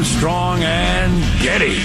Armstrong 0.00 0.62
and 0.62 1.42
Getty. 1.42 1.76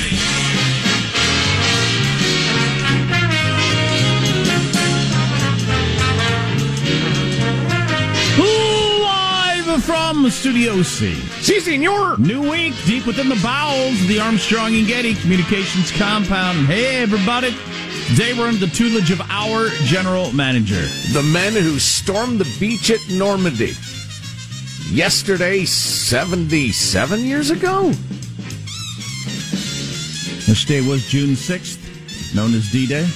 Live 9.02 9.84
from 9.84 10.30
Studio 10.30 10.82
C. 10.82 11.14
Si, 11.42 11.60
senor. 11.60 12.16
New 12.18 12.50
week, 12.50 12.74
deep 12.86 13.06
within 13.06 13.28
the 13.28 13.36
bowels 13.44 14.00
of 14.00 14.08
the 14.08 14.22
Armstrong 14.22 14.74
and 14.76 14.88
Getty 14.88 15.16
Communications 15.16 15.92
compound. 15.92 16.68
Hey, 16.68 17.02
everybody. 17.02 17.54
Today 18.08 18.32
we're 18.34 18.48
under 18.48 18.66
the 18.66 18.72
tutelage 18.72 19.12
of 19.12 19.20
our 19.30 19.68
general 19.84 20.32
manager. 20.32 20.86
The 21.12 21.30
men 21.34 21.52
who 21.52 21.80
stormed 21.80 22.40
the 22.40 22.60
beach 22.62 22.90
at 22.92 23.10
Normandy. 23.10 23.74
Yesterday, 24.92 25.66
77 25.66 27.20
years 27.22 27.50
ago? 27.50 27.90
This 30.46 30.64
day 30.64 30.82
was 30.82 31.06
June 31.08 31.32
6th, 31.32 32.36
known 32.36 32.54
as 32.54 32.72
D 32.72 32.86
Day. 32.88 33.08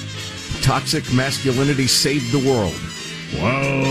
Toxic 0.62 1.04
masculinity 1.14 1.86
saved 1.86 2.32
the 2.32 2.38
world. 2.38 2.74
Whoa. 3.38 3.86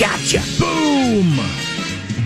Gotcha. 0.00 0.40
Boom. 0.58 1.38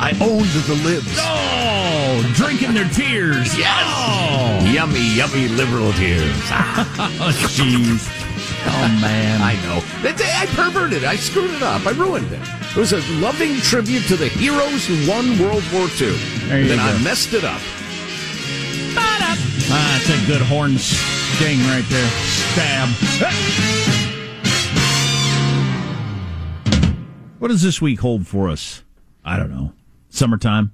I 0.00 0.12
owned 0.22 0.48
the 0.64 0.74
libs. 0.86 1.18
Oh, 1.18 2.32
drinking 2.36 2.74
their 2.74 2.88
tears. 2.88 3.58
Yes. 3.58 3.82
Oh, 3.84 4.64
Yummy, 4.72 5.02
yummy 5.16 5.48
liberal 5.48 5.92
tears. 5.94 6.30
oh, 6.50 7.34
jeez. 7.50 8.06
Oh, 8.64 8.98
man. 9.02 9.42
I 9.42 9.54
know. 9.66 9.82
I 10.00 10.46
perverted 10.54 11.02
it. 11.02 11.08
I 11.08 11.16
screwed 11.16 11.50
it 11.50 11.62
up. 11.62 11.84
I 11.86 11.90
ruined 11.90 12.30
it. 12.30 12.40
It 12.70 12.76
was 12.76 12.92
a 12.92 13.00
loving 13.20 13.56
tribute 13.56 14.04
to 14.04 14.16
the 14.16 14.28
heroes 14.28 14.86
who 14.86 15.10
won 15.10 15.38
World 15.38 15.64
War 15.72 15.88
II. 16.00 16.16
There 16.46 16.60
you 16.60 16.68
then 16.68 16.78
go. 16.78 16.84
I 16.84 17.02
messed 17.02 17.34
it 17.34 17.42
up. 17.44 17.60
Ah, 19.70 20.00
that's 20.06 20.22
a 20.22 20.26
good 20.26 20.40
horn 20.42 20.78
sting 20.78 21.58
right 21.66 21.84
there. 21.88 22.08
Stab. 22.54 22.88
What 27.38 27.48
does 27.48 27.62
this 27.62 27.80
week 27.82 28.00
hold 28.00 28.26
for 28.26 28.48
us? 28.48 28.84
I 29.24 29.36
don't 29.36 29.50
know. 29.50 29.72
Summertime. 30.10 30.72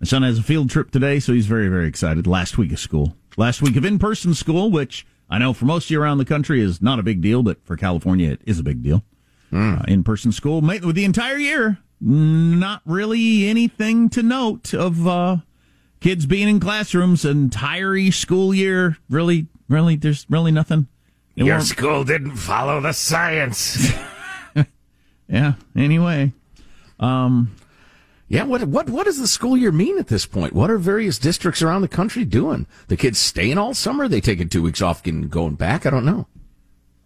My 0.00 0.06
son 0.06 0.22
has 0.22 0.38
a 0.38 0.42
field 0.42 0.70
trip 0.70 0.90
today, 0.90 1.20
so 1.20 1.32
he's 1.32 1.46
very, 1.46 1.68
very 1.68 1.86
excited. 1.86 2.26
Last 2.26 2.58
week 2.58 2.72
of 2.72 2.78
school. 2.78 3.16
Last 3.36 3.62
week 3.62 3.76
of 3.76 3.84
in 3.84 3.98
person 3.98 4.34
school, 4.34 4.70
which 4.70 5.06
I 5.28 5.38
know 5.38 5.52
for 5.52 5.64
most 5.64 5.86
of 5.86 5.90
you 5.90 6.00
around 6.00 6.18
the 6.18 6.24
country 6.24 6.60
is 6.60 6.80
not 6.80 6.98
a 6.98 7.02
big 7.02 7.20
deal, 7.20 7.42
but 7.42 7.64
for 7.64 7.76
California, 7.76 8.30
it 8.30 8.40
is 8.46 8.58
a 8.58 8.62
big 8.62 8.82
deal. 8.82 9.02
Uh, 9.52 9.82
in 9.88 10.02
person 10.04 10.32
school 10.32 10.60
with 10.60 10.94
the 10.96 11.04
entire 11.04 11.38
year. 11.38 11.78
Not 12.00 12.82
really 12.84 13.48
anything 13.48 14.08
to 14.10 14.22
note 14.22 14.74
of 14.74 15.06
uh, 15.06 15.38
kids 16.00 16.26
being 16.26 16.48
in 16.48 16.60
classrooms 16.60 17.24
entire 17.24 18.10
school 18.10 18.52
year. 18.52 18.98
Really, 19.08 19.46
really, 19.68 19.96
there's 19.96 20.26
really 20.28 20.52
nothing. 20.52 20.88
It 21.36 21.44
Your 21.46 21.56
won't- 21.56 21.68
school 21.68 22.04
didn't 22.04 22.36
follow 22.36 22.80
the 22.80 22.92
science. 22.92 23.92
yeah. 25.28 25.54
Anyway, 25.74 26.32
um, 27.00 27.54
yeah, 28.28 28.44
what 28.44 28.62
what 28.64 28.90
what 28.90 29.04
does 29.04 29.18
the 29.18 29.28
school 29.28 29.56
year 29.56 29.72
mean 29.72 29.98
at 29.98 30.08
this 30.08 30.26
point? 30.26 30.52
What 30.52 30.70
are 30.70 30.78
various 30.78 31.18
districts 31.18 31.62
around 31.62 31.82
the 31.82 31.88
country 31.88 32.24
doing? 32.24 32.66
The 32.88 32.96
kids 32.96 33.18
staying 33.18 33.58
all 33.58 33.74
summer? 33.74 34.08
They 34.08 34.20
taking 34.20 34.48
two 34.48 34.62
weeks 34.62 34.82
off 34.82 35.06
and 35.06 35.30
going 35.30 35.54
back? 35.54 35.86
I 35.86 35.90
don't 35.90 36.04
know. 36.04 36.26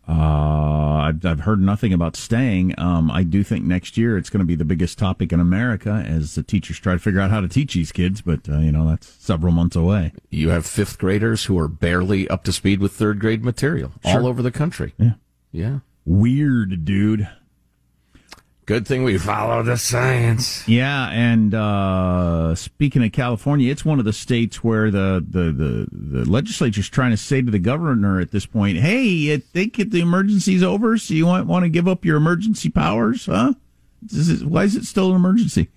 Uh, 0.08 1.02
I've, 1.08 1.24
I've 1.24 1.40
heard 1.40 1.60
nothing 1.60 1.92
about 1.92 2.16
staying. 2.16 2.74
Um, 2.78 3.10
I 3.12 3.22
do 3.22 3.44
think 3.44 3.64
next 3.64 3.96
year 3.96 4.18
it's 4.18 4.28
going 4.28 4.40
to 4.40 4.44
be 4.46 4.56
the 4.56 4.64
biggest 4.64 4.98
topic 4.98 5.32
in 5.32 5.38
America 5.38 6.04
as 6.04 6.34
the 6.34 6.42
teachers 6.42 6.80
try 6.80 6.94
to 6.94 6.98
figure 6.98 7.20
out 7.20 7.30
how 7.30 7.40
to 7.40 7.46
teach 7.48 7.74
these 7.74 7.92
kids. 7.92 8.20
But 8.20 8.48
uh, 8.48 8.58
you 8.58 8.72
know 8.72 8.88
that's 8.88 9.06
several 9.06 9.52
months 9.52 9.76
away. 9.76 10.12
You 10.30 10.48
have 10.48 10.66
fifth 10.66 10.98
graders 10.98 11.44
who 11.44 11.56
are 11.58 11.68
barely 11.68 12.28
up 12.28 12.42
to 12.44 12.52
speed 12.52 12.80
with 12.80 12.92
third 12.92 13.20
grade 13.20 13.44
material 13.44 13.92
Sure. 14.04 14.20
all 14.20 14.26
over 14.26 14.42
the 14.42 14.50
country. 14.50 14.94
Yeah. 14.98 15.12
Yeah. 15.52 15.78
Weird, 16.04 16.84
dude. 16.84 17.28
Good 18.66 18.86
thing 18.86 19.02
we 19.02 19.18
follow 19.18 19.62
the 19.64 19.76
science. 19.76 20.68
Yeah, 20.68 21.08
and 21.10 21.52
uh, 21.54 22.54
speaking 22.54 23.02
of 23.02 23.10
California, 23.10 23.70
it's 23.70 23.84
one 23.84 23.98
of 23.98 24.04
the 24.04 24.12
states 24.12 24.62
where 24.62 24.92
the, 24.92 25.24
the, 25.28 25.50
the, 25.50 25.88
the 25.90 26.30
legislature's 26.30 26.88
trying 26.88 27.10
to 27.10 27.16
say 27.16 27.42
to 27.42 27.50
the 27.50 27.58
governor 27.58 28.20
at 28.20 28.30
this 28.30 28.46
point, 28.46 28.78
hey, 28.78 29.02
you 29.02 29.38
think 29.38 29.74
the 29.76 30.00
emergency's 30.00 30.62
over, 30.62 30.96
so 30.98 31.14
you 31.14 31.26
might 31.26 31.46
want 31.46 31.64
to 31.64 31.68
give 31.68 31.88
up 31.88 32.04
your 32.04 32.16
emergency 32.16 32.68
powers, 32.68 33.26
huh? 33.26 33.54
Is, 34.12 34.44
why 34.44 34.64
is 34.64 34.76
it 34.76 34.84
still 34.84 35.10
an 35.10 35.16
emergency? 35.16 35.68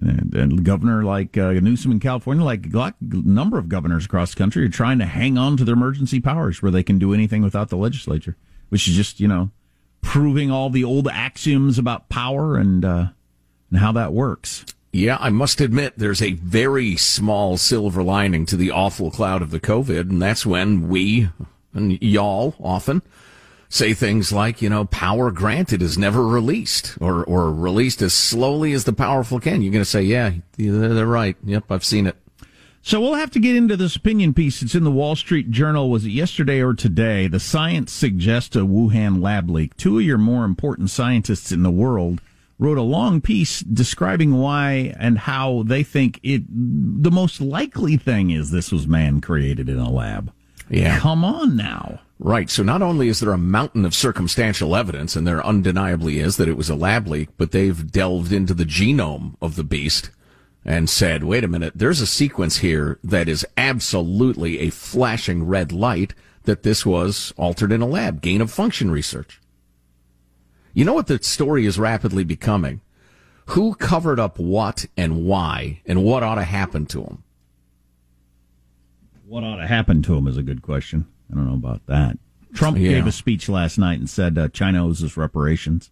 And, 0.00 0.34
and 0.34 0.64
governor 0.64 1.04
like 1.04 1.36
uh, 1.36 1.52
Newsom 1.52 1.92
in 1.92 2.00
California, 2.00 2.42
like 2.42 2.72
a 2.72 2.94
number 3.02 3.58
of 3.58 3.68
governors 3.68 4.06
across 4.06 4.30
the 4.30 4.38
country, 4.38 4.64
are 4.64 4.70
trying 4.70 4.98
to 5.00 5.04
hang 5.04 5.36
on 5.36 5.58
to 5.58 5.64
their 5.64 5.74
emergency 5.74 6.20
powers 6.20 6.62
where 6.62 6.72
they 6.72 6.82
can 6.82 6.98
do 6.98 7.12
anything 7.12 7.42
without 7.42 7.68
the 7.68 7.76
legislature, 7.76 8.36
which 8.70 8.88
is 8.88 8.94
just, 8.94 9.20
you 9.20 9.28
know, 9.28 9.50
proving 10.00 10.50
all 10.50 10.70
the 10.70 10.84
old 10.84 11.08
axioms 11.08 11.78
about 11.78 12.08
power 12.08 12.56
and 12.56 12.84
uh, 12.84 13.06
and 13.70 13.78
how 13.78 13.92
that 13.92 14.12
works. 14.12 14.64
Yeah, 14.92 15.18
I 15.20 15.30
must 15.30 15.60
admit 15.60 15.98
there's 15.98 16.22
a 16.22 16.32
very 16.32 16.96
small 16.96 17.56
silver 17.56 18.02
lining 18.02 18.44
to 18.46 18.56
the 18.56 18.72
awful 18.72 19.10
cloud 19.10 19.40
of 19.40 19.52
the 19.52 19.60
COVID, 19.60 20.10
and 20.10 20.20
that's 20.20 20.44
when 20.44 20.88
we 20.88 21.28
and 21.72 22.00
y'all 22.02 22.56
often 22.60 23.02
say 23.68 23.94
things 23.94 24.32
like, 24.32 24.60
you 24.60 24.68
know, 24.68 24.84
power 24.86 25.30
granted 25.30 25.80
is 25.80 25.96
never 25.96 26.26
released 26.26 26.98
or, 27.00 27.24
or 27.24 27.52
released 27.52 28.02
as 28.02 28.12
slowly 28.12 28.72
as 28.72 28.84
the 28.84 28.92
powerful 28.92 29.38
can. 29.38 29.62
You're 29.62 29.72
going 29.72 29.84
to 29.84 29.88
say, 29.88 30.02
yeah, 30.02 30.32
they're 30.56 31.06
right. 31.06 31.36
Yep, 31.44 31.70
I've 31.70 31.84
seen 31.84 32.08
it. 32.08 32.16
So 32.82 33.00
we'll 33.00 33.14
have 33.14 33.30
to 33.32 33.40
get 33.40 33.56
into 33.56 33.76
this 33.76 33.94
opinion 33.94 34.32
piece. 34.32 34.62
It's 34.62 34.74
in 34.74 34.84
the 34.84 34.90
Wall 34.90 35.14
Street 35.14 35.50
Journal. 35.50 35.90
Was 35.90 36.06
it 36.06 36.10
yesterday 36.10 36.62
or 36.62 36.72
today? 36.72 37.26
The 37.26 37.40
science 37.40 37.92
suggests 37.92 38.56
a 38.56 38.60
Wuhan 38.60 39.22
lab 39.22 39.50
leak. 39.50 39.76
Two 39.76 39.98
of 39.98 40.04
your 40.04 40.18
more 40.18 40.44
important 40.44 40.88
scientists 40.88 41.52
in 41.52 41.62
the 41.62 41.70
world 41.70 42.22
wrote 42.58 42.78
a 42.78 42.82
long 42.82 43.20
piece 43.20 43.60
describing 43.60 44.34
why 44.34 44.94
and 44.98 45.18
how 45.18 45.62
they 45.64 45.82
think 45.82 46.20
it, 46.22 46.42
the 46.48 47.10
most 47.10 47.40
likely 47.40 47.96
thing 47.96 48.30
is 48.30 48.50
this 48.50 48.72
was 48.72 48.86
man 48.86 49.20
created 49.20 49.68
in 49.68 49.78
a 49.78 49.90
lab. 49.90 50.32
Yeah. 50.70 50.98
Come 50.98 51.24
on 51.24 51.56
now. 51.56 52.00
Right. 52.18 52.48
So 52.48 52.62
not 52.62 52.82
only 52.82 53.08
is 53.08 53.20
there 53.20 53.32
a 53.32 53.38
mountain 53.38 53.84
of 53.84 53.94
circumstantial 53.94 54.76
evidence, 54.76 55.16
and 55.16 55.26
there 55.26 55.44
undeniably 55.44 56.18
is 56.18 56.36
that 56.36 56.48
it 56.48 56.56
was 56.56 56.70
a 56.70 56.74
lab 56.74 57.08
leak, 57.08 57.28
but 57.36 57.50
they've 57.50 57.90
delved 57.90 58.32
into 58.32 58.54
the 58.54 58.64
genome 58.64 59.36
of 59.42 59.56
the 59.56 59.64
beast 59.64 60.10
and 60.64 60.90
said, 60.90 61.24
wait 61.24 61.44
a 61.44 61.48
minute, 61.48 61.72
there's 61.74 62.00
a 62.00 62.06
sequence 62.06 62.58
here 62.58 62.98
that 63.02 63.28
is 63.28 63.46
absolutely 63.56 64.58
a 64.60 64.70
flashing 64.70 65.44
red 65.44 65.72
light 65.72 66.14
that 66.44 66.62
this 66.62 66.84
was 66.84 67.32
altered 67.36 67.72
in 67.72 67.82
a 67.82 67.86
lab, 67.86 68.20
gain 68.20 68.40
of 68.40 68.50
function 68.50 68.90
research. 68.90 69.40
You 70.72 70.84
know 70.84 70.94
what 70.94 71.06
the 71.06 71.22
story 71.22 71.66
is 71.66 71.78
rapidly 71.78 72.24
becoming? 72.24 72.80
Who 73.46 73.74
covered 73.74 74.20
up 74.20 74.38
what 74.38 74.86
and 74.96 75.24
why, 75.24 75.80
and 75.84 76.04
what 76.04 76.22
ought 76.22 76.36
to 76.36 76.44
happen 76.44 76.86
to 76.86 77.02
them? 77.02 77.24
What 79.26 79.44
ought 79.44 79.56
to 79.56 79.66
happen 79.66 80.02
to 80.02 80.14
him 80.14 80.26
is 80.26 80.36
a 80.36 80.42
good 80.42 80.62
question. 80.62 81.06
I 81.30 81.34
don't 81.34 81.46
know 81.46 81.54
about 81.54 81.86
that. 81.86 82.18
Trump 82.52 82.78
yeah. 82.78 82.90
gave 82.90 83.06
a 83.06 83.12
speech 83.12 83.48
last 83.48 83.78
night 83.78 83.98
and 83.98 84.10
said 84.10 84.36
uh, 84.36 84.48
China 84.48 84.86
owes 84.86 85.02
us 85.02 85.16
reparations. 85.16 85.90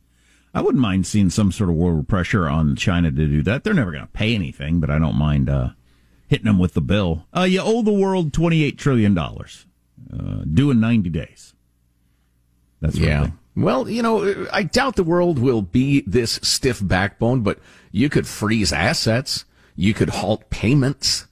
I 0.55 0.61
wouldn't 0.61 0.83
mind 0.83 1.07
seeing 1.07 1.31
some 1.31 1.53
sort 1.53 1.71
of 1.71 1.77
world 1.77 2.09
pressure 2.09 2.49
on 2.49 2.77
China 2.77 3.11
to 3.11 3.27
do 3.27 3.43
that. 3.43 3.65
They're 3.65 3.75
never 3.75 3.93
going 3.93 4.07
to 4.07 4.13
pay 4.13 4.35
anything, 4.35 4.81
but 4.81 4.91
I 4.91 4.99
don't 4.99 5.17
mind 5.17 5.49
uh, 5.49 5.71
hitting 6.27 6.47
them 6.47 6.59
with 6.59 6.75
the 6.75 6.81
bill. 6.81 7.27
Uh, 7.37 7.43
you 7.43 7.61
owe 7.61 7.83
the 7.83 7.93
world 7.93 8.33
$28 8.33 8.79
trillion, 8.79 9.17
uh, 9.17 9.35
due 10.53 10.71
in 10.71 10.81
90 10.81 11.11
days. 11.11 11.55
That's 12.81 12.97
yeah. 12.97 13.31
Well, 13.57 13.89
you 13.89 14.03
know, 14.03 14.47
I 14.53 14.63
doubt 14.63 14.97
the 14.97 15.03
world 15.03 15.39
will 15.39 15.63
be 15.63 16.03
this 16.07 16.39
stiff 16.43 16.81
backbone, 16.87 17.41
but 17.41 17.59
you 17.91 18.09
could 18.09 18.27
freeze 18.27 18.73
assets. 18.73 19.45
You 19.75 19.95
could 19.95 20.11
halt 20.11 20.49
payments. 20.49 21.27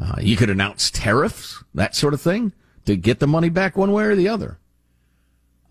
Uh, 0.00 0.16
you 0.20 0.36
could 0.36 0.50
announce 0.50 0.90
tariffs, 0.90 1.62
that 1.74 1.94
sort 1.94 2.14
of 2.14 2.20
thing 2.20 2.52
to 2.84 2.96
get 2.96 3.20
the 3.20 3.26
money 3.26 3.48
back 3.48 3.76
one 3.76 3.92
way 3.92 4.04
or 4.04 4.16
the 4.16 4.28
other. 4.28 4.58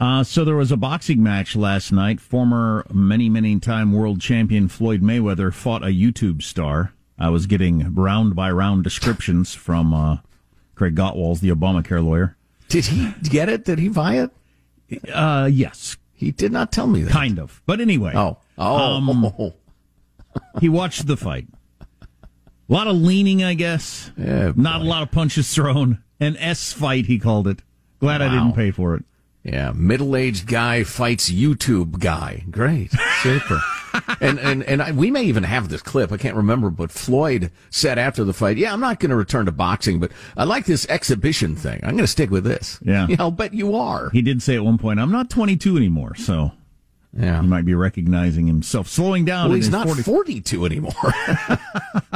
Uh, 0.02 0.24
so 0.24 0.44
there 0.44 0.56
was 0.56 0.72
a 0.72 0.78
boxing 0.78 1.22
match 1.22 1.56
last 1.56 1.92
night. 1.92 2.20
Former 2.20 2.88
many, 2.92 3.30
many 3.30 3.60
time 3.60 3.94
world 3.94 4.20
champion 4.20 4.68
Floyd 4.68 5.04
Mayweather 5.04 5.54
fought 5.54 5.84
a 5.84 5.94
YouTube 5.94 6.42
star. 6.42 6.92
I 7.20 7.30
was 7.30 7.46
getting 7.46 7.94
round 7.94 8.36
by 8.36 8.50
round 8.50 8.84
descriptions 8.84 9.54
from 9.54 9.94
uh, 9.94 10.18
Craig 10.74 10.96
Gottwals, 10.96 11.40
the 11.40 11.52
Obamacare 11.52 12.04
lawyer. 12.04 12.36
Did 12.68 12.86
he 12.88 13.14
get 13.30 13.48
it? 13.48 13.64
Did 13.64 13.78
he 13.78 13.90
buy 13.90 14.16
it? 14.16 14.32
Uh, 15.14 15.48
yes. 15.52 15.98
He 16.16 16.32
did 16.32 16.52
not 16.52 16.72
tell 16.72 16.88
me 16.88 17.04
that. 17.04 17.12
Kind 17.12 17.38
of. 17.38 17.62
But 17.68 17.80
anyway. 17.80 18.14
Oh. 18.16 18.40
Oh. 18.58 18.76
Um, 18.78 19.54
he 20.60 20.68
watched 20.68 21.06
the 21.06 21.16
fight. 21.16 21.46
A 21.92 22.08
lot 22.74 22.88
of 22.88 22.96
leaning, 22.96 23.44
I 23.44 23.54
guess. 23.54 24.10
Yeah, 24.18 24.54
Not 24.56 24.82
a 24.82 24.86
lot 24.86 25.04
of 25.04 25.12
punches 25.12 25.54
thrown. 25.54 26.02
An 26.20 26.38
S 26.38 26.74
fight, 26.74 27.06
he 27.06 27.20
called 27.20 27.48
it. 27.48 27.62
Glad 28.00 28.22
wow. 28.22 28.28
I 28.28 28.30
didn't 28.30 28.54
pay 28.54 28.72
for 28.72 28.96
it. 28.96 29.04
Yeah, 29.44 29.72
middle-aged 29.74 30.46
guy 30.46 30.84
fights 30.84 31.32
YouTube 31.32 32.00
guy. 32.00 32.46
Great, 32.52 32.92
super. 33.22 33.60
and 34.22 34.40
and 34.40 34.64
and 34.64 34.82
I, 34.82 34.92
we 34.92 35.10
may 35.10 35.24
even 35.24 35.44
have 35.44 35.70
this 35.70 35.82
clip. 35.82 36.12
I 36.12 36.18
can't 36.18 36.36
remember, 36.36 36.70
but 36.70 36.92
Floyd 36.92 37.52
said 37.72 37.98
after 37.98 38.24
the 38.24 38.34
fight, 38.34 38.58
"Yeah, 38.58 38.72
I'm 38.72 38.80
not 38.80 39.00
going 39.00 39.10
to 39.10 39.16
return 39.16 39.48
to 39.48 39.52
boxing, 39.52 40.00
but 40.00 40.12
I 40.38 40.44
like 40.44 40.66
this 40.66 40.86
exhibition 40.88 41.56
thing. 41.56 41.80
I'm 41.84 41.92
going 41.92 42.04
to 42.04 42.08
stick 42.08 42.30
with 42.30 42.44
this." 42.44 42.80
Yeah, 42.84 43.08
yeah, 43.10 43.18
I'll 43.20 43.32
bet 43.32 43.54
you 43.54 43.76
are. 43.76 44.10
He 44.12 44.22
did 44.22 44.44
say 44.44 44.56
at 44.56 44.64
one 44.64 44.78
point, 44.78 45.00
"I'm 45.00 45.12
not 45.12 45.30
22 45.30 45.76
anymore," 45.76 46.16
so 46.16 46.52
yeah. 47.14 47.42
He 47.42 47.48
might 47.48 47.66
be 47.66 47.76
recognizing 47.76 48.48
himself 48.48 48.88
slowing 48.88 49.26
down. 49.26 49.50
Well, 49.50 49.58
he's 49.58 49.70
not 49.70 49.88
40... 49.88 50.04
42 50.04 50.66
anymore. 50.66 50.92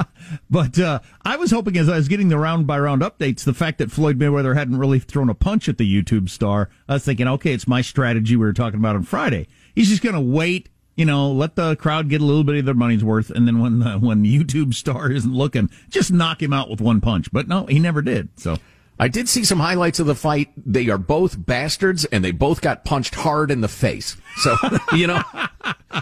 but 0.50 0.80
uh, 0.80 1.00
I 1.24 1.36
was 1.36 1.52
hoping 1.52 1.78
as 1.78 1.90
I 1.90 1.98
was 1.98 2.08
getting 2.08 2.30
the 2.30 2.38
round 2.38 2.66
by 2.66 2.80
round 2.80 3.02
updates, 3.02 3.44
the 3.44 3.54
fact 3.54 3.78
that 3.80 3.92
Floyd 3.92 4.18
Mayweather 4.18 4.56
hadn't 4.56 4.78
really 4.78 5.00
thrown 5.00 5.30
a 5.30 5.34
punch 5.34 5.68
at 5.68 5.78
the 5.78 6.04
YouTube 6.04 6.30
star, 6.30 6.70
I 6.88 6.94
was 6.94 7.06
thinking, 7.06 7.28
okay, 7.28 7.54
it's 7.54 7.68
my 7.68 7.82
strategy 7.82 8.36
we 8.36 8.46
were 8.46 8.54
talking 8.54 8.80
about 8.80 8.96
on 8.96 9.04
Friday. 9.04 9.48
He's 9.74 9.90
just 9.90 10.02
going 10.02 10.16
to 10.16 10.22
wait, 10.22 10.70
you 10.96 11.06
know, 11.06 11.30
let 11.32 11.56
the 11.56 11.76
crowd 11.76 12.10
get 12.10 12.22
a 12.22 12.26
little 12.26 12.46
bit 12.46 12.58
of 12.58 12.66
their 12.66 12.74
money's 12.74 13.04
worth, 13.04 13.30
and 13.30 13.46
then 13.46 13.60
when 13.60 13.80
the, 13.80 13.94
when 13.94 14.24
YouTube 14.26 14.74
star 14.74 15.12
isn't 15.12 15.34
looking, 15.34 15.70
just 15.90 16.12
knock 16.12 16.42
him 16.42 16.54
out 16.54 16.70
with 16.70 16.80
one 16.80 17.02
punch. 17.02 17.32
But 17.34 17.48
no, 17.50 17.66
he 17.66 17.80
never 17.80 18.02
did. 18.02 18.30
So 18.38 18.58
I 18.98 19.08
did 19.10 19.28
see 19.28 19.44
some 19.44 19.60
highlights 19.60 20.00
of 20.00 20.08
the 20.08 20.16
fight. 20.16 20.50
They 20.58 20.90
are 20.90 20.98
both 20.98 21.46
bastards 21.46 22.06
and 22.06 22.24
they 22.24 22.32
both 22.32 22.62
got 22.62 22.86
punched 22.86 23.16
hard 23.16 23.52
in 23.52 23.62
the 23.62 23.68
face. 23.68 24.16
So, 24.38 24.56
you 24.94 25.08
know, 25.08 25.22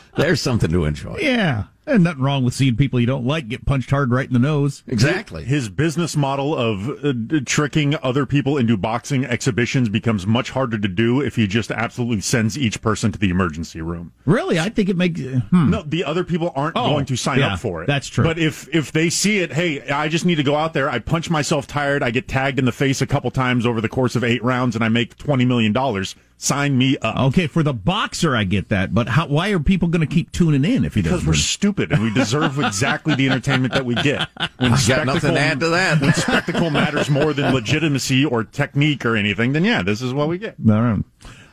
there's 0.18 0.42
something 0.42 0.72
to 0.72 0.86
enjoy. 0.86 1.18
Yeah. 1.20 1.66
And 1.86 2.06
nothing 2.06 2.24
wrong 2.24 2.46
with 2.46 2.54
seeing 2.54 2.78
people 2.78 3.00
you 3.00 3.06
don't 3.06 3.26
like 3.26 3.50
get 3.50 3.66
punched 3.66 3.90
hard 3.90 4.10
right 4.10 4.26
in 4.26 4.32
the 4.32 4.40
nose. 4.40 4.84
Exactly. 4.88 5.44
His 5.44 5.68
business 5.68 6.16
model 6.16 6.56
of 6.56 6.90
uh, 7.04 7.14
tricking 7.46 7.96
other 8.02 8.26
people 8.26 8.58
into 8.58 8.78
boxing 8.78 9.26
exhibitions 9.26 9.90
becomes 9.90 10.26
much 10.26 10.52
harder 10.52 10.78
to 10.78 10.88
do 10.88 11.20
if 11.20 11.36
he 11.36 11.46
just 11.46 11.72
absolutely 11.72 12.22
sends 12.22 12.58
each 12.58 12.82
person 12.82 13.12
to 13.12 13.20
the 13.20 13.30
emergency 13.30 13.82
room. 13.82 14.14
Really? 14.26 14.60
I 14.60 14.70
think 14.70 14.88
it 14.88 14.96
makes. 14.96 15.20
Hmm. 15.20 15.72
No, 15.72 15.82
the 15.82 16.06
other 16.06 16.24
people 16.24 16.54
aren't 16.56 16.78
oh, 16.78 16.90
going 16.90 17.06
to 17.08 17.18
sign 17.18 17.40
yeah, 17.40 17.54
up 17.54 17.60
for 17.60 17.84
it. 17.84 17.88
That's 17.88 18.08
true. 18.08 18.24
But 18.24 18.40
if 18.40 18.74
if 18.74 18.94
they 18.94 19.10
see 19.10 19.40
it, 19.40 19.52
hey, 19.52 19.82
I 19.90 20.08
just 20.08 20.26
need 20.26 20.36
to 20.36 20.44
go 20.44 20.56
out 20.56 20.72
there. 20.72 20.90
I 20.90 21.00
punch 21.00 21.30
myself 21.30 21.68
tired. 21.68 22.02
I 22.02 22.12
get 22.12 22.30
tagged 22.30 22.60
in 22.60 22.66
the 22.66 22.72
face 22.72 23.02
a 23.02 23.08
couple 23.08 23.30
times 23.30 23.66
over 23.66 23.82
the 23.82 23.90
course 23.90 24.16
of 24.16 24.24
eight 24.24 24.44
rounds, 24.44 24.76
and 24.76 24.86
I 24.86 24.90
make 24.90 25.18
twenty 25.18 25.44
million 25.44 25.74
dollars 25.74 26.16
sign 26.44 26.78
me 26.78 26.98
up. 26.98 27.18
Okay, 27.28 27.48
for 27.48 27.64
the 27.64 27.74
boxer, 27.74 28.36
I 28.36 28.44
get 28.44 28.70
that, 28.70 28.94
but 28.94 29.08
how, 29.08 29.28
why 29.28 29.50
are 29.52 29.60
people 29.60 29.88
going 29.88 30.06
to 30.06 30.14
keep 30.14 30.32
tuning 30.32 30.66
in 30.66 30.84
if 30.86 30.96
he 30.96 31.02
doesn't? 31.02 31.20
Because 31.20 31.28
we're 31.28 31.34
stupid 31.34 31.92
and 31.92 32.04
we 32.04 32.14
deserve 32.14 32.60
exactly 32.60 33.16
the 33.16 33.28
entertainment 33.28 33.74
that 33.74 33.86
we 33.86 33.96
get. 33.96 34.28
When 34.58 34.74
I 34.74 34.88
got 34.88 35.06
nothing 35.06 35.34
to 35.34 35.40
add 35.40 35.60
to 35.62 35.70
that. 35.70 36.02
when 36.02 36.14
spectacle 36.14 36.70
matters 36.70 37.10
more 37.10 37.34
than 37.34 37.54
legitimacy 37.54 38.26
or 38.26 38.44
technique 38.44 39.06
or 39.06 39.16
anything, 39.16 39.54
then 39.54 39.64
yeah, 39.64 39.82
this 39.84 40.02
is 40.02 40.14
what 40.14 40.28
we 40.28 40.38
get. 40.38 40.56
All 40.68 40.82
right. 40.82 41.04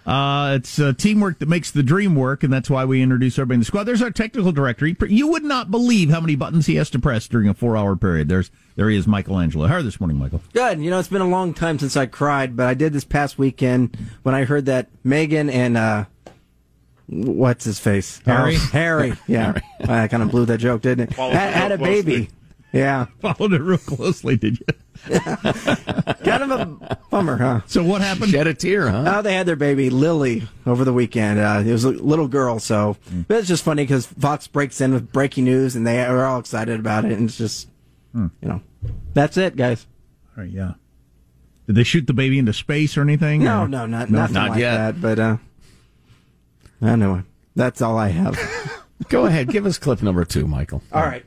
Uh, 0.06 0.54
it's 0.56 0.80
uh, 0.80 0.92
teamwork 0.96 1.38
that 1.38 1.48
makes 1.48 1.70
the 1.70 1.82
dream 1.82 2.16
work, 2.16 2.42
and 2.42 2.52
that's 2.52 2.70
why 2.70 2.84
we 2.84 3.02
introduce 3.02 3.38
everybody 3.38 3.56
in 3.56 3.60
the 3.60 3.66
squad. 3.66 3.84
There's 3.84 4.02
our 4.02 4.10
technical 4.10 4.50
director. 4.50 4.86
You 4.86 5.28
would 5.28 5.44
not 5.44 5.70
believe 5.70 6.10
how 6.10 6.20
many 6.20 6.34
buttons 6.36 6.66
he 6.66 6.76
has 6.76 6.90
to 6.90 6.98
press 6.98 7.28
during 7.28 7.48
a 7.48 7.54
four-hour 7.54 7.96
period. 7.96 8.28
There's 8.28 8.50
there 8.80 8.88
he 8.88 8.96
is, 8.96 9.06
Michelangelo. 9.06 9.66
How 9.66 9.74
are 9.74 9.78
you 9.80 9.84
this 9.84 10.00
morning, 10.00 10.16
Michael? 10.16 10.40
Good. 10.54 10.80
You 10.80 10.88
know, 10.88 10.98
it's 10.98 11.08
been 11.08 11.20
a 11.20 11.28
long 11.28 11.52
time 11.52 11.78
since 11.78 11.98
I 11.98 12.06
cried, 12.06 12.56
but 12.56 12.66
I 12.66 12.72
did 12.72 12.94
this 12.94 13.04
past 13.04 13.36
weekend 13.36 13.94
when 14.22 14.34
I 14.34 14.44
heard 14.44 14.64
that 14.66 14.88
Meghan 15.04 15.52
and 15.52 15.76
uh, 15.76 16.06
what's 17.06 17.66
his 17.66 17.78
face, 17.78 18.22
Harry. 18.24 18.56
Oh, 18.56 18.68
Harry. 18.72 19.12
Yeah, 19.26 19.58
Harry. 19.80 20.04
I 20.04 20.08
kind 20.08 20.22
of 20.22 20.30
blew 20.30 20.46
that 20.46 20.60
joke, 20.60 20.80
didn't 20.80 21.10
it? 21.10 21.12
Had, 21.12 21.52
had 21.52 21.72
a 21.72 21.76
baby. 21.76 22.30
Yeah. 22.72 23.08
Followed 23.20 23.52
it 23.52 23.60
real 23.60 23.76
closely, 23.76 24.36
did 24.36 24.60
you? 24.60 24.66
kind 25.18 26.42
of 26.42 26.50
a 26.50 26.98
bummer, 27.10 27.36
huh? 27.36 27.60
So 27.66 27.84
what 27.84 28.00
happened? 28.00 28.30
Shed 28.30 28.46
a 28.46 28.54
tear, 28.54 28.88
huh? 28.88 29.16
Oh, 29.18 29.20
they 29.22 29.34
had 29.34 29.44
their 29.44 29.56
baby 29.56 29.90
Lily 29.90 30.48
over 30.64 30.86
the 30.86 30.92
weekend. 30.94 31.38
Uh, 31.38 31.62
it 31.66 31.72
was 31.72 31.84
a 31.84 31.90
little 31.90 32.28
girl, 32.28 32.58
so 32.58 32.96
mm. 33.10 33.26
it's 33.28 33.48
just 33.48 33.62
funny 33.62 33.82
because 33.82 34.06
Fox 34.06 34.46
breaks 34.46 34.80
in 34.80 34.94
with 34.94 35.12
breaking 35.12 35.44
news, 35.44 35.76
and 35.76 35.86
they 35.86 36.02
are 36.02 36.24
all 36.24 36.38
excited 36.40 36.80
about 36.80 37.04
it, 37.04 37.12
and 37.12 37.28
it's 37.28 37.36
just, 37.36 37.68
hmm. 38.12 38.26
you 38.40 38.48
know, 38.48 38.62
that's 39.14 39.36
it, 39.36 39.56
guys. 39.56 39.86
All 40.36 40.44
right, 40.44 40.52
yeah. 40.52 40.72
Did 41.66 41.76
they 41.76 41.84
shoot 41.84 42.06
the 42.06 42.14
baby 42.14 42.38
into 42.38 42.52
space 42.52 42.96
or 42.96 43.02
anything? 43.02 43.44
No, 43.44 43.62
or? 43.62 43.68
no, 43.68 43.86
not 43.86 44.10
no, 44.10 44.20
nothing 44.20 44.34
not 44.34 44.50
like 44.50 44.60
yet. 44.60 44.76
that. 44.76 45.00
But 45.00 45.18
uh, 45.18 45.36
anyway, 46.82 47.22
that's 47.54 47.80
all 47.80 47.96
I 47.96 48.08
have. 48.08 48.38
Go 49.08 49.26
ahead, 49.26 49.48
give 49.48 49.66
us 49.66 49.78
clip 49.78 50.02
number 50.02 50.24
two, 50.24 50.46
Michael. 50.46 50.82
All 50.92 51.02
right. 51.02 51.24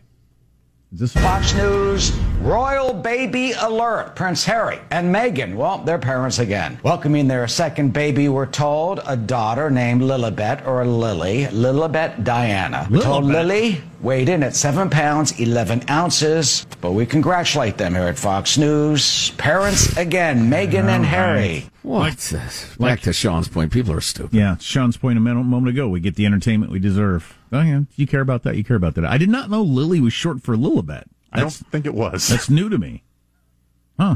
Is 0.94 1.00
this 1.00 1.14
Fox 1.14 1.56
News 1.56 2.12
royal 2.40 2.94
baby 2.94 3.54
alert. 3.54 4.16
Prince 4.16 4.46
Harry 4.46 4.80
and 4.92 5.16
Meghan, 5.16 5.56
well, 5.56 5.80
they're 5.80 5.98
parents 5.98 6.38
again. 6.38 6.78
Welcoming 6.84 7.28
their 7.28 7.48
second 7.48 7.94
baby, 7.94 8.30
we're 8.30 8.46
told, 8.46 9.00
a 9.08 9.18
daughter 9.18 9.72
named 9.72 10.04
Lilibet 10.04 10.68
or 10.68 10.86
Lily, 10.86 11.46
Lilibet 11.46 12.24
Diana. 12.24 12.88
We're 12.92 13.02
told 13.02 13.24
Lily 13.24 13.82
weighed 14.02 14.30
in 14.30 14.44
at 14.44 14.56
7 14.56 14.92
pounds, 14.92 15.40
11 15.40 15.90
ounces. 15.90 16.68
But 16.80 16.92
we 16.92 17.08
congratulate 17.08 17.80
them 17.80 17.96
here 17.96 18.04
at 18.04 18.20
Fox 18.20 18.60
News. 18.60 19.32
Parents 19.32 19.98
again, 19.98 20.48
Meghan 20.48 20.90
and 20.90 21.06
Harry. 21.06 21.66
What? 21.82 22.34
Back 22.80 23.00
to 23.02 23.14
Sean's 23.14 23.48
point, 23.48 23.72
people 23.72 23.94
are 23.94 24.02
stupid. 24.02 24.36
Yeah, 24.36 24.58
Sean's 24.58 24.98
point 24.98 25.18
a 25.18 25.22
moment 25.22 25.70
ago. 25.70 25.90
We 25.90 26.02
get 26.02 26.18
the 26.18 26.28
entertainment 26.28 26.72
we 26.72 26.78
deserve. 26.78 27.36
Oh 27.54 27.62
yeah, 27.62 27.82
you 27.96 28.08
care 28.08 28.22
about 28.22 28.44
that. 28.44 28.58
You 28.58 28.64
care 28.64 28.76
about 28.76 28.96
that. 28.96 29.06
I 29.06 29.18
did 29.18 29.30
not 29.30 29.50
know 29.50 29.62
Lily 29.62 30.02
was 30.02 30.12
short 30.14 30.42
for 30.42 30.58
Lilibet. 30.58 31.04
I 31.32 31.40
don't 31.40 31.52
think 31.52 31.86
it 31.86 31.94
was. 31.94 32.28
that's 32.28 32.50
new 32.50 32.68
to 32.70 32.78
me. 32.78 33.04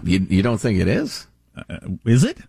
You, 0.04 0.28
you 0.30 0.42
don't 0.44 0.58
think 0.58 0.80
it 0.82 0.88
is? 0.90 1.28
Uh, 1.56 1.64
uh, 1.70 1.78
is 2.06 2.24
it? 2.26 2.40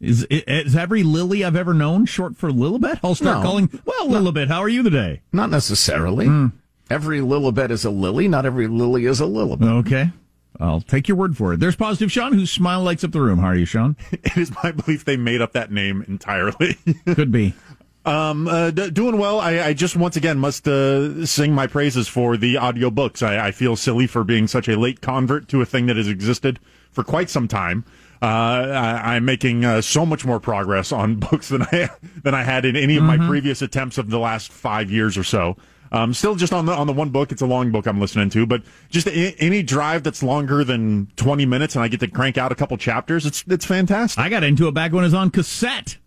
Is 0.00 0.24
is 0.30 0.74
every 0.74 1.02
Lily 1.02 1.44
I've 1.44 1.54
ever 1.56 1.74
known 1.74 2.06
short 2.06 2.36
for 2.36 2.50
Lilibet? 2.50 3.00
I'll 3.04 3.14
start 3.14 3.38
No. 3.38 3.42
calling. 3.42 3.80
Well, 3.84 4.08
Lilibet, 4.08 4.48
how 4.48 4.60
are 4.60 4.68
you 4.68 4.82
today? 4.82 5.20
Not 5.32 5.50
necessarily. 5.50 6.26
Hmm. 6.26 6.46
Every 6.90 7.20
Lilibet 7.20 7.70
is 7.70 7.84
a 7.84 7.90
lily. 7.90 8.28
Not 8.28 8.44
every 8.46 8.66
lily 8.66 9.04
is 9.06 9.20
a 9.20 9.24
Lilibet. 9.24 9.68
Okay, 9.80 10.10
I'll 10.58 10.80
take 10.80 11.06
your 11.06 11.16
word 11.16 11.36
for 11.36 11.52
it. 11.52 11.60
There's 11.60 11.76
positive 11.76 12.10
Sean, 12.10 12.32
whose 12.32 12.50
smile 12.50 12.82
lights 12.82 13.04
up 13.04 13.12
the 13.12 13.20
room. 13.20 13.38
How 13.38 13.48
are 13.48 13.56
you, 13.56 13.64
Sean? 13.64 13.96
it 14.12 14.36
is 14.36 14.52
my 14.64 14.72
belief 14.72 15.04
they 15.04 15.16
made 15.16 15.40
up 15.40 15.52
that 15.52 15.70
name 15.70 16.04
entirely. 16.08 16.76
Could 17.14 17.30
be. 17.30 17.54
Um, 18.04 18.48
uh, 18.48 18.70
d- 18.70 18.90
doing 18.90 19.16
well. 19.18 19.38
I, 19.40 19.60
I 19.60 19.72
just 19.74 19.96
once 19.96 20.16
again 20.16 20.38
must 20.38 20.66
uh, 20.66 21.24
sing 21.24 21.52
my 21.52 21.66
praises 21.68 22.08
for 22.08 22.36
the 22.36 22.56
audiobooks. 22.56 23.22
I, 23.22 23.48
I 23.48 23.50
feel 23.52 23.76
silly 23.76 24.06
for 24.08 24.24
being 24.24 24.48
such 24.48 24.68
a 24.68 24.76
late 24.76 25.00
convert 25.00 25.48
to 25.48 25.60
a 25.60 25.64
thing 25.66 25.86
that 25.86 25.96
has 25.96 26.08
existed 26.08 26.58
for 26.90 27.04
quite 27.04 27.30
some 27.30 27.46
time. 27.46 27.84
Uh, 28.20 28.24
I, 28.26 29.16
I'm 29.16 29.24
making 29.24 29.64
uh, 29.64 29.80
so 29.82 30.04
much 30.06 30.24
more 30.24 30.40
progress 30.40 30.92
on 30.92 31.16
books 31.20 31.48
than 31.48 31.62
I 31.62 31.90
than 32.22 32.34
I 32.34 32.42
had 32.42 32.64
in 32.64 32.76
any 32.76 32.96
of 32.96 33.02
my 33.04 33.18
previous 33.18 33.62
attempts 33.62 33.98
of 33.98 34.10
the 34.10 34.18
last 34.18 34.50
five 34.52 34.90
years 34.90 35.16
or 35.18 35.24
so. 35.24 35.56
Um, 35.92 36.14
still 36.14 36.34
just 36.34 36.52
on 36.52 36.64
the 36.66 36.72
on 36.72 36.86
the 36.86 36.92
one 36.92 37.10
book. 37.10 37.32
It's 37.32 37.42
a 37.42 37.46
long 37.46 37.70
book 37.70 37.86
I'm 37.86 38.00
listening 38.00 38.30
to, 38.30 38.46
but 38.46 38.62
just 38.88 39.06
a, 39.06 39.34
any 39.38 39.62
drive 39.62 40.02
that's 40.02 40.22
longer 40.22 40.64
than 40.64 41.08
20 41.16 41.44
minutes 41.46 41.74
and 41.74 41.84
I 41.84 41.88
get 41.88 42.00
to 42.00 42.08
crank 42.08 42.38
out 42.38 42.50
a 42.50 42.54
couple 42.54 42.76
chapters. 42.78 43.26
It's 43.26 43.44
it's 43.46 43.66
fantastic. 43.66 44.24
I 44.24 44.28
got 44.28 44.42
into 44.42 44.68
it 44.68 44.72
back 44.74 44.92
when 44.92 45.04
it 45.04 45.08
was 45.08 45.14
on 45.14 45.30
cassette. 45.30 45.98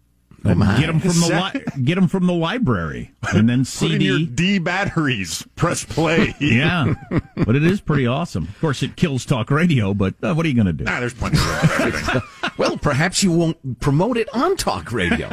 My. 0.53 0.77
Get 0.79 0.87
them 0.87 0.99
from 0.99 1.09
the 1.09 1.15
Cassette? 1.29 1.75
li- 1.77 1.83
get 1.83 1.97
'em 1.97 2.07
from 2.07 2.27
the 2.27 2.33
library, 2.33 3.11
and 3.33 3.49
then 3.49 3.65
Put 3.65 3.91
in 3.91 4.01
your 4.01 4.17
CD. 4.19 4.25
D 4.25 4.59
batteries. 4.59 5.45
Press 5.55 5.83
play. 5.83 6.35
Yeah, 6.39 6.93
but 7.37 7.55
it 7.55 7.63
is 7.63 7.81
pretty 7.81 8.05
awesome. 8.07 8.43
Of 8.43 8.59
course, 8.61 8.83
it 8.83 8.95
kills 8.95 9.25
talk 9.25 9.49
radio, 9.49 9.93
but 9.93 10.13
uh, 10.21 10.33
what 10.33 10.45
are 10.45 10.49
you 10.49 10.55
going 10.55 10.67
to 10.67 10.73
do? 10.73 10.83
Nah, 10.83 10.99
there's 10.99 11.13
plenty 11.13 11.37
of 11.37 11.71
everything. 11.81 12.21
Well, 12.57 12.77
perhaps 12.77 13.21
you 13.21 13.33
won't 13.33 13.81
promote 13.81 14.15
it 14.15 14.29
on 14.33 14.55
talk 14.55 14.93
radio. 14.93 15.27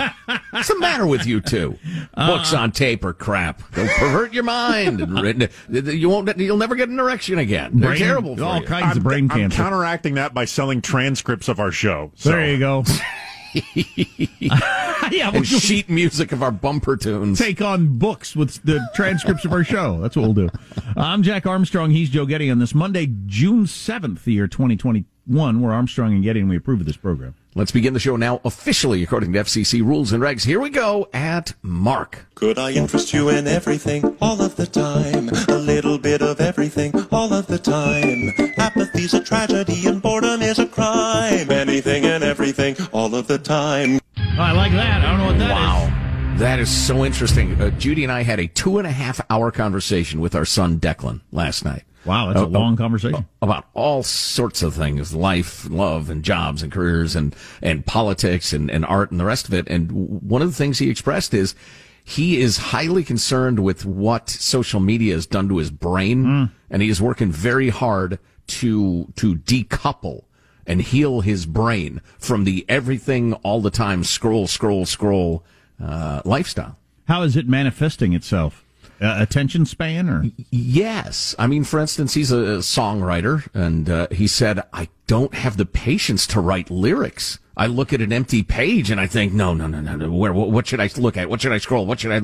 What's 0.51 0.67
the 0.67 0.77
matter 0.81 1.07
with 1.07 1.25
you 1.25 1.41
two? 1.41 1.79
Books 2.17 2.53
on 2.53 2.73
tape 2.73 3.05
are 3.05 3.13
crap. 3.13 3.63
They'll 3.71 3.87
pervert 3.87 4.33
your 4.33 4.43
mind. 4.43 5.01
And 5.01 5.49
you 5.87 6.09
won't. 6.09 6.37
You'll 6.37 6.57
never 6.57 6.75
get 6.75 6.89
an 6.89 6.99
erection 6.99 7.39
again. 7.39 7.79
They're 7.79 7.91
Brain- 7.91 8.01
terrible 8.01 8.37
for 8.37 8.43
all 8.43 8.61
you. 8.61 8.67
kinds 8.67 8.97
of 8.97 9.05
brain 9.05 9.31
I'm 9.31 9.39
cancer. 9.39 9.57
counteracting 9.57 10.15
that 10.15 10.35
by 10.35 10.47
selling 10.47 10.83
transcripts 10.83 11.49
of 11.49 11.61
our 11.61 11.71
show. 11.71 12.11
So. 12.17 12.31
There 12.31 12.51
you 12.51 12.59
go. 12.59 12.83
yeah, 15.11 15.29
we'll 15.29 15.37
and 15.37 15.47
sheet 15.47 15.89
music 15.91 16.33
of 16.33 16.43
our 16.43 16.51
bumper 16.51 16.97
tunes. 16.97 17.39
take 17.39 17.61
on 17.61 17.99
books 17.99 18.35
with 18.35 18.63
the 18.63 18.81
transcripts 18.95 19.45
of 19.45 19.53
our 19.53 19.65
show. 19.65 20.01
That's 20.01 20.17
what 20.17 20.23
we'll 20.23 20.35
do. 20.35 20.49
I'm 20.97 21.23
Jack 21.23 21.47
Armstrong. 21.47 21.91
He's 21.91 22.09
Joe 22.09 22.25
Getty 22.25 22.51
on 22.51 22.59
this 22.59 22.75
Monday, 22.75 23.13
June 23.27 23.65
7th, 23.65 24.25
the 24.25 24.33
year 24.33 24.47
2021. 24.47 25.61
We're 25.61 25.73
Armstrong 25.73 26.15
and 26.15 26.25
Getty, 26.25 26.41
and 26.41 26.49
we 26.49 26.57
approve 26.57 26.81
of 26.81 26.87
this 26.87 26.97
program. 26.97 27.35
Let's 27.55 27.71
begin 27.71 27.93
the 27.93 28.01
show 28.01 28.17
now 28.17 28.41
officially 28.47 29.03
according 29.03 29.35
to 29.35 29.41
FCC 29.41 29.85
rules 29.85 30.11
and 30.11 30.23
regs. 30.23 30.45
Here 30.45 30.59
we 30.59 30.71
go 30.71 31.07
at 31.13 31.53
Mark. 31.61 32.25
Could 32.35 32.59
I 32.59 32.71
interest 32.73 33.13
you 33.13 33.29
in 33.29 33.47
everything 33.47 34.17
all 34.23 34.41
of 34.41 34.57
the 34.57 34.67
time? 34.67 35.29
A 35.49 35.59
little 35.59 35.99
bit 35.99 36.23
of 36.23 36.41
everything 36.41 36.95
all 37.13 37.31
of 37.35 37.47
the 37.49 37.59
time. 37.59 38.33
Apathy's 38.57 39.13
a 39.13 39.23
tragedy 39.23 39.87
and 39.87 40.01
boredom 40.01 40.41
is 40.41 40.59
a 40.59 40.67
crime. 40.67 41.51
Anything 41.51 42.07
and 42.07 42.25
everything 42.25 42.75
all 42.91 43.15
of 43.15 43.27
the 43.27 43.39
time. 43.39 44.01
I 44.17 44.53
like 44.53 44.73
that. 44.73 45.05
I 45.05 45.11
don't 45.11 45.19
know 45.19 45.27
what 45.27 45.39
that 45.39 45.77
is. 45.77 45.82
That 46.43 46.59
is 46.59 46.69
so 46.69 47.05
interesting. 47.05 47.61
Uh, 47.63 47.71
Judy 47.71 48.03
and 48.03 48.11
I 48.11 48.25
had 48.25 48.41
a 48.41 48.49
two 48.49 48.79
and 48.79 48.85
a 48.87 48.91
half 48.91 49.21
hour 49.31 49.53
conversation 49.53 50.19
with 50.21 50.35
our 50.35 50.45
son 50.45 50.81
Declan 50.81 51.21
last 51.31 51.65
night. 51.65 51.85
Wow, 52.05 52.27
that's 52.27 52.41
a 52.41 52.47
Uh, 52.47 52.49
long 52.49 52.75
uh, 52.75 52.79
conversation. 52.79 53.27
about 53.41 53.69
all 53.75 54.03
sorts 54.03 54.61
of 54.61 54.75
things, 54.75 55.15
life, 55.15 55.71
love, 55.71 56.11
and 56.11 56.25
jobs 56.25 56.61
and 56.61 56.73
careers 56.73 57.15
and, 57.15 57.37
and 57.63 57.87
politics 57.87 58.53
and, 58.53 58.73
and 58.73 58.85
art 58.87 59.13
and 59.13 59.21
the 59.21 59.25
rest 59.25 59.47
of 59.47 59.55
it. 59.55 59.69
And 59.69 59.93
one 60.21 60.43
of 60.43 60.49
the 60.49 60.57
things 60.57 60.81
he 60.81 60.91
expressed 60.91 61.33
is 61.33 61.55
he 62.03 62.41
is 62.41 62.57
highly 62.59 63.05
concerned 63.05 63.61
with 63.61 63.85
what 63.87 64.29
social 64.29 64.81
media 64.81 65.15
has 65.15 65.27
done 65.27 65.49
to 65.49 65.59
his 65.59 65.71
brain. 65.71 66.51
And 66.69 66.83
he 66.83 66.89
is 66.89 67.01
working 67.01 67.31
very 67.31 67.69
hard 67.69 68.19
to, 68.49 69.13
to 69.15 69.37
decouple 69.37 70.25
and 70.67 70.83
heal 70.83 71.21
his 71.21 71.47
brain 71.47 72.01
from 72.19 72.43
the 72.43 72.65
everything 72.69 73.35
all 73.45 73.61
the 73.61 73.71
time 73.71 74.03
scroll, 74.03 74.49
scroll, 74.49 74.87
scroll, 74.87 75.45
uh, 75.83 76.23
lifestyle. 76.25 76.79
How 77.09 77.23
is 77.23 77.37
it 77.37 77.49
manifesting 77.49 78.13
itself? 78.13 78.65
Uh, 79.01 79.17
attention 79.19 79.67
span 79.67 80.09
or? 80.09 80.25
Yes. 80.51 81.35
I 81.39 81.49
mean, 81.49 81.65
for 81.65 81.81
instance, 81.81 82.15
he's 82.15 82.31
a 82.31 82.59
songwriter, 82.59 83.49
and 83.53 83.91
uh, 83.91 84.07
he 84.13 84.29
said, 84.29 84.63
I 84.73 84.89
don't 85.09 85.35
have 85.35 85.57
the 85.57 85.67
patience 85.67 86.27
to 86.29 86.41
write 86.41 86.71
lyrics. 86.71 87.41
I 87.57 87.67
look 87.67 87.93
at 87.93 88.01
an 88.01 88.13
empty 88.13 88.43
page 88.43 88.91
and 88.91 88.99
I 88.99 89.07
think, 89.07 89.33
no, 89.33 89.53
no, 89.53 89.67
no, 89.67 89.81
no, 89.81 89.97
no. 89.97 90.11
Where, 90.11 90.33
what, 90.33 90.51
what 90.51 90.67
should 90.67 90.81
I 90.81 90.89
look 90.97 91.19
at? 91.19 91.29
What 91.29 91.43
should 91.43 91.53
I 91.53 91.59
scroll? 91.59 91.85
What 91.85 92.01
should 92.01 92.13
i 92.13 92.21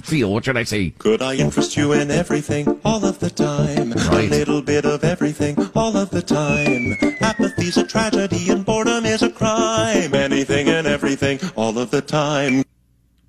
feel? 0.00 0.32
What 0.32 0.44
should 0.44 0.56
I 0.56 0.64
say? 0.64 0.90
Could 0.98 1.22
I 1.22 1.34
interest 1.34 1.76
you 1.76 1.92
in 1.92 2.10
everything 2.10 2.80
all 2.84 3.04
of 3.04 3.20
the 3.20 3.30
time? 3.30 3.92
Right. 3.92 4.26
A 4.26 4.30
little 4.30 4.60
bit 4.60 4.84
of 4.84 5.04
everything 5.04 5.56
all 5.76 5.96
of 5.96 6.10
the 6.10 6.22
time. 6.22 6.96
Apathy's 7.20 7.76
a 7.76 7.86
tragedy 7.86 8.50
and 8.50 8.66
boredom 8.66 9.06
is 9.06 9.22
a 9.22 9.30
crime. 9.30 10.14
Anything 10.14 10.68
and 10.68 10.86
everything 10.86 11.38
all 11.54 11.78
of 11.78 11.92
the 11.92 12.02
time. 12.02 12.64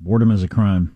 Boredom 0.03 0.31
is 0.31 0.43
a 0.43 0.49
crime. 0.49 0.95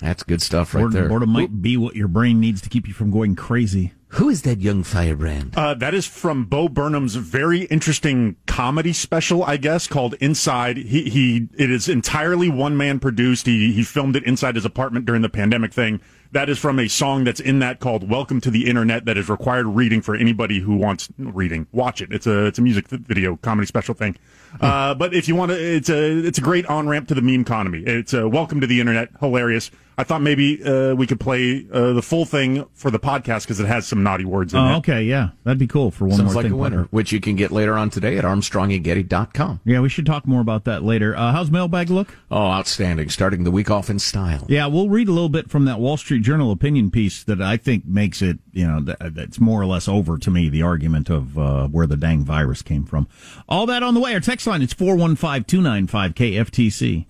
That's 0.00 0.22
good 0.22 0.42
stuff 0.42 0.74
right 0.74 0.82
boredom, 0.82 1.00
there. 1.00 1.08
boredom 1.08 1.30
might 1.30 1.62
be 1.62 1.76
what 1.76 1.96
your 1.96 2.08
brain 2.08 2.38
needs 2.38 2.60
to 2.62 2.68
keep 2.68 2.86
you 2.86 2.92
from 2.92 3.10
going 3.10 3.34
crazy. 3.34 3.92
Who 4.08 4.28
is 4.28 4.42
that 4.42 4.60
young 4.60 4.82
firebrand? 4.82 5.54
Uh, 5.56 5.72
that 5.74 5.94
is 5.94 6.06
from 6.06 6.44
Bo 6.44 6.68
Burnham's 6.68 7.14
very 7.14 7.62
interesting 7.64 8.36
comedy 8.46 8.92
special, 8.92 9.42
I 9.42 9.56
guess, 9.56 9.86
called 9.86 10.14
Inside. 10.20 10.76
He, 10.76 11.08
he, 11.08 11.48
it 11.56 11.70
is 11.70 11.88
entirely 11.88 12.50
one 12.50 12.76
man 12.76 13.00
produced. 13.00 13.46
He, 13.46 13.72
he 13.72 13.82
filmed 13.82 14.14
it 14.14 14.24
inside 14.24 14.56
his 14.56 14.66
apartment 14.66 15.06
during 15.06 15.22
the 15.22 15.30
pandemic 15.30 15.72
thing. 15.72 16.02
That 16.32 16.48
is 16.48 16.58
from 16.58 16.78
a 16.78 16.88
song 16.88 17.24
that's 17.24 17.40
in 17.40 17.58
that 17.58 17.78
called 17.78 18.08
"Welcome 18.08 18.40
to 18.40 18.50
the 18.50 18.66
Internet." 18.66 19.04
That 19.04 19.18
is 19.18 19.28
required 19.28 19.66
reading 19.66 20.00
for 20.00 20.14
anybody 20.14 20.60
who 20.60 20.76
wants 20.76 21.10
reading. 21.18 21.66
Watch 21.72 22.00
it. 22.00 22.10
It's 22.10 22.26
a, 22.26 22.46
it's 22.46 22.58
a 22.58 22.62
music 22.62 22.88
video 22.88 23.36
comedy 23.36 23.66
special 23.66 23.94
thing. 23.94 24.16
Uh, 24.58 24.94
but 24.94 25.12
if 25.12 25.28
you 25.28 25.36
want 25.36 25.50
to, 25.50 25.58
it's 25.58 25.90
a, 25.90 26.26
it's 26.26 26.38
a 26.38 26.40
great 26.40 26.64
on 26.66 26.88
ramp 26.88 27.08
to 27.08 27.14
the 27.14 27.20
meme 27.20 27.42
economy. 27.42 27.82
It's 27.82 28.14
a 28.14 28.26
welcome 28.26 28.62
to 28.62 28.66
the 28.66 28.80
internet. 28.80 29.10
Hilarious. 29.20 29.70
I 29.98 30.04
thought 30.04 30.22
maybe 30.22 30.62
uh, 30.64 30.94
we 30.94 31.06
could 31.06 31.20
play 31.20 31.66
uh, 31.72 31.92
the 31.92 32.02
full 32.02 32.24
thing 32.24 32.64
for 32.72 32.90
the 32.90 32.98
podcast 32.98 33.42
because 33.42 33.60
it 33.60 33.66
has 33.66 33.86
some 33.86 34.02
naughty 34.02 34.24
words 34.24 34.54
in 34.54 34.58
Oh, 34.60 34.74
it. 34.74 34.76
okay, 34.78 35.02
yeah, 35.02 35.30
that'd 35.44 35.58
be 35.58 35.66
cool 35.66 35.90
for 35.90 36.06
one 36.06 36.16
Sounds 36.16 36.32
more 36.32 36.34
like 36.42 36.44
thing. 36.44 36.52
a 36.52 36.56
winner, 36.56 36.84
which 36.90 37.12
you 37.12 37.20
can 37.20 37.36
get 37.36 37.50
later 37.50 37.76
on 37.76 37.90
today 37.90 38.16
at 38.18 38.24
armstrongandgetty.com. 38.24 39.60
Yeah, 39.64 39.80
we 39.80 39.88
should 39.88 40.06
talk 40.06 40.26
more 40.26 40.40
about 40.40 40.64
that 40.64 40.82
later. 40.82 41.14
Uh, 41.16 41.32
how's 41.32 41.50
mailbag 41.50 41.90
look? 41.90 42.16
Oh, 42.30 42.46
outstanding. 42.46 43.10
Starting 43.10 43.44
the 43.44 43.50
week 43.50 43.70
off 43.70 43.90
in 43.90 43.98
style. 43.98 44.46
Yeah, 44.48 44.66
we'll 44.66 44.88
read 44.88 45.08
a 45.08 45.12
little 45.12 45.28
bit 45.28 45.50
from 45.50 45.64
that 45.66 45.78
Wall 45.78 45.96
Street 45.96 46.22
Journal 46.22 46.50
opinion 46.52 46.90
piece 46.90 47.22
that 47.24 47.40
I 47.42 47.56
think 47.56 47.84
makes 47.86 48.22
it, 48.22 48.38
you 48.52 48.66
know, 48.66 48.80
that, 48.80 49.14
that's 49.14 49.38
more 49.40 49.60
or 49.60 49.66
less 49.66 49.88
over 49.88 50.16
to 50.18 50.30
me, 50.30 50.48
the 50.48 50.62
argument 50.62 51.10
of 51.10 51.36
uh, 51.38 51.68
where 51.68 51.86
the 51.86 51.96
dang 51.96 52.24
virus 52.24 52.62
came 52.62 52.84
from. 52.84 53.06
All 53.48 53.66
that 53.66 53.82
on 53.82 53.94
the 53.94 54.00
way. 54.00 54.14
Our 54.14 54.20
text 54.20 54.46
line, 54.46 54.62
it's 54.62 54.72
415 54.72 55.44
295 55.44 56.14
KFTC. 56.14 57.06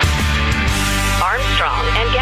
Armstrong 1.23 1.85
and 1.97 2.13
Getty. 2.13 2.22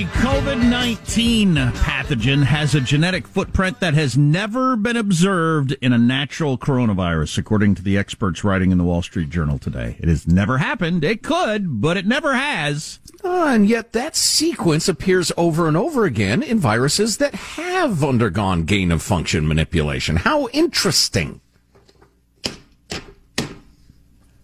The 0.00 0.06
COVID 0.06 0.70
19 0.70 1.56
pathogen 1.56 2.42
has 2.42 2.74
a 2.74 2.80
genetic 2.80 3.26
footprint 3.26 3.80
that 3.80 3.92
has 3.92 4.16
never 4.16 4.74
been 4.74 4.96
observed 4.96 5.72
in 5.82 5.92
a 5.92 5.98
natural 5.98 6.56
coronavirus, 6.56 7.36
according 7.36 7.74
to 7.74 7.82
the 7.82 7.98
experts 7.98 8.42
writing 8.42 8.72
in 8.72 8.78
the 8.78 8.84
Wall 8.84 9.02
Street 9.02 9.28
Journal 9.28 9.58
today. 9.58 9.96
It 9.98 10.08
has 10.08 10.26
never 10.26 10.56
happened. 10.56 11.04
It 11.04 11.22
could, 11.22 11.82
but 11.82 11.98
it 11.98 12.06
never 12.06 12.32
has. 12.34 12.98
Uh, 13.22 13.48
and 13.48 13.68
yet 13.68 13.92
that 13.92 14.16
sequence 14.16 14.88
appears 14.88 15.32
over 15.36 15.68
and 15.68 15.76
over 15.76 16.06
again 16.06 16.42
in 16.42 16.58
viruses 16.58 17.18
that 17.18 17.34
have 17.34 18.02
undergone 18.02 18.64
gain 18.64 18.90
of 18.90 19.02
function 19.02 19.46
manipulation. 19.46 20.16
How 20.16 20.48
interesting. 20.48 21.42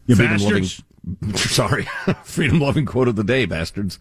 You 0.04 0.16
Freedom 0.16 0.36
bastards. 0.36 0.82
loving, 1.22 1.36
sorry, 1.38 1.88
freedom 2.24 2.60
loving 2.60 2.84
quote 2.84 3.08
of 3.08 3.16
the 3.16 3.24
day, 3.24 3.46
bastards. 3.46 3.98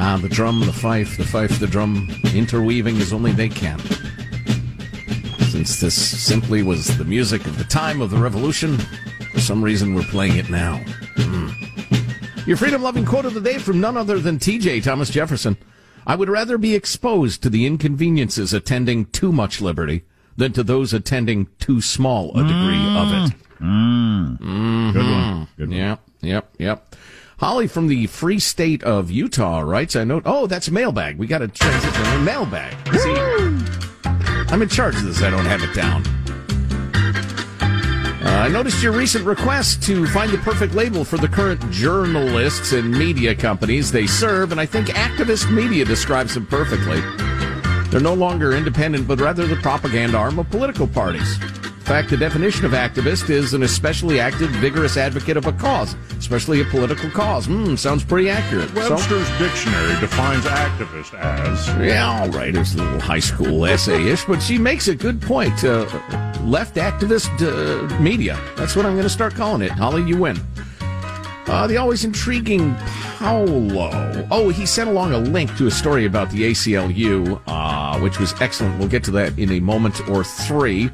Ah, 0.00 0.16
the 0.16 0.28
drum, 0.28 0.60
the 0.60 0.72
fife, 0.72 1.16
the 1.16 1.24
fife, 1.24 1.58
the 1.58 1.66
drum, 1.66 2.08
interweaving 2.32 2.98
as 2.98 3.12
only 3.12 3.32
they 3.32 3.48
can. 3.48 3.80
Since 5.50 5.80
this 5.80 6.22
simply 6.22 6.62
was 6.62 6.96
the 6.96 7.04
music 7.04 7.44
of 7.46 7.58
the 7.58 7.64
time 7.64 8.00
of 8.00 8.10
the 8.10 8.16
revolution, 8.16 8.78
for 9.32 9.40
some 9.40 9.60
reason 9.60 9.94
we're 9.94 10.02
playing 10.04 10.36
it 10.36 10.50
now. 10.50 10.76
Hmm. 11.16 11.48
Your 12.46 12.56
freedom 12.56 12.80
loving 12.80 13.04
quote 13.04 13.24
of 13.24 13.34
the 13.34 13.40
day 13.40 13.58
from 13.58 13.80
none 13.80 13.96
other 13.96 14.20
than 14.20 14.38
TJ 14.38 14.84
Thomas 14.84 15.10
Jefferson. 15.10 15.56
I 16.06 16.14
would 16.14 16.28
rather 16.28 16.58
be 16.58 16.76
exposed 16.76 17.42
to 17.42 17.50
the 17.50 17.66
inconveniences 17.66 18.54
attending 18.54 19.06
too 19.06 19.32
much 19.32 19.60
liberty 19.60 20.04
than 20.36 20.52
to 20.52 20.62
those 20.62 20.92
attending 20.92 21.48
too 21.58 21.80
small 21.80 22.30
a 22.38 22.44
degree 22.44 22.86
of 22.96 23.32
it. 23.32 23.36
Mm. 23.60 24.92
Good 24.92 25.02
one. 25.02 25.48
Good 25.56 25.68
one. 25.70 25.76
Yep, 25.76 26.00
yep, 26.20 26.54
yep. 26.56 26.94
Holly 27.38 27.68
from 27.68 27.86
the 27.86 28.08
free 28.08 28.40
state 28.40 28.82
of 28.82 29.12
Utah 29.12 29.60
writes, 29.60 29.94
I 29.94 30.02
note, 30.02 30.24
oh, 30.26 30.48
that's 30.48 30.70
mailbag. 30.72 31.18
We 31.18 31.28
got 31.28 31.38
to 31.38 31.46
transition 31.46 32.02
to 32.02 32.18
mailbag. 32.18 32.74
See, 32.98 33.14
I'm 34.52 34.60
in 34.60 34.68
charge 34.68 34.96
of 34.96 35.04
this. 35.04 35.22
I 35.22 35.30
don't 35.30 35.44
have 35.44 35.62
it 35.62 35.72
down. 35.72 36.02
Uh, 38.20 38.40
I 38.40 38.48
noticed 38.48 38.82
your 38.82 38.90
recent 38.90 39.24
request 39.24 39.84
to 39.84 40.04
find 40.08 40.32
the 40.32 40.38
perfect 40.38 40.74
label 40.74 41.04
for 41.04 41.16
the 41.16 41.28
current 41.28 41.60
journalists 41.70 42.72
and 42.72 42.90
media 42.90 43.36
companies 43.36 43.92
they 43.92 44.08
serve, 44.08 44.50
and 44.50 44.60
I 44.60 44.66
think 44.66 44.88
activist 44.88 45.48
media 45.48 45.84
describes 45.84 46.34
them 46.34 46.44
perfectly. 46.44 47.00
They're 47.90 48.00
no 48.00 48.14
longer 48.14 48.56
independent, 48.56 49.06
but 49.06 49.20
rather 49.20 49.46
the 49.46 49.56
propaganda 49.56 50.18
arm 50.18 50.40
of 50.40 50.50
political 50.50 50.88
parties. 50.88 51.38
In 51.88 51.94
fact, 51.94 52.10
the 52.10 52.18
definition 52.18 52.66
of 52.66 52.72
activist 52.72 53.30
is 53.30 53.54
an 53.54 53.62
especially 53.62 54.20
active, 54.20 54.50
vigorous 54.50 54.98
advocate 54.98 55.38
of 55.38 55.46
a 55.46 55.52
cause, 55.54 55.96
especially 56.18 56.60
a 56.60 56.64
political 56.66 57.08
cause. 57.08 57.46
Hmm, 57.46 57.76
sounds 57.76 58.04
pretty 58.04 58.28
accurate. 58.28 58.68
So- 58.74 58.90
Webster's 58.90 59.26
dictionary 59.38 59.98
defines 59.98 60.44
activist 60.44 61.18
as 61.18 61.66
yeah, 61.82 62.20
all 62.20 62.28
right. 62.28 62.54
It's 62.54 62.74
a 62.74 62.76
little 62.76 63.00
high 63.00 63.20
school 63.20 63.64
essay-ish, 63.64 64.26
but 64.26 64.42
she 64.42 64.58
makes 64.58 64.88
a 64.88 64.94
good 64.94 65.22
point. 65.22 65.64
Uh, 65.64 65.86
left 66.44 66.74
activist 66.74 67.30
uh, 67.40 67.98
media. 68.00 68.38
That's 68.56 68.76
what 68.76 68.84
I'm 68.84 68.92
going 68.92 69.04
to 69.04 69.08
start 69.08 69.34
calling 69.34 69.62
it. 69.62 69.70
Holly, 69.70 70.02
you 70.02 70.18
win. 70.18 70.38
Uh, 71.46 71.66
the 71.68 71.78
always 71.78 72.04
intriguing 72.04 72.74
Paolo. 73.16 74.26
Oh, 74.30 74.50
he 74.50 74.66
sent 74.66 74.90
along 74.90 75.14
a 75.14 75.18
link 75.18 75.56
to 75.56 75.66
a 75.66 75.70
story 75.70 76.04
about 76.04 76.30
the 76.32 76.50
ACLU, 76.50 77.40
uh, 77.46 77.98
which 78.00 78.20
was 78.20 78.38
excellent. 78.42 78.78
We'll 78.78 78.88
get 78.88 79.04
to 79.04 79.10
that 79.12 79.38
in 79.38 79.50
a 79.52 79.60
moment 79.60 80.06
or 80.10 80.22
three. 80.22 80.90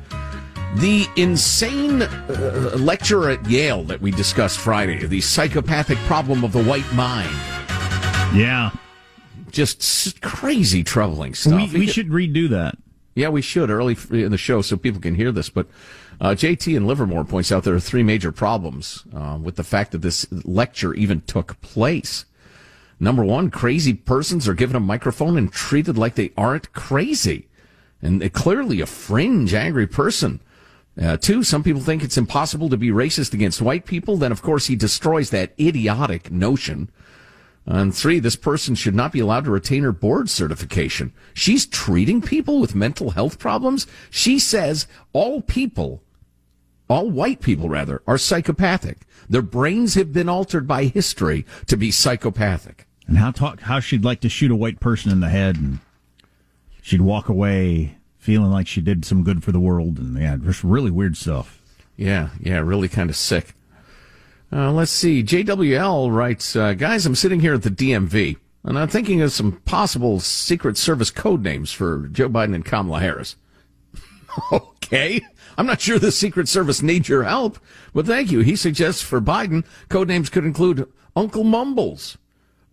The 0.77 1.07
insane 1.15 2.03
uh, 2.03 2.77
lecture 2.79 3.31
at 3.31 3.49
Yale 3.49 3.85
that 3.85 4.01
we 4.01 4.11
discussed 4.11 4.59
Friday, 4.59 5.07
the 5.07 5.21
psychopathic 5.21 5.99
problem 5.99 6.43
of 6.43 6.53
the 6.53 6.65
white 6.65 6.91
mind. 6.95 7.31
Yeah. 8.35 8.71
Just 9.51 10.21
crazy, 10.21 10.83
troubling 10.83 11.35
stuff. 11.35 11.73
We, 11.73 11.81
we 11.81 11.87
should 11.87 12.09
redo 12.09 12.49
that. 12.49 12.77
Yeah, 13.15 13.29
we 13.29 13.41
should 13.41 13.71
early 13.71 13.97
in 14.11 14.33
the 14.33 14.37
show 14.37 14.63
so 14.63 14.77
people 14.77 15.01
can 15.01 15.15
hear 15.15 15.31
this. 15.31 15.49
But 15.49 15.69
uh, 16.21 16.31
JT 16.31 16.77
in 16.77 16.89
Livermore 16.89 17.25
points 17.25 17.53
out 17.53 17.63
there 17.63 17.75
are 17.75 17.81
three 17.81 18.03
major 18.03 18.33
problems 18.33 19.05
uh, 19.15 19.39
with 19.41 19.55
the 19.55 19.63
fact 19.63 19.93
that 19.93 20.03
this 20.03 20.27
lecture 20.45 20.93
even 20.95 21.21
took 21.21 21.61
place. 21.61 22.25
Number 22.99 23.25
one, 23.25 23.51
crazy 23.51 23.95
persons 23.95 24.49
are 24.49 24.55
given 24.55 24.75
a 24.75 24.81
microphone 24.81 25.39
and 25.39 25.53
treated 25.53 25.97
like 25.97 26.17
they 26.17 26.33
aren't 26.37 26.73
crazy. 26.73 27.47
And 28.03 28.21
they're 28.21 28.29
clearly 28.29 28.81
a 28.81 28.87
fringe, 28.87 29.55
angry 29.55 29.87
person. 29.87 30.41
Uh, 31.01 31.17
two, 31.17 31.43
some 31.43 31.63
people 31.63 31.83
think 31.83 32.05
it's 32.05 32.17
impossible 32.17 32.69
to 32.69 32.77
be 32.77 32.89
racist 32.89 33.35
against 33.35 33.61
white 33.61 33.85
people. 33.85 34.17
Then, 34.17 34.31
of 34.33 34.43
course, 34.43 34.67
he 34.67 34.77
destroys 34.77 35.31
that 35.31 35.53
idiotic 35.59 36.31
notion. 36.31 36.91
And 37.67 37.95
three, 37.95 38.21
this 38.21 38.37
person 38.37 38.75
should 38.75 38.95
not 38.95 39.13
be 39.13 39.21
allowed 39.21 39.45
to 39.45 39.51
retain 39.51 39.85
her 39.85 39.93
board 39.93 40.29
certification. 40.29 41.13
She's 41.33 41.67
treating 41.67 42.21
people 42.21 42.61
with 42.61 42.75
mental 42.75 43.11
health 43.11 43.39
problems. 43.39 43.87
She 44.11 44.39
says 44.39 44.87
all 45.13 45.41
people, 45.41 46.03
all 46.89 47.11
white 47.11 47.41
people 47.41 47.69
rather, 47.69 48.03
are 48.07 48.19
psychopathic. 48.19 48.99
Their 49.29 49.43
brains 49.43 49.95
have 49.95 50.13
been 50.13 50.29
altered 50.29 50.69
by 50.69 50.85
history 50.85 51.47
to 51.67 51.77
be 51.77 51.91
psychopathic. 51.91 52.87
And 53.07 53.19
how 53.19 53.33
talk 53.33 53.61
how 53.61 53.81
she'd 53.81 54.05
like 54.05 54.21
to 54.21 54.29
shoot 54.29 54.51
a 54.51 54.57
white 54.57 54.81
person 54.81 55.11
in 55.11 55.21
the 55.21 55.29
head 55.29 55.57
and 55.57 55.81
she'd 56.83 57.01
walk 57.01 57.29
away 57.29 57.97
feeling 58.25 58.51
like 58.51 58.67
she 58.67 58.81
did 58.81 59.05
some 59.05 59.23
good 59.23 59.45
for 59.45 59.53
the 59.53 59.61
world 59.61 59.99
and 59.99 60.19
yeah, 60.19 60.35
just 60.37 60.65
really 60.65 60.91
weird 60.91 61.15
stuff. 61.15 61.61
Yeah, 61.95 62.31
yeah, 62.41 62.59
really 62.59 62.89
kind 62.89 63.11
of 63.11 63.17
sick. 63.17 63.53
Uh, 64.51 64.73
let's 64.73 64.91
see. 64.91 65.23
JWL 65.23 66.11
writes, 66.11 66.57
uh, 66.57 66.73
guys, 66.73 67.05
I'm 67.05 67.15
sitting 67.15 67.41
here 67.41 67.53
at 67.53 67.63
the 67.63 67.71
DMV 67.71 68.39
and 68.65 68.79
I'm 68.79 68.89
thinking 68.89 69.21
of 69.21 69.31
some 69.31 69.61
possible 69.67 70.21
Secret 70.21 70.79
Service 70.79 71.11
code 71.11 71.43
names 71.43 71.71
for 71.71 72.09
Joe 72.13 72.31
Biden 72.31 72.55
and 72.55 72.65
Kamala 72.65 73.01
Harris. 73.01 73.37
okay. 74.53 75.21
I'm 75.59 75.67
not 75.67 75.83
sure 75.83 75.99
the 75.99 76.11
Secret 76.11 76.49
Service 76.49 76.81
needs 76.81 77.11
your 77.11 77.25
help, 77.25 77.59
but 77.93 78.07
thank 78.07 78.33
you. 78.33 78.41
He 78.41 78.57
suggests 78.57 79.03
for 79.03 79.21
Biden, 79.21 79.67
code 79.91 80.09
names 80.09 80.31
could 80.31 80.47
include 80.47 80.91
Uncle 81.15 81.45
Mumbles, 81.45 82.17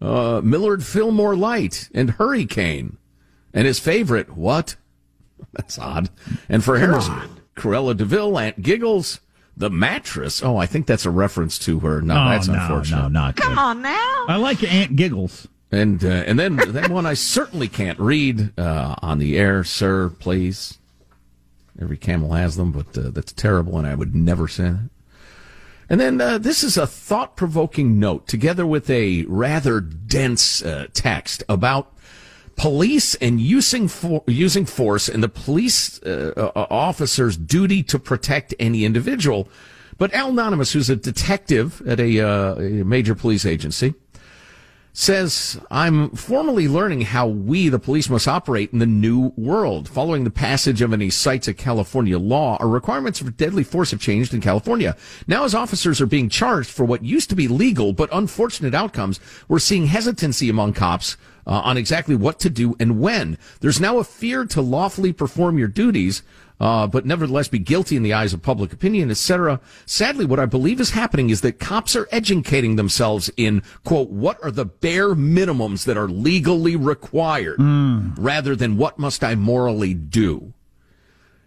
uh, 0.01 0.39
Millard 0.41 0.85
Fillmore 0.85 1.35
Light, 1.35 1.89
and 1.93 2.11
Hurricane. 2.11 2.95
And 3.53 3.67
his 3.67 3.79
favorite, 3.79 4.37
what? 4.37 4.77
That's 5.53 5.77
odd. 5.79 6.09
And 6.49 6.63
for 6.63 6.77
Harris, 6.79 7.09
Cruella 7.55 7.95
de 7.95 8.05
Vil, 8.05 8.37
Aunt 8.37 8.61
Giggles, 8.61 9.19
the 9.57 9.69
mattress. 9.69 10.41
Oh, 10.43 10.57
I 10.57 10.65
think 10.65 10.87
that's 10.87 11.05
a 11.05 11.09
reference 11.11 11.59
to 11.59 11.79
her. 11.79 12.01
No, 12.01 12.13
Oh, 12.13 12.29
that's 12.29 12.47
no, 12.47 12.53
unfortunate. 12.59 13.01
no, 13.01 13.07
not 13.09 13.35
Come 13.35 13.57
on 13.59 13.81
now. 13.81 14.25
I 14.27 14.37
like 14.37 14.63
Aunt 14.63 14.95
Giggles. 14.95 15.47
And 15.73 16.03
uh, 16.03 16.07
and 16.27 16.37
then 16.37 16.55
that 16.57 16.89
one 16.89 17.05
I 17.05 17.13
certainly 17.13 17.67
can't 17.69 17.97
read 17.99 18.57
uh, 18.59 18.95
on 19.01 19.19
the 19.19 19.37
air, 19.37 19.63
sir. 19.63 20.09
Please. 20.09 20.77
Every 21.81 21.95
camel 21.97 22.33
has 22.33 22.57
them, 22.57 22.71
but 22.73 22.97
uh, 22.97 23.09
that's 23.11 23.31
terrible, 23.31 23.77
and 23.77 23.87
I 23.87 23.95
would 23.95 24.13
never 24.13 24.47
say 24.49 24.63
that. 24.71 24.89
And 25.89 25.99
then 25.99 26.19
uh, 26.21 26.37
this 26.37 26.63
is 26.63 26.77
a 26.77 26.85
thought 26.85 27.35
provoking 27.37 27.99
note, 27.99 28.27
together 28.27 28.65
with 28.65 28.89
a 28.89 29.23
rather 29.27 29.79
dense 29.79 30.61
uh, 30.61 30.87
text 30.93 31.43
about 31.49 31.93
police 32.55 33.15
and 33.15 33.39
using 33.39 33.87
for, 33.87 34.23
using 34.27 34.65
force 34.65 35.07
and 35.09 35.23
the 35.23 35.29
police 35.29 36.01
uh, 36.03 36.51
uh, 36.55 36.67
officer's 36.69 37.37
duty 37.37 37.83
to 37.83 37.99
protect 37.99 38.53
any 38.59 38.85
individual. 38.85 39.47
But 39.97 40.13
Al 40.13 40.29
Anonymous, 40.29 40.73
who's 40.73 40.89
a 40.89 40.95
detective 40.95 41.81
at 41.87 41.99
a, 41.99 42.19
uh, 42.19 42.55
a 42.55 42.83
major 42.83 43.13
police 43.13 43.45
agency, 43.45 43.93
says, 44.93 45.59
I'm 45.71 46.09
formally 46.11 46.67
learning 46.67 47.01
how 47.01 47.27
we, 47.27 47.69
the 47.69 47.79
police, 47.79 48.09
must 48.09 48.27
operate 48.27 48.73
in 48.73 48.79
the 48.79 48.85
new 48.85 49.31
world. 49.37 49.87
Following 49.87 50.23
the 50.23 50.31
passage 50.31 50.81
of 50.81 50.91
any 50.91 51.09
cites 51.09 51.47
a 51.47 51.53
California 51.53 52.19
law, 52.19 52.57
our 52.59 52.67
requirements 52.67 53.19
for 53.19 53.31
deadly 53.31 53.63
force 53.63 53.91
have 53.91 54.01
changed 54.01 54.33
in 54.33 54.41
California. 54.41 54.97
Now, 55.27 55.45
as 55.45 55.55
officers 55.55 56.01
are 56.01 56.05
being 56.05 56.29
charged 56.29 56.69
for 56.69 56.83
what 56.83 57.05
used 57.05 57.29
to 57.29 57.35
be 57.35 57.47
legal 57.47 57.93
but 57.93 58.09
unfortunate 58.11 58.75
outcomes, 58.75 59.19
we're 59.47 59.59
seeing 59.59 59.85
hesitancy 59.85 60.49
among 60.49 60.73
cops 60.73 61.15
uh, 61.45 61.61
on 61.63 61.77
exactly 61.77 62.15
what 62.15 62.39
to 62.39 62.49
do 62.49 62.75
and 62.79 62.99
when. 62.99 63.37
There's 63.59 63.81
now 63.81 63.97
a 63.99 64.03
fear 64.03 64.45
to 64.45 64.61
lawfully 64.61 65.13
perform 65.13 65.57
your 65.57 65.67
duties, 65.67 66.23
uh, 66.59 66.85
but 66.85 67.05
nevertheless 67.05 67.47
be 67.47 67.57
guilty 67.57 67.95
in 67.95 68.03
the 68.03 68.13
eyes 68.13 68.33
of 68.33 68.41
public 68.43 68.71
opinion, 68.71 69.09
etc. 69.09 69.59
Sadly, 69.85 70.25
what 70.25 70.39
I 70.39 70.45
believe 70.45 70.79
is 70.79 70.91
happening 70.91 71.31
is 71.31 71.41
that 71.41 71.59
cops 71.59 71.95
are 71.95 72.07
educating 72.11 72.75
themselves 72.75 73.31
in, 73.35 73.63
quote, 73.83 74.09
what 74.09 74.37
are 74.43 74.51
the 74.51 74.65
bare 74.65 75.15
minimums 75.15 75.85
that 75.85 75.97
are 75.97 76.07
legally 76.07 76.75
required, 76.75 77.59
rather 78.17 78.55
than 78.55 78.77
what 78.77 78.99
must 78.99 79.23
I 79.23 79.35
morally 79.35 79.93
do. 79.95 80.53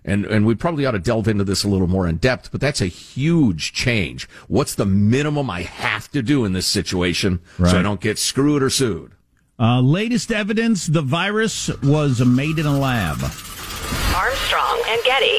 And, 0.04 0.26
and 0.26 0.44
we 0.44 0.54
probably 0.54 0.84
ought 0.84 0.90
to 0.90 0.98
delve 0.98 1.28
into 1.28 1.44
this 1.44 1.64
a 1.64 1.68
little 1.68 1.86
more 1.86 2.06
in 2.06 2.16
depth, 2.18 2.50
but 2.52 2.60
that's 2.60 2.82
a 2.82 2.86
huge 2.86 3.72
change. 3.72 4.28
What's 4.48 4.74
the 4.74 4.84
minimum 4.84 5.48
I 5.48 5.62
have 5.62 6.10
to 6.10 6.20
do 6.22 6.44
in 6.44 6.52
this 6.52 6.66
situation 6.66 7.40
so 7.56 7.78
I 7.78 7.82
don't 7.82 8.02
get 8.02 8.18
screwed 8.18 8.62
or 8.62 8.68
sued? 8.68 9.12
Uh, 9.58 9.80
latest 9.80 10.32
evidence: 10.32 10.86
the 10.86 11.02
virus 11.02 11.68
was 11.82 12.20
made 12.24 12.58
in 12.58 12.66
a 12.66 12.76
lab. 12.78 13.18
Armstrong 14.14 14.82
and 14.88 15.02
Getty. 15.04 15.38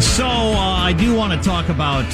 So 0.00 0.26
uh, 0.26 0.56
I 0.56 0.92
do 0.92 1.14
want 1.14 1.32
to 1.40 1.48
talk 1.48 1.68
about 1.68 2.04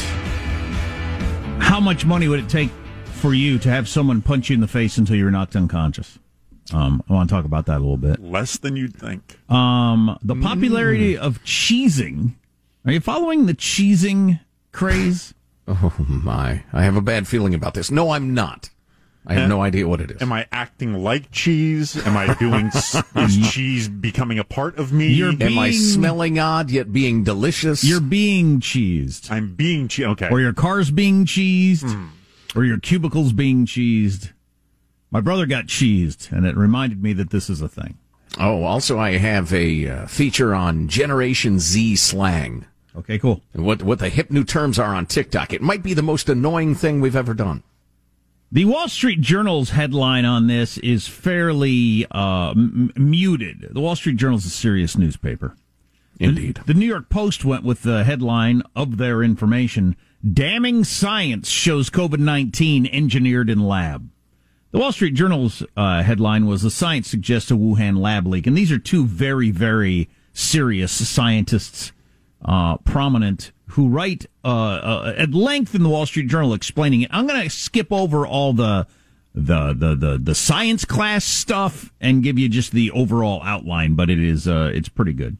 how 1.61 1.81
much 1.81 2.07
money 2.07 2.29
would 2.29 2.41
it 2.41 2.49
take 2.49 2.71
for 3.05 3.35
you 3.35 3.59
to 3.59 3.69
have 3.69 3.89
someone 3.89 4.23
punch 4.23 4.49
you 4.51 4.55
in 4.55 4.61
the 4.61 4.69
face 4.69 4.97
until 4.97 5.17
you're 5.17 5.31
knocked 5.31 5.55
unconscious. 5.55 6.19
Um, 6.73 7.03
I 7.09 7.13
want 7.13 7.29
to 7.29 7.35
talk 7.35 7.45
about 7.45 7.67
that 7.67 7.77
a 7.77 7.81
little 7.81 7.99
bit. 7.99 8.21
Less 8.23 8.57
than 8.57 8.77
you'd 8.77 8.97
think. 8.97 9.39
Um, 9.51 10.19
the 10.23 10.35
popularity 10.35 11.17
of 11.17 11.43
cheesing. 11.45 12.35
Are 12.87 12.93
you 12.93 13.01
following 13.01 13.47
the 13.47 13.55
cheesing 13.55 14.41
craze? 14.73 15.35
Oh 15.67 15.95
my! 15.99 16.63
I 16.75 16.83
have 16.85 16.95
a 16.95 17.01
bad 17.01 17.27
feeling 17.27 17.55
about 17.55 17.73
this. 17.73 17.91
No, 17.91 18.11
I'm 18.11 18.35
not. 18.35 18.69
I 19.27 19.35
have 19.35 19.49
no 19.49 19.63
idea 19.63 19.89
what 19.89 20.01
it 20.01 20.11
is. 20.11 20.23
Am 20.23 20.33
I 20.33 20.47
acting 20.53 20.95
like 21.03 21.31
cheese? 21.31 21.97
Am 22.07 22.17
I 22.17 22.35
doing? 22.35 22.67
is 23.17 23.53
cheese 23.53 23.89
becoming 23.89 24.39
a 24.39 24.45
part 24.45 24.77
of 24.77 24.93
me? 24.93 25.09
You're 25.09 25.31
Am 25.41 25.59
I 25.59 25.71
smelling 25.71 26.39
odd 26.39 26.71
yet 26.71 26.93
being 26.93 27.25
delicious? 27.25 27.83
You're 27.83 28.01
being 28.01 28.61
cheesed, 28.61 29.31
I'm 29.31 29.55
being 29.55 29.89
cheese. 29.89 30.07
Okay. 30.07 30.29
or 30.31 30.41
your 30.41 30.53
car's 30.53 30.91
being 30.91 31.25
cheesed, 31.25 32.09
or 32.55 32.65
your 32.65 32.79
cubicle's 32.79 33.33
being 33.33 33.65
cheesed. 33.65 34.33
My 35.11 35.21
brother 35.21 35.47
got 35.47 35.67
cheesed, 35.67 36.31
and 36.31 36.45
it 36.45 36.57
reminded 36.57 37.03
me 37.03 37.13
that 37.15 37.31
this 37.31 37.49
is 37.49 37.63
a 37.63 37.69
thing. 37.69 37.99
Oh, 38.39 38.65
also 38.65 38.99
I 38.99 39.17
have 39.17 39.55
a 39.55 39.89
uh, 39.89 40.07
feature 40.07 40.55
on 40.55 40.89
Generation 40.89 41.59
Z 41.59 41.97
slang. 41.97 42.67
Okay, 42.97 43.19
cool. 43.19 43.41
And 43.53 43.65
what 43.65 43.83
what 43.83 44.01
the 44.01 44.09
hip 44.09 44.31
new 44.31 44.45
terms 44.45 44.79
are 44.79 44.95
on 44.95 45.07
TikTok. 45.07 45.53
It 45.53 45.63
might 45.63 45.83
be 45.83 45.95
the 45.95 46.03
most 46.03 46.29
annoying 46.29 46.75
thing 46.75 47.01
we've 47.01 47.17
ever 47.17 47.33
done. 47.33 47.63
The 48.55 48.67
Wall 48.67 48.89
Street 48.89 49.21
Journal's 49.21 49.71
headline 49.71 50.25
on 50.25 50.47
this 50.47 50.79
is 50.79 51.09
fairly 51.09 52.07
uh, 52.13 52.51
m- 52.51 52.93
muted. 52.95 53.67
The 53.73 53.81
Wall 53.81 53.97
Street 53.97 54.17
Journal 54.17 54.39
is 54.39 54.47
a 54.47 54.51
serious 54.51 54.97
newspaper. 54.97 55.57
Indeed. 56.21 56.59
The, 56.59 56.73
the 56.73 56.79
New 56.79 56.87
York 56.87 57.11
Post 57.11 57.45
went 57.45 57.65
with 57.65 57.83
the 57.83 58.05
headline 58.05 58.63
of 58.77 58.97
their 58.97 59.25
information 59.25 59.97
Damning 60.23 60.85
science 60.85 61.51
shows 61.51 61.91
COVID 61.91 62.21
19 62.21 62.87
engineered 62.87 63.51
in 63.51 63.67
lab. 63.67 64.09
The 64.71 64.79
Wall 64.79 64.93
Street 64.93 65.15
Journal's 65.15 65.65
uh, 65.77 66.05
headline 66.05 66.47
was 66.47 66.63
The 66.63 66.71
science 66.71 67.09
suggests 67.09 67.51
a 67.51 67.55
Wuhan 67.55 67.99
lab 67.99 68.25
leak. 68.29 68.47
And 68.47 68.57
these 68.57 68.71
are 68.71 68.79
two 68.79 69.05
very, 69.05 69.51
very 69.51 70.09
serious 70.33 70.93
scientists, 70.93 71.91
uh, 72.45 72.77
prominent, 72.79 73.51
who 73.75 73.89
write 73.89 74.27
uh, 74.45 74.49
uh, 74.49 75.15
at 75.17 75.35
length 75.35 75.75
in 75.75 75.83
the 75.83 75.89
Wall 75.89 76.07
Street 76.07 76.29
Journal 76.29 76.55
explaining 76.55 77.03
it. 77.03 77.11
I'm 77.13 77.27
going 77.27 77.43
to 77.43 77.51
skip 77.51 77.93
over 77.93 78.27
all 78.27 78.53
the. 78.53 78.87
The, 79.37 79.75
the 79.77 79.97
the 79.97 80.19
the 80.19 80.35
science 80.37 80.85
class 80.85 81.25
stuff 81.25 81.93
and 82.01 82.23
give 82.23 82.39
you 82.39 82.49
just 82.49 82.71
the 82.71 82.93
overall 82.93 83.43
outline, 83.43 83.97
but 83.97 84.09
it 84.09 84.21
is 84.21 84.47
uh, 84.47 84.71
it's 84.73 84.89
pretty 84.89 85.13
good. 85.13 85.39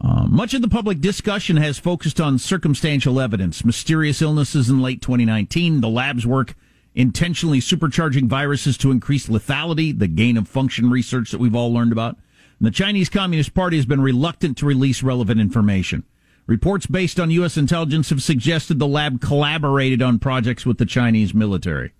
Uh, 0.00 0.24
much 0.26 0.54
of 0.54 0.62
the 0.62 0.68
public 0.68 0.98
discussion 0.98 1.58
has 1.58 1.78
focused 1.78 2.18
on 2.18 2.38
circumstantial 2.38 3.20
evidence, 3.20 3.62
mysterious 3.62 4.22
illnesses 4.22 4.70
in 4.70 4.80
late 4.80 5.02
2019, 5.02 5.82
the 5.82 5.88
lab's 5.90 6.26
work 6.26 6.54
intentionally 6.94 7.60
supercharging 7.60 8.26
viruses 8.26 8.76
to 8.78 8.90
increase 8.90 9.28
lethality, 9.28 9.96
the 9.96 10.08
gain 10.08 10.36
of 10.36 10.48
function 10.48 10.90
research 10.90 11.30
that 11.30 11.38
we've 11.38 11.54
all 11.54 11.72
learned 11.72 11.92
about, 11.92 12.16
And 12.58 12.66
the 12.66 12.72
Chinese 12.72 13.08
Communist 13.08 13.54
Party 13.54 13.76
has 13.76 13.86
been 13.86 14.00
reluctant 14.00 14.56
to 14.58 14.66
release 14.66 15.02
relevant 15.02 15.40
information. 15.40 16.04
Reports 16.48 16.86
based 16.86 17.20
on 17.20 17.30
U.S. 17.32 17.58
intelligence 17.58 18.08
have 18.08 18.22
suggested 18.22 18.78
the 18.78 18.86
lab 18.86 19.20
collaborated 19.20 20.00
on 20.00 20.18
projects 20.18 20.64
with 20.64 20.78
the 20.78 20.86
Chinese 20.86 21.34
military. 21.34 21.92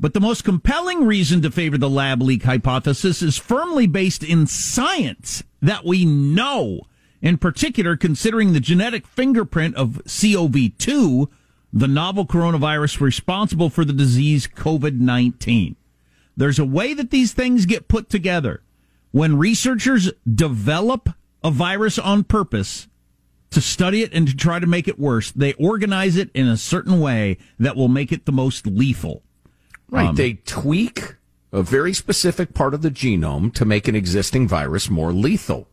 But 0.00 0.14
the 0.14 0.20
most 0.20 0.42
compelling 0.42 1.06
reason 1.06 1.42
to 1.42 1.50
favor 1.52 1.78
the 1.78 1.88
lab 1.88 2.20
leak 2.20 2.42
hypothesis 2.42 3.22
is 3.22 3.38
firmly 3.38 3.86
based 3.86 4.24
in 4.24 4.48
science 4.48 5.44
that 5.62 5.84
we 5.84 6.04
know. 6.04 6.80
In 7.22 7.38
particular, 7.38 7.96
considering 7.96 8.52
the 8.52 8.58
genetic 8.58 9.06
fingerprint 9.06 9.76
of 9.76 10.02
COV2, 10.06 11.28
the 11.72 11.88
novel 11.88 12.26
coronavirus 12.26 13.00
responsible 13.00 13.70
for 13.70 13.84
the 13.84 13.92
disease 13.92 14.48
COVID 14.48 14.98
19. 14.98 15.76
There's 16.36 16.58
a 16.58 16.64
way 16.64 16.94
that 16.94 17.10
these 17.10 17.32
things 17.32 17.64
get 17.64 17.86
put 17.86 18.08
together. 18.08 18.60
When 19.12 19.38
researchers 19.38 20.10
develop 20.28 21.10
a 21.44 21.52
virus 21.52 21.96
on 21.96 22.24
purpose 22.24 22.87
to 23.50 23.60
study 23.60 24.02
it 24.02 24.12
and 24.12 24.26
to 24.28 24.36
try 24.36 24.58
to 24.58 24.66
make 24.66 24.88
it 24.88 24.98
worse, 24.98 25.30
they 25.32 25.54
organize 25.54 26.16
it 26.16 26.30
in 26.34 26.46
a 26.46 26.56
certain 26.56 27.00
way 27.00 27.38
that 27.58 27.76
will 27.76 27.88
make 27.88 28.12
it 28.12 28.26
the 28.26 28.32
most 28.32 28.66
lethal. 28.66 29.22
Right. 29.90 30.08
Um, 30.08 30.16
they 30.16 30.34
tweak 30.34 31.16
a 31.52 31.62
very 31.62 31.94
specific 31.94 32.54
part 32.54 32.74
of 32.74 32.82
the 32.82 32.90
genome 32.90 33.52
to 33.54 33.64
make 33.64 33.88
an 33.88 33.94
existing 33.94 34.48
virus 34.48 34.90
more 34.90 35.12
lethal. 35.12 35.68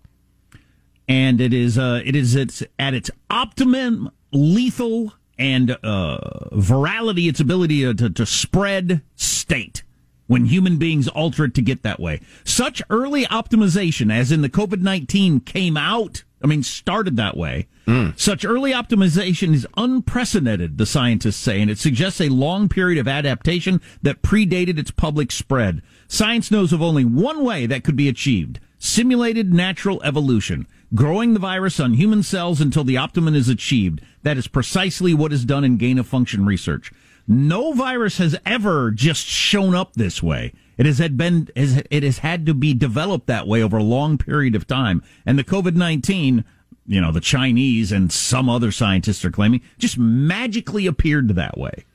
And 1.08 1.40
it 1.40 1.54
is 1.54 1.78
uh, 1.78 2.02
it 2.04 2.16
is 2.16 2.36
it's 2.36 2.64
at 2.80 2.94
its 2.94 3.12
optimum 3.30 4.10
lethal 4.32 5.14
and 5.38 5.72
uh, 5.84 6.18
virality, 6.54 7.28
its 7.28 7.40
ability 7.40 7.94
to, 7.94 8.10
to 8.10 8.26
spread 8.26 9.02
state 9.16 9.84
when 10.28 10.46
human 10.46 10.78
beings 10.78 11.08
alter 11.10 11.46
it 11.46 11.54
to 11.56 11.62
get 11.62 11.84
that 11.84 12.00
way. 12.00 12.22
Such 12.44 12.82
early 12.90 13.26
optimization, 13.26 14.12
as 14.12 14.32
in 14.32 14.42
the 14.42 14.50
COVID 14.50 14.82
19 14.82 15.42
came 15.42 15.78
out, 15.78 16.24
I 16.46 16.48
mean, 16.48 16.62
started 16.62 17.18
that 17.18 17.36
way. 17.36 17.66
Mm. 17.88 18.20
Such 18.20 18.46
early 18.46 18.72
optimization 18.72 19.56
is 19.56 19.66
unprecedented, 19.76 20.78
the 20.78 20.86
scientists 20.86 21.38
say, 21.38 21.60
and 21.60 21.72
it 21.72 21.80
suggests 21.80 22.22
a 22.22 22.30
long 22.30 22.70
period 22.70 23.00
of 23.00 23.08
adaptation 23.08 23.82
that 24.04 24.22
predated 24.22 24.78
its 24.78 24.92
public 24.92 25.32
spread. 25.32 25.82
Science 26.08 26.52
knows 26.52 26.72
of 26.72 26.84
only 26.84 27.04
one 27.04 27.44
way 27.44 27.66
that 27.66 27.84
could 27.84 27.96
be 27.96 28.08
achieved 28.08 28.60
simulated 28.78 29.52
natural 29.56 30.04
evolution, 30.04 30.68
growing 30.94 31.34
the 31.34 31.40
virus 31.40 31.80
on 31.80 31.96
human 31.96 32.22
cells 32.22 32.62
until 32.62 32.84
the 32.84 32.98
optimum 32.98 33.34
is 33.34 33.50
achieved. 33.50 34.00
That 34.22 34.38
is 34.38 34.48
precisely 34.48 35.16
what 35.16 35.34
is 35.34 35.46
done 35.46 35.64
in 35.64 35.78
gain 35.78 35.98
of 35.98 36.06
function 36.06 36.46
research. 36.46 36.92
No 37.28 37.74
virus 37.74 38.20
has 38.20 38.38
ever 38.46 38.92
just 38.92 39.26
shown 39.26 39.74
up 39.74 39.94
this 39.94 40.22
way. 40.22 40.54
It 40.78 40.86
has 40.86 41.00
had 41.00 41.18
been 41.18 41.50
it 41.56 42.04
has 42.04 42.20
had 42.20 42.46
to 42.46 42.54
be 42.54 42.74
developed 42.74 43.28
that 43.28 43.48
way 43.48 43.62
over 43.64 43.78
a 43.78 43.84
long 43.84 44.18
period 44.18 44.56
of 44.56 44.68
time. 44.68 45.04
And 45.26 45.40
the 45.40 45.44
COVID 45.44 45.76
nineteen, 45.76 46.44
you 46.86 47.00
know, 47.00 47.12
the 47.12 47.22
Chinese 47.22 47.92
and 47.92 48.12
some 48.12 48.50
other 48.50 48.72
scientists 48.72 49.24
are 49.24 49.32
claiming, 49.32 49.62
just 49.78 49.98
magically 49.98 50.86
appeared 50.86 51.30
that 51.30 51.58
way. 51.58 51.86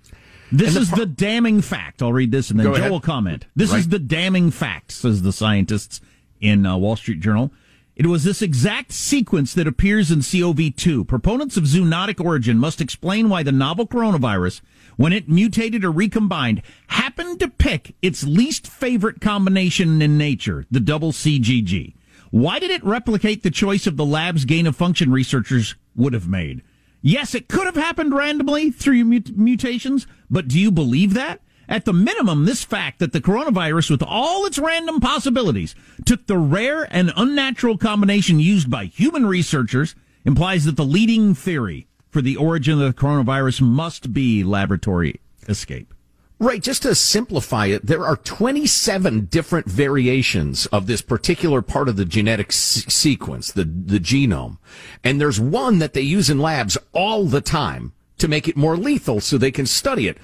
This 0.52 0.74
the 0.74 0.80
is 0.80 0.90
the 0.90 1.06
damning 1.06 1.60
fact. 1.60 2.02
I'll 2.02 2.12
read 2.12 2.32
this 2.32 2.50
and 2.50 2.58
then 2.58 2.66
Joe 2.66 2.74
ahead. 2.74 2.90
will 2.90 3.00
comment. 3.00 3.46
This 3.54 3.70
right. 3.70 3.80
is 3.80 3.88
the 3.88 3.98
damning 3.98 4.50
fact, 4.50 4.92
says 4.92 5.22
the 5.22 5.32
scientists 5.32 6.00
in 6.40 6.66
uh, 6.66 6.76
Wall 6.76 6.96
Street 6.96 7.20
Journal. 7.20 7.52
It 7.94 8.06
was 8.06 8.24
this 8.24 8.40
exact 8.40 8.92
sequence 8.92 9.52
that 9.54 9.66
appears 9.66 10.10
in 10.10 10.20
COV2. 10.20 11.06
Proponents 11.06 11.56
of 11.56 11.64
zoonotic 11.64 12.24
origin 12.24 12.58
must 12.58 12.80
explain 12.80 13.28
why 13.28 13.42
the 13.42 13.52
novel 13.52 13.86
coronavirus, 13.86 14.62
when 15.00 15.14
it 15.14 15.30
mutated 15.30 15.82
or 15.82 15.90
recombined, 15.90 16.60
happened 16.88 17.40
to 17.40 17.48
pick 17.48 17.94
its 18.02 18.22
least 18.22 18.66
favorite 18.66 19.18
combination 19.18 20.02
in 20.02 20.18
nature, 20.18 20.66
the 20.70 20.78
double 20.78 21.10
CGG. 21.10 21.94
Why 22.30 22.58
did 22.58 22.70
it 22.70 22.84
replicate 22.84 23.42
the 23.42 23.50
choice 23.50 23.86
of 23.86 23.96
the 23.96 24.04
lab's 24.04 24.44
gain 24.44 24.66
of 24.66 24.76
function 24.76 25.10
researchers 25.10 25.74
would 25.96 26.12
have 26.12 26.28
made? 26.28 26.60
Yes, 27.00 27.34
it 27.34 27.48
could 27.48 27.64
have 27.64 27.76
happened 27.76 28.14
randomly 28.14 28.70
through 28.70 29.06
mut- 29.06 29.38
mutations, 29.38 30.06
but 30.28 30.48
do 30.48 30.60
you 30.60 30.70
believe 30.70 31.14
that? 31.14 31.40
At 31.66 31.86
the 31.86 31.94
minimum, 31.94 32.44
this 32.44 32.62
fact 32.62 32.98
that 32.98 33.14
the 33.14 33.22
coronavirus, 33.22 33.92
with 33.92 34.02
all 34.02 34.44
its 34.44 34.58
random 34.58 35.00
possibilities, 35.00 35.74
took 36.04 36.26
the 36.26 36.36
rare 36.36 36.86
and 36.94 37.10
unnatural 37.16 37.78
combination 37.78 38.38
used 38.38 38.70
by 38.70 38.84
human 38.84 39.24
researchers 39.24 39.94
implies 40.26 40.66
that 40.66 40.76
the 40.76 40.84
leading 40.84 41.34
theory 41.34 41.86
for 42.11 42.20
the 42.20 42.37
origin 42.37 42.81
of 42.81 42.94
the 42.94 43.01
coronavirus 43.01 43.61
must 43.62 44.12
be 44.12 44.44
laboratory 44.44 45.20
escape. 45.49 45.94
Right, 46.38 46.62
just 46.62 46.83
to 46.83 46.94
simplify 46.94 47.66
it, 47.66 47.85
there 47.85 48.07
are 48.07 48.16
27 48.16 49.27
different 49.27 49.66
variations 49.66 50.64
of 50.66 50.87
this 50.87 51.03
particular 51.03 51.61
part 51.61 51.87
of 51.87 51.96
the 51.96 52.07
genetic 52.07 52.49
s- 52.49 52.87
sequence, 52.88 53.53
the, 53.53 53.64
the 53.64 54.01
genome. 54.01 54.57
And 55.05 55.20
there's 55.20 55.38
one 55.38 55.81
that 55.81 55.92
they 55.92 56.01
use 56.01 56.31
in 56.31 56.38
labs 56.38 56.79
all 56.94 57.27
the 57.27 57.42
time 57.42 57.92
to 58.16 58.27
make 58.27 58.49
it 58.49 58.57
more 58.57 58.79
lethal 58.79 59.20
so 59.20 59.37
they 59.37 59.51
can 59.51 59.66
study 59.66 60.09
it. 60.09 60.16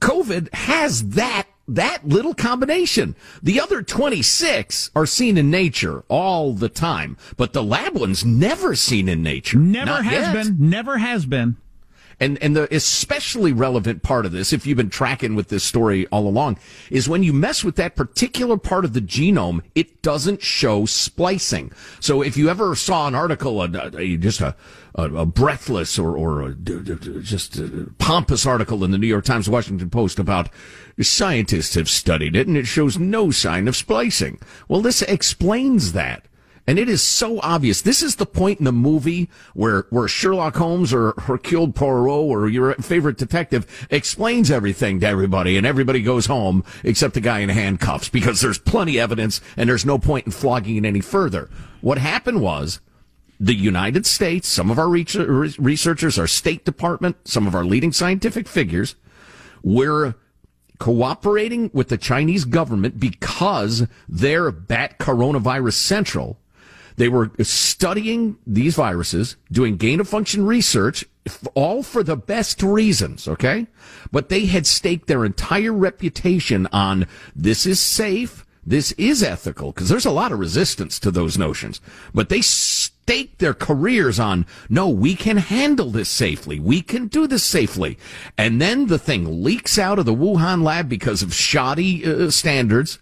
COVID 0.00 0.52
has 0.54 1.10
that 1.10 1.46
that 1.74 2.06
little 2.06 2.34
combination. 2.34 3.14
The 3.42 3.60
other 3.60 3.82
26 3.82 4.90
are 4.94 5.06
seen 5.06 5.38
in 5.38 5.50
nature 5.50 6.04
all 6.08 6.52
the 6.52 6.68
time, 6.68 7.16
but 7.36 7.52
the 7.52 7.62
lab 7.62 7.96
one's 7.96 8.24
never 8.24 8.74
seen 8.74 9.08
in 9.08 9.22
nature. 9.22 9.58
Never 9.58 9.86
Not 9.86 10.04
has 10.04 10.12
yet. 10.26 10.32
been. 10.34 10.70
Never 10.70 10.98
has 10.98 11.26
been. 11.26 11.56
And 12.20 12.36
and 12.42 12.54
the 12.54 12.72
especially 12.74 13.52
relevant 13.52 14.02
part 14.02 14.26
of 14.26 14.32
this, 14.32 14.52
if 14.52 14.66
you've 14.66 14.76
been 14.76 14.90
tracking 14.90 15.34
with 15.34 15.48
this 15.48 15.64
story 15.64 16.06
all 16.08 16.28
along, 16.28 16.58
is 16.90 17.08
when 17.08 17.22
you 17.22 17.32
mess 17.32 17.64
with 17.64 17.76
that 17.76 17.96
particular 17.96 18.58
part 18.58 18.84
of 18.84 18.92
the 18.92 19.00
genome, 19.00 19.62
it 19.74 20.02
doesn't 20.02 20.42
show 20.42 20.84
splicing. 20.84 21.72
So 21.98 22.20
if 22.22 22.36
you 22.36 22.50
ever 22.50 22.74
saw 22.74 23.08
an 23.08 23.14
article, 23.14 23.62
a, 23.62 23.90
a, 23.96 24.16
just 24.18 24.42
a, 24.42 24.54
a, 24.94 25.24
breathless 25.24 25.98
or 25.98 26.16
or 26.16 26.52
just 26.52 27.56
a 27.56 27.90
pompous 27.98 28.44
article 28.44 28.84
in 28.84 28.90
the 28.90 28.98
New 28.98 29.06
York 29.06 29.24
Times, 29.24 29.48
Washington 29.48 29.88
Post 29.88 30.18
about 30.18 30.50
scientists 31.00 31.74
have 31.74 31.88
studied 31.88 32.36
it 32.36 32.46
and 32.46 32.56
it 32.56 32.66
shows 32.66 32.98
no 32.98 33.30
sign 33.30 33.66
of 33.66 33.76
splicing. 33.76 34.38
Well, 34.68 34.82
this 34.82 35.00
explains 35.02 35.92
that. 35.92 36.26
And 36.70 36.78
it 36.78 36.88
is 36.88 37.02
so 37.02 37.40
obvious. 37.40 37.82
This 37.82 38.00
is 38.00 38.14
the 38.14 38.24
point 38.24 38.60
in 38.60 38.64
the 38.64 38.70
movie 38.70 39.28
where, 39.54 39.86
where 39.90 40.06
Sherlock 40.06 40.54
Holmes 40.54 40.94
or 40.94 41.14
Hercule 41.18 41.72
Poirot 41.72 42.30
or 42.30 42.48
your 42.48 42.74
favorite 42.74 43.18
detective 43.18 43.66
explains 43.90 44.52
everything 44.52 45.00
to 45.00 45.06
everybody 45.08 45.56
and 45.56 45.66
everybody 45.66 46.00
goes 46.00 46.26
home 46.26 46.62
except 46.84 47.14
the 47.14 47.20
guy 47.20 47.40
in 47.40 47.48
handcuffs 47.48 48.08
because 48.08 48.40
there's 48.40 48.60
plenty 48.60 49.00
evidence 49.00 49.40
and 49.56 49.68
there's 49.68 49.84
no 49.84 49.98
point 49.98 50.26
in 50.26 50.30
flogging 50.30 50.76
it 50.76 50.84
any 50.84 51.00
further. 51.00 51.50
What 51.80 51.98
happened 51.98 52.40
was 52.40 52.78
the 53.40 53.56
United 53.56 54.06
States, 54.06 54.46
some 54.46 54.70
of 54.70 54.78
our 54.78 54.88
researchers, 54.88 56.20
our 56.20 56.28
State 56.28 56.64
Department, 56.64 57.16
some 57.24 57.48
of 57.48 57.54
our 57.56 57.64
leading 57.64 57.90
scientific 57.90 58.46
figures, 58.46 58.94
were 59.64 60.14
cooperating 60.78 61.68
with 61.74 61.88
the 61.88 61.98
Chinese 61.98 62.44
government 62.44 63.00
because 63.00 63.88
they're 64.08 64.52
Bat 64.52 65.00
Coronavirus 65.00 65.72
Central 65.72 66.39
they 67.00 67.08
were 67.08 67.30
studying 67.40 68.36
these 68.46 68.74
viruses, 68.74 69.36
doing 69.50 69.78
gain 69.78 70.00
of 70.00 70.08
function 70.08 70.44
research, 70.44 71.02
all 71.54 71.82
for 71.82 72.02
the 72.02 72.14
best 72.14 72.62
reasons, 72.62 73.26
okay? 73.26 73.66
But 74.12 74.28
they 74.28 74.44
had 74.44 74.66
staked 74.66 75.06
their 75.06 75.24
entire 75.24 75.72
reputation 75.72 76.68
on 76.72 77.06
this 77.34 77.64
is 77.64 77.80
safe, 77.80 78.44
this 78.66 78.92
is 78.92 79.22
ethical, 79.22 79.72
because 79.72 79.88
there's 79.88 80.04
a 80.04 80.10
lot 80.10 80.30
of 80.30 80.38
resistance 80.38 80.98
to 80.98 81.10
those 81.10 81.38
notions. 81.38 81.80
But 82.12 82.28
they 82.28 82.42
staked 82.42 83.38
their 83.38 83.54
careers 83.54 84.20
on, 84.20 84.44
no, 84.68 84.86
we 84.90 85.14
can 85.14 85.38
handle 85.38 85.90
this 85.90 86.10
safely. 86.10 86.60
We 86.60 86.82
can 86.82 87.06
do 87.06 87.26
this 87.26 87.44
safely. 87.44 87.96
And 88.36 88.60
then 88.60 88.88
the 88.88 88.98
thing 88.98 89.42
leaks 89.42 89.78
out 89.78 89.98
of 89.98 90.04
the 90.04 90.14
Wuhan 90.14 90.62
lab 90.62 90.90
because 90.90 91.22
of 91.22 91.32
shoddy 91.32 92.04
uh, 92.04 92.30
standards 92.30 92.98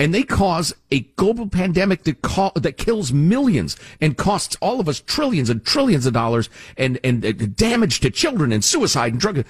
and 0.00 0.14
they 0.14 0.22
cause 0.22 0.72
a 0.90 1.00
global 1.16 1.48
pandemic 1.48 2.04
that, 2.04 2.52
that 2.54 2.76
kills 2.76 3.12
millions 3.12 3.76
and 4.00 4.16
costs 4.16 4.56
all 4.60 4.80
of 4.80 4.88
us 4.88 5.00
trillions 5.00 5.50
and 5.50 5.64
trillions 5.64 6.06
of 6.06 6.12
dollars 6.12 6.48
and, 6.76 6.98
and 7.02 7.24
uh, 7.24 7.32
damage 7.32 8.00
to 8.00 8.10
children 8.10 8.52
and 8.52 8.64
suicide 8.64 9.12
and 9.12 9.20
drug. 9.20 9.44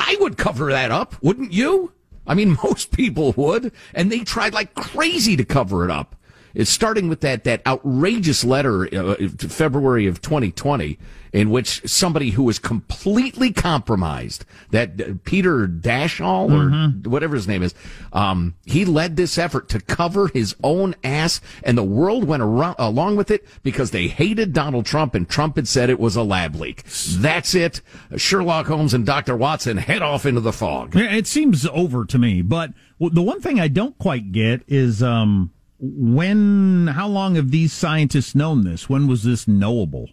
I 0.00 0.16
would 0.20 0.38
cover 0.38 0.70
that 0.70 0.90
up, 0.90 1.16
wouldn't 1.22 1.52
you? 1.52 1.92
I 2.26 2.34
mean, 2.34 2.56
most 2.64 2.92
people 2.92 3.32
would, 3.36 3.72
and 3.92 4.10
they 4.10 4.20
tried 4.20 4.54
like 4.54 4.74
crazy 4.74 5.36
to 5.36 5.44
cover 5.44 5.84
it 5.84 5.90
up. 5.90 6.16
It's 6.54 6.70
starting 6.70 7.08
with 7.08 7.20
that 7.20 7.44
that 7.44 7.66
outrageous 7.66 8.44
letter, 8.44 8.84
uh, 8.94 9.28
February 9.38 10.06
of 10.06 10.22
2020, 10.22 10.98
in 11.32 11.50
which 11.50 11.82
somebody 11.84 12.30
who 12.30 12.44
was 12.44 12.60
completely 12.60 13.52
compromised, 13.52 14.44
that 14.70 15.00
uh, 15.00 15.14
Peter 15.24 15.66
Daszak 15.66 16.24
or 16.24 16.70
mm-hmm. 16.70 17.10
whatever 17.10 17.34
his 17.34 17.48
name 17.48 17.62
is, 17.62 17.74
um, 18.12 18.54
he 18.64 18.84
led 18.84 19.16
this 19.16 19.36
effort 19.36 19.68
to 19.70 19.80
cover 19.80 20.28
his 20.28 20.54
own 20.62 20.94
ass, 21.02 21.40
and 21.64 21.76
the 21.76 21.82
world 21.82 22.24
went 22.24 22.42
around, 22.42 22.76
along 22.78 23.16
with 23.16 23.32
it 23.32 23.44
because 23.64 23.90
they 23.90 24.06
hated 24.06 24.52
Donald 24.52 24.86
Trump, 24.86 25.14
and 25.16 25.28
Trump 25.28 25.56
had 25.56 25.66
said 25.66 25.90
it 25.90 25.98
was 25.98 26.14
a 26.14 26.22
lab 26.22 26.54
leak. 26.54 26.84
That's 27.16 27.54
it. 27.56 27.80
Sherlock 28.16 28.66
Holmes 28.66 28.94
and 28.94 29.04
Dr. 29.04 29.36
Watson 29.36 29.78
head 29.78 30.02
off 30.02 30.24
into 30.24 30.40
the 30.40 30.52
fog. 30.52 30.94
It 30.94 31.26
seems 31.26 31.66
over 31.66 32.04
to 32.04 32.18
me, 32.18 32.42
but 32.42 32.70
the 33.00 33.22
one 33.22 33.40
thing 33.40 33.58
I 33.58 33.66
don't 33.66 33.98
quite 33.98 34.30
get 34.30 34.62
is. 34.68 35.02
Um, 35.02 35.50
when, 35.78 36.88
how 36.88 37.08
long 37.08 37.34
have 37.34 37.50
these 37.50 37.72
scientists 37.72 38.34
known 38.34 38.64
this? 38.64 38.88
When 38.88 39.06
was 39.06 39.22
this 39.22 39.48
knowable? 39.48 40.10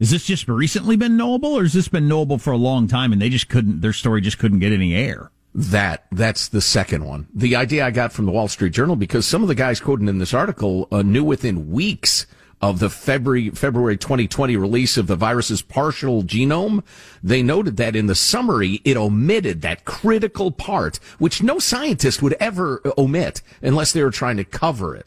Is 0.00 0.10
this 0.10 0.24
just 0.24 0.48
recently 0.48 0.96
been 0.96 1.16
knowable, 1.16 1.56
or 1.56 1.62
has 1.62 1.72
this 1.72 1.88
been 1.88 2.08
knowable 2.08 2.38
for 2.38 2.52
a 2.52 2.58
long 2.58 2.88
time 2.88 3.12
and 3.12 3.22
they 3.22 3.28
just 3.28 3.48
couldn't, 3.48 3.80
their 3.80 3.92
story 3.92 4.20
just 4.20 4.38
couldn't 4.38 4.58
get 4.58 4.72
any 4.72 4.94
air? 4.94 5.30
That 5.54 6.06
that's 6.10 6.48
the 6.48 6.60
second 6.60 7.04
one. 7.04 7.28
The 7.32 7.54
idea 7.54 7.86
I 7.86 7.92
got 7.92 8.12
from 8.12 8.26
the 8.26 8.32
Wall 8.32 8.48
Street 8.48 8.72
Journal 8.72 8.96
because 8.96 9.24
some 9.24 9.42
of 9.42 9.48
the 9.48 9.54
guys 9.54 9.78
quoted 9.78 10.08
in 10.08 10.18
this 10.18 10.34
article 10.34 10.88
uh, 10.90 11.02
knew 11.02 11.22
within 11.22 11.70
weeks 11.70 12.26
of 12.64 12.78
the 12.78 12.88
February 12.88 13.50
February 13.50 13.98
2020 13.98 14.56
release 14.56 14.96
of 14.96 15.06
the 15.06 15.16
virus's 15.16 15.60
partial 15.60 16.22
genome, 16.22 16.82
they 17.22 17.42
noted 17.42 17.76
that 17.76 17.94
in 17.94 18.06
the 18.06 18.14
summary 18.14 18.80
it 18.86 18.96
omitted 18.96 19.60
that 19.60 19.84
critical 19.84 20.50
part, 20.50 20.98
which 21.18 21.42
no 21.42 21.58
scientist 21.58 22.22
would 22.22 22.32
ever 22.40 22.80
omit 22.96 23.42
unless 23.60 23.92
they 23.92 24.02
were 24.02 24.10
trying 24.10 24.38
to 24.38 24.44
cover 24.44 24.96
it. 24.96 25.06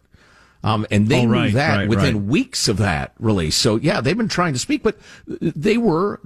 Um, 0.68 0.86
and 0.92 1.08
they 1.08 1.22
Oh, 1.22 1.26
knew 1.28 1.52
that 1.52 1.78
right, 1.78 1.88
within 1.88 2.16
right. 2.16 2.24
weeks 2.26 2.68
of 2.68 2.76
that 2.78 3.14
release. 3.20 3.56
So 3.56 3.78
yeah, 3.78 4.02
they've 4.02 4.18
been 4.18 4.28
trying 4.28 4.52
to 4.52 4.60
speak, 4.60 4.84
but 4.84 4.98
they 5.28 5.78
were, 5.78 6.20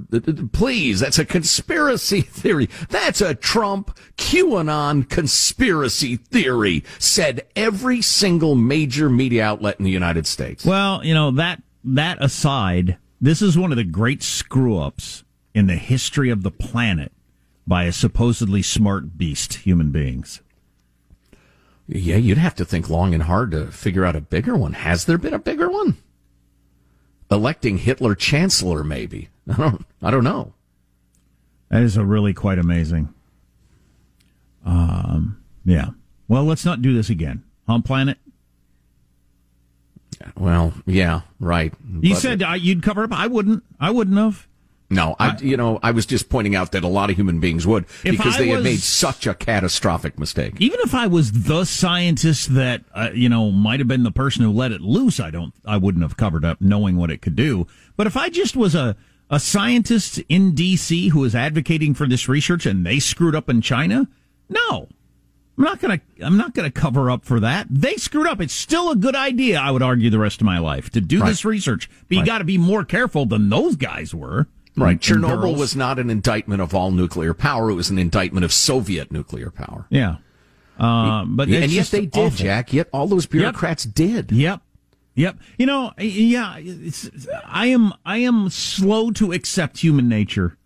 please, 0.52 1.00
that's 1.00 1.20
a 1.20 1.26
conspiracy 1.26 2.22
theory. 2.42 2.68
That's 2.90 3.22
a 3.22 3.36
Trump 3.36 3.96
QAnon 4.18 5.08
conspiracy 5.10 6.16
theory, 6.18 6.84
said 6.98 7.46
every 7.56 8.02
single 8.02 8.56
major 8.56 9.10
media 9.10 9.44
outlet 9.46 9.76
in 9.78 9.86
the 9.86 9.92
United 9.92 10.26
States. 10.26 10.66
Well, 10.66 11.06
you 11.06 11.14
know, 11.14 11.30
that, 11.32 11.62
that 11.84 12.18
aside, 12.24 12.98
this 13.20 13.44
is 13.44 13.56
one 13.58 13.72
of 13.72 13.78
the 13.78 13.84
great 13.84 14.24
screw 14.24 14.80
ups 14.80 15.24
in 15.54 15.68
the 15.68 15.76
history 15.76 16.32
of 16.32 16.42
the 16.42 16.52
planet 16.52 17.12
by 17.68 17.84
a 17.84 17.92
supposedly 17.92 18.64
smart 18.64 19.20
beast, 19.20 19.54
human 19.54 19.92
beings. 19.92 20.42
Yeah, 21.94 22.16
you'd 22.16 22.38
have 22.38 22.56
to 22.56 22.64
think 22.66 22.90
long 22.90 23.14
and 23.14 23.24
hard 23.24 23.52
to 23.52 23.70
figure 23.70 24.06
out 24.06 24.16
a 24.16 24.22
bigger 24.22 24.56
one. 24.56 24.74
Has 24.74 25.04
there 25.06 25.18
been 25.18 25.34
a 25.34 25.40
bigger 25.40 25.70
one? 25.70 25.98
Electing 27.30 27.80
Hitler 27.80 28.16
chancellor, 28.16 28.84
maybe. 28.84 29.28
I 29.50 29.58
don't, 29.58 29.86
I 30.02 30.10
don't 30.10 30.24
know. 30.24 30.54
That 31.70 31.82
is 31.84 31.98
a 31.98 32.06
really 32.06 32.34
quite 32.34 32.60
amazing. 32.60 33.14
Um, 34.66 35.42
yeah. 35.66 35.90
Well, 36.30 36.46
let's 36.46 36.64
not 36.64 36.82
do 36.82 36.94
this 36.96 37.10
again. 37.10 37.44
On 37.68 37.82
planet. 37.82 38.18
Well, 40.38 40.74
yeah, 40.86 41.22
right. 41.40 41.74
You 42.02 42.14
But- 42.14 42.22
said 42.22 42.44
uh, 42.44 42.54
you'd 42.54 42.84
cover 42.84 43.04
up. 43.04 43.12
I 43.12 43.28
wouldn't. 43.28 43.64
I 43.80 43.90
wouldn't 43.92 44.18
have. 44.18 44.48
No, 44.92 45.16
I, 45.20 45.38
you 45.38 45.56
know, 45.56 45.80
I 45.82 45.92
was 45.92 46.06
just 46.06 46.28
pointing 46.30 46.54
out 46.54 46.74
that 46.74 46.84
a 46.84 46.88
lot 46.88 47.10
of 47.10 47.16
human 47.16 47.40
beings 47.40 47.66
would 47.66 47.86
because 48.04 48.36
I 48.36 48.40
they 48.40 48.48
had 48.50 48.64
made 48.64 48.80
such 48.82 49.26
a 49.26 49.34
catastrophic 49.34 50.20
mistake. 50.20 50.56
Even 50.60 50.80
if 50.82 50.94
I 50.94 51.08
was 51.08 51.32
the 51.32 51.64
scientist 51.64 52.54
that 52.56 52.84
uh, 52.94 53.10
you 53.14 53.30
know 53.30 53.52
might 53.52 53.80
have 53.80 53.88
been 53.88 54.04
the 54.04 54.12
person 54.12 54.44
who 54.44 54.52
let 54.52 54.72
it 54.74 54.82
loose, 54.82 55.20
I 55.20 55.32
don't. 55.32 55.54
I 55.66 55.78
wouldn't 55.78 56.04
have 56.04 56.18
covered 56.18 56.44
up, 56.44 56.60
knowing 56.60 56.98
what 56.98 57.10
it 57.10 57.22
could 57.22 57.36
do. 57.38 57.68
But 57.96 58.06
if 58.06 58.18
I 58.18 58.30
just 58.30 58.56
was 58.58 58.76
a 58.76 58.96
a 59.30 59.40
scientist 59.40 60.18
in 60.28 60.54
D.C. 60.56 61.08
who 61.10 61.22
was 61.22 61.34
advocating 61.36 61.94
for 61.94 62.06
this 62.06 62.28
research 62.28 62.66
and 62.66 62.86
they 62.86 63.00
screwed 63.00 63.34
up 63.34 63.50
in 63.50 63.62
China, 63.62 64.10
no, 64.50 64.90
I'm 65.58 65.64
not 65.64 65.80
gonna. 65.80 66.02
I'm 66.22 66.36
not 66.36 66.54
gonna 66.54 66.70
cover 66.70 67.10
up 67.10 67.24
for 67.24 67.40
that. 67.40 67.68
They 67.70 67.96
screwed 67.96 68.28
up. 68.28 68.42
It's 68.42 68.54
still 68.54 68.92
a 68.92 68.96
good 68.98 69.16
idea. 69.16 69.58
I 69.60 69.72
would 69.72 69.82
argue 69.84 70.10
the 70.10 70.20
rest 70.20 70.42
of 70.42 70.46
my 70.46 70.60
life 70.60 70.90
to 70.90 71.00
do 71.00 71.22
Right. 71.22 71.30
this 71.30 71.46
research, 71.46 71.90
but 72.10 72.16
you 72.16 72.20
Right. 72.24 72.26
got 72.28 72.38
to 72.40 72.44
be 72.44 72.58
more 72.58 72.84
careful 72.84 73.26
than 73.26 73.48
those 73.48 73.78
guys 73.78 74.14
were. 74.14 74.48
Right. 74.76 75.00
Chernobyl 75.00 75.42
girls. 75.42 75.60
was 75.60 75.76
not 75.76 76.00
an 76.00 76.10
indictment 76.10 76.62
of 76.62 76.74
all 76.74 76.92
nuclear 76.92 77.34
power. 77.34 77.70
It 77.70 77.74
was 77.76 77.90
an 77.90 77.98
indictment 77.98 78.46
of 78.46 78.54
Soviet 78.54 79.12
nuclear 79.12 79.52
power. 79.52 79.86
Yeah. 79.90 80.18
Uh, 80.80 81.26
but 81.26 81.50
and 81.50 81.72
yet 81.72 81.88
they 81.88 82.06
did, 82.06 82.28
awful. 82.28 82.38
Jack. 82.38 82.74
Yet 82.74 82.88
all 82.94 83.08
those 83.08 83.26
bureaucrats 83.26 83.84
did. 83.84 84.32
Yep. 84.32 84.62
Yep. 85.16 85.38
You 85.58 85.66
know, 85.66 85.92
yeah, 86.00 86.56
it's, 86.58 87.10
I 87.46 87.68
am 87.68 87.94
I 88.06 88.18
am 88.20 88.50
slow 88.50 89.12
to 89.12 89.34
accept 89.34 89.80
human 89.80 90.08
nature 90.08 90.58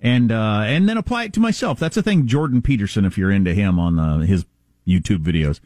and 0.00 0.30
uh 0.30 0.60
and 0.66 0.86
then 0.88 0.98
apply 0.98 1.24
it 1.24 1.32
to 1.32 1.40
myself. 1.40 1.80
That's 1.80 1.94
the 1.94 2.02
thing 2.02 2.26
Jordan 2.26 2.60
Peterson 2.60 3.06
if 3.06 3.16
you're 3.16 3.30
into 3.30 3.54
him 3.54 3.78
on 3.78 3.98
uh, 3.98 4.18
his 4.18 4.44
YouTube 4.86 5.24
videos. 5.24 5.58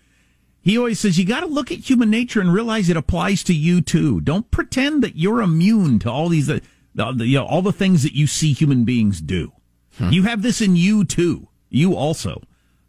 He 0.61 0.79
always 0.79 1.01
says 1.01 1.19
you 1.19 1.25
got 1.25 1.41
to 1.41 1.47
look 1.47 1.73
at 1.73 1.79
human 1.91 2.11
nature 2.11 2.41
and 2.41 2.53
realize 2.53 2.89
it 2.89 2.97
applies 2.97 3.43
to 3.45 3.55
you 3.55 3.81
too. 3.81 4.21
Don't 4.21 4.51
pretend 4.51 5.03
that 5.03 5.17
you're 5.17 5.43
immune 5.43 5.99
to 6.01 6.11
all 6.11 6.29
these 6.29 6.49
uh, 6.49 6.61
the, 6.99 7.13
the, 7.13 7.27
you 7.27 7.39
know, 7.39 7.47
all 7.47 7.63
the 7.63 7.73
things 7.73 8.03
that 8.03 8.13
you 8.15 8.27
see 8.27 8.53
human 8.53 8.85
beings 8.85 9.21
do. 9.21 9.53
You 10.01 10.23
have 10.25 10.43
this 10.43 10.61
in 10.61 10.77
you 10.77 11.05
too. 11.05 11.49
You 11.71 11.97
also. 11.97 12.43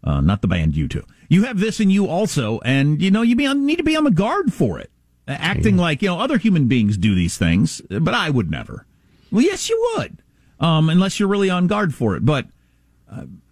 Uh, 0.04 0.22
not 0.22 0.41
the 0.41 0.48
band 0.48 0.76
you 0.76 0.88
too. 0.88 1.04
You 1.28 1.43
have 1.43 1.60
this 1.60 1.80
in 1.80 1.89
you 1.89 2.08
also, 2.08 2.60
and 2.63 3.02
you 3.02 3.12
know 3.12 3.22
you 3.24 3.36
be 3.36 3.48
on, 3.48 3.65
need 3.65 3.78
to 3.78 3.84
be 3.84 3.98
on 3.98 4.04
the 4.04 4.12
guard 4.12 4.54
for 4.54 4.80
it. 4.80 4.91
Uh, 5.28 5.36
Acting 5.39 5.76
like 5.76 6.02
you 6.02 6.08
know 6.08 6.19
other 6.19 6.38
human 6.38 6.67
beings 6.67 6.98
do 6.98 7.15
these 7.15 7.36
things, 7.38 7.82
but 7.89 8.13
I 8.13 8.30
would 8.30 8.50
never. 8.52 8.86
Well, 9.32 9.43
yes, 9.43 9.69
you 9.69 9.93
would, 9.98 10.22
um, 10.60 10.89
unless 10.89 11.19
you're 11.19 11.28
really 11.28 11.50
on 11.50 11.67
guard 11.67 11.93
for 11.95 12.15
it. 12.15 12.24
But 12.26 12.45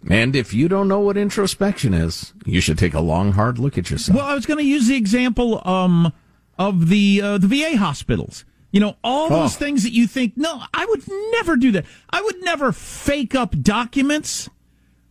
And 0.08 0.34
if 0.36 0.54
you 0.54 0.68
don't 0.68 0.88
know 0.88 1.00
what 1.00 1.16
introspection 1.16 1.92
is, 1.92 2.32
you 2.46 2.60
should 2.60 2.78
take 2.78 2.94
a 2.94 3.00
long, 3.00 3.32
hard 3.32 3.58
look 3.58 3.76
at 3.76 3.90
yourself. 3.90 4.16
well, 4.16 4.26
I 4.26 4.34
was 4.34 4.46
going 4.46 4.58
to 4.58 4.64
use 4.64 4.86
the 4.86 4.96
example 4.96 5.66
um, 5.68 6.12
of 6.58 6.88
the 6.88 7.20
uh, 7.22 7.38
the 7.38 7.48
VA 7.48 7.76
hospitals. 7.76 8.44
You 8.70 8.80
know, 8.80 8.96
all 9.02 9.28
those 9.30 9.54
Oh. 9.56 9.58
things 9.58 9.82
that 9.82 9.92
you 9.92 10.06
think, 10.06 10.36
no, 10.36 10.62
I 10.74 10.84
would 10.86 11.02
never 11.32 11.56
do 11.56 11.72
that. 11.72 11.86
I 12.10 12.20
would 12.20 12.42
never 12.42 12.70
fake 12.72 13.34
up 13.34 13.62
documents 13.62 14.48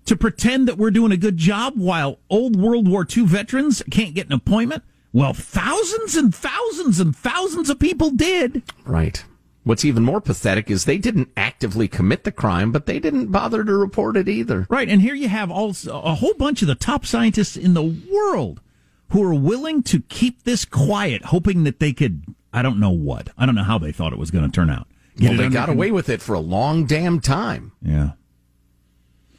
to 0.05 0.15
pretend 0.15 0.67
that 0.67 0.77
we're 0.77 0.91
doing 0.91 1.11
a 1.11 1.17
good 1.17 1.37
job 1.37 1.73
while 1.75 2.19
old 2.29 2.55
World 2.55 2.87
War 2.87 3.05
II 3.15 3.25
veterans 3.25 3.81
can't 3.89 4.13
get 4.13 4.27
an 4.27 4.33
appointment. 4.33 4.83
Well, 5.11 5.33
thousands 5.33 6.15
and 6.15 6.33
thousands 6.35 6.99
and 6.99 7.15
thousands 7.15 7.69
of 7.69 7.79
people 7.79 8.11
did. 8.11 8.61
Right. 8.85 9.23
What's 9.63 9.83
even 9.83 10.03
more 10.03 10.21
pathetic 10.21 10.69
is 10.69 10.85
they 10.85 10.97
didn't 10.99 11.29
actively 11.35 11.87
commit 11.89 12.23
the 12.23 12.31
crime, 12.31 12.71
but 12.71 12.85
they 12.85 12.99
didn't 12.99 13.31
bother 13.31 13.63
to 13.65 13.73
report 13.75 14.15
it 14.15 14.29
either. 14.29 14.65
Right, 14.69 14.87
and 14.87 15.01
here 15.01 15.15
you 15.15 15.27
have 15.27 15.51
all 15.51 15.75
a 15.91 16.15
whole 16.15 16.35
bunch 16.35 16.61
of 16.61 16.69
the 16.69 16.75
top 16.75 17.05
scientists 17.05 17.57
in 17.57 17.73
the 17.73 17.83
world 17.83 18.61
who 19.09 19.21
are 19.23 19.33
willing 19.33 19.83
to 19.83 20.01
keep 20.03 20.43
this 20.43 20.63
quiet, 20.63 21.25
hoping 21.25 21.63
that 21.65 21.79
they 21.79 21.91
could. 21.91 22.23
I 22.57 22.63
don't 22.63 22.79
know 22.79 22.89
what. 22.89 23.29
I 23.37 23.45
don't 23.45 23.53
know 23.53 23.63
how 23.63 23.77
they 23.77 23.91
thought 23.91 24.13
it 24.13 24.19
was 24.19 24.31
going 24.31 24.45
to 24.45 24.51
turn 24.51 24.71
out. 24.71 24.87
Get 25.17 25.29
well, 25.29 25.37
they 25.37 25.49
got 25.49 25.69
away 25.69 25.91
with 25.91 26.09
it 26.09 26.21
for 26.21 26.33
a 26.33 26.39
long 26.39 26.87
damn 26.87 27.19
time. 27.19 27.71
Yeah. 27.83 28.11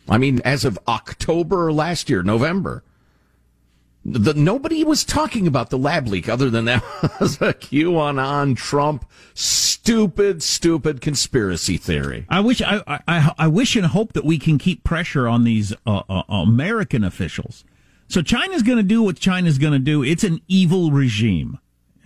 I 0.09 0.19
mean, 0.19 0.41
as 0.45 0.65
of 0.65 0.79
October 0.87 1.73
last 1.73 2.09
year, 2.09 2.23
November, 2.23 2.85
the, 4.05 4.35
nobody 4.35 4.85
was 4.85 5.05
talking 5.05 5.49
about 5.49 5.71
the 5.71 5.79
lab 5.79 6.07
leak 6.07 6.29
other 6.29 6.49
than 6.49 6.67
that 6.67 6.83
was 7.21 7.37
a 7.43 7.55
QAnon 7.55 8.57
Trump 8.57 9.05
stupid, 9.35 10.41
stupid 10.41 11.01
conspiracy 11.01 11.77
theory. 11.77 12.25
I 12.29 12.39
wish 12.39 12.63
I, 12.63 12.83
I 12.87 13.33
I 13.37 13.49
wish 13.49 13.75
and 13.75 13.87
hope 13.87 14.13
that 14.13 14.25
we 14.25 14.39
can 14.39 14.59
keep 14.59 14.85
pressure 14.85 15.27
on 15.27 15.43
these 15.43 15.73
uh, 15.87 16.03
uh, 16.09 16.23
American 16.29 17.03
officials. 17.03 17.65
So 18.07 18.23
China's 18.23 18.63
going 18.63 18.79
to 18.79 18.85
do 18.85 19.03
what 19.03 19.19
China's 19.19 19.59
going 19.59 19.73
to 19.75 19.79
do. 19.79 20.03
It's 20.05 20.25
an 20.25 20.41
evil 20.49 20.91
regime, 20.93 21.59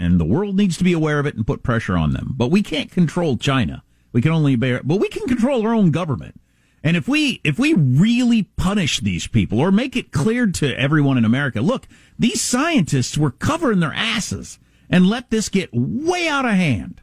and 0.02 0.18
the 0.18 0.24
world 0.24 0.56
needs 0.56 0.76
to 0.78 0.84
be 0.84 0.92
aware 0.92 1.18
of 1.18 1.26
it 1.26 1.36
and 1.36 1.46
put 1.46 1.62
pressure 1.62 1.96
on 1.96 2.12
them. 2.12 2.34
But 2.36 2.50
we 2.50 2.62
can't 2.62 2.90
control 2.90 3.36
China. 3.36 3.84
We 4.12 4.20
can 4.20 4.32
only 4.32 4.56
bear, 4.56 4.82
but 4.82 4.96
we 4.96 5.08
can 5.08 5.26
control 5.26 5.62
our 5.62 5.74
own 5.74 5.90
government. 5.90 6.40
And 6.84 6.96
if 6.96 7.06
we 7.06 7.40
if 7.44 7.58
we 7.58 7.74
really 7.74 8.42
punish 8.56 9.00
these 9.00 9.26
people 9.26 9.60
or 9.60 9.70
make 9.70 9.94
it 9.96 10.10
clear 10.10 10.48
to 10.48 10.78
everyone 10.78 11.16
in 11.16 11.24
America, 11.24 11.60
look, 11.60 11.86
these 12.18 12.40
scientists 12.40 13.16
were 13.16 13.30
covering 13.30 13.80
their 13.80 13.94
asses 13.94 14.58
and 14.90 15.06
let 15.06 15.30
this 15.30 15.48
get 15.48 15.70
way 15.72 16.26
out 16.26 16.44
of 16.44 16.52
hand 16.52 17.00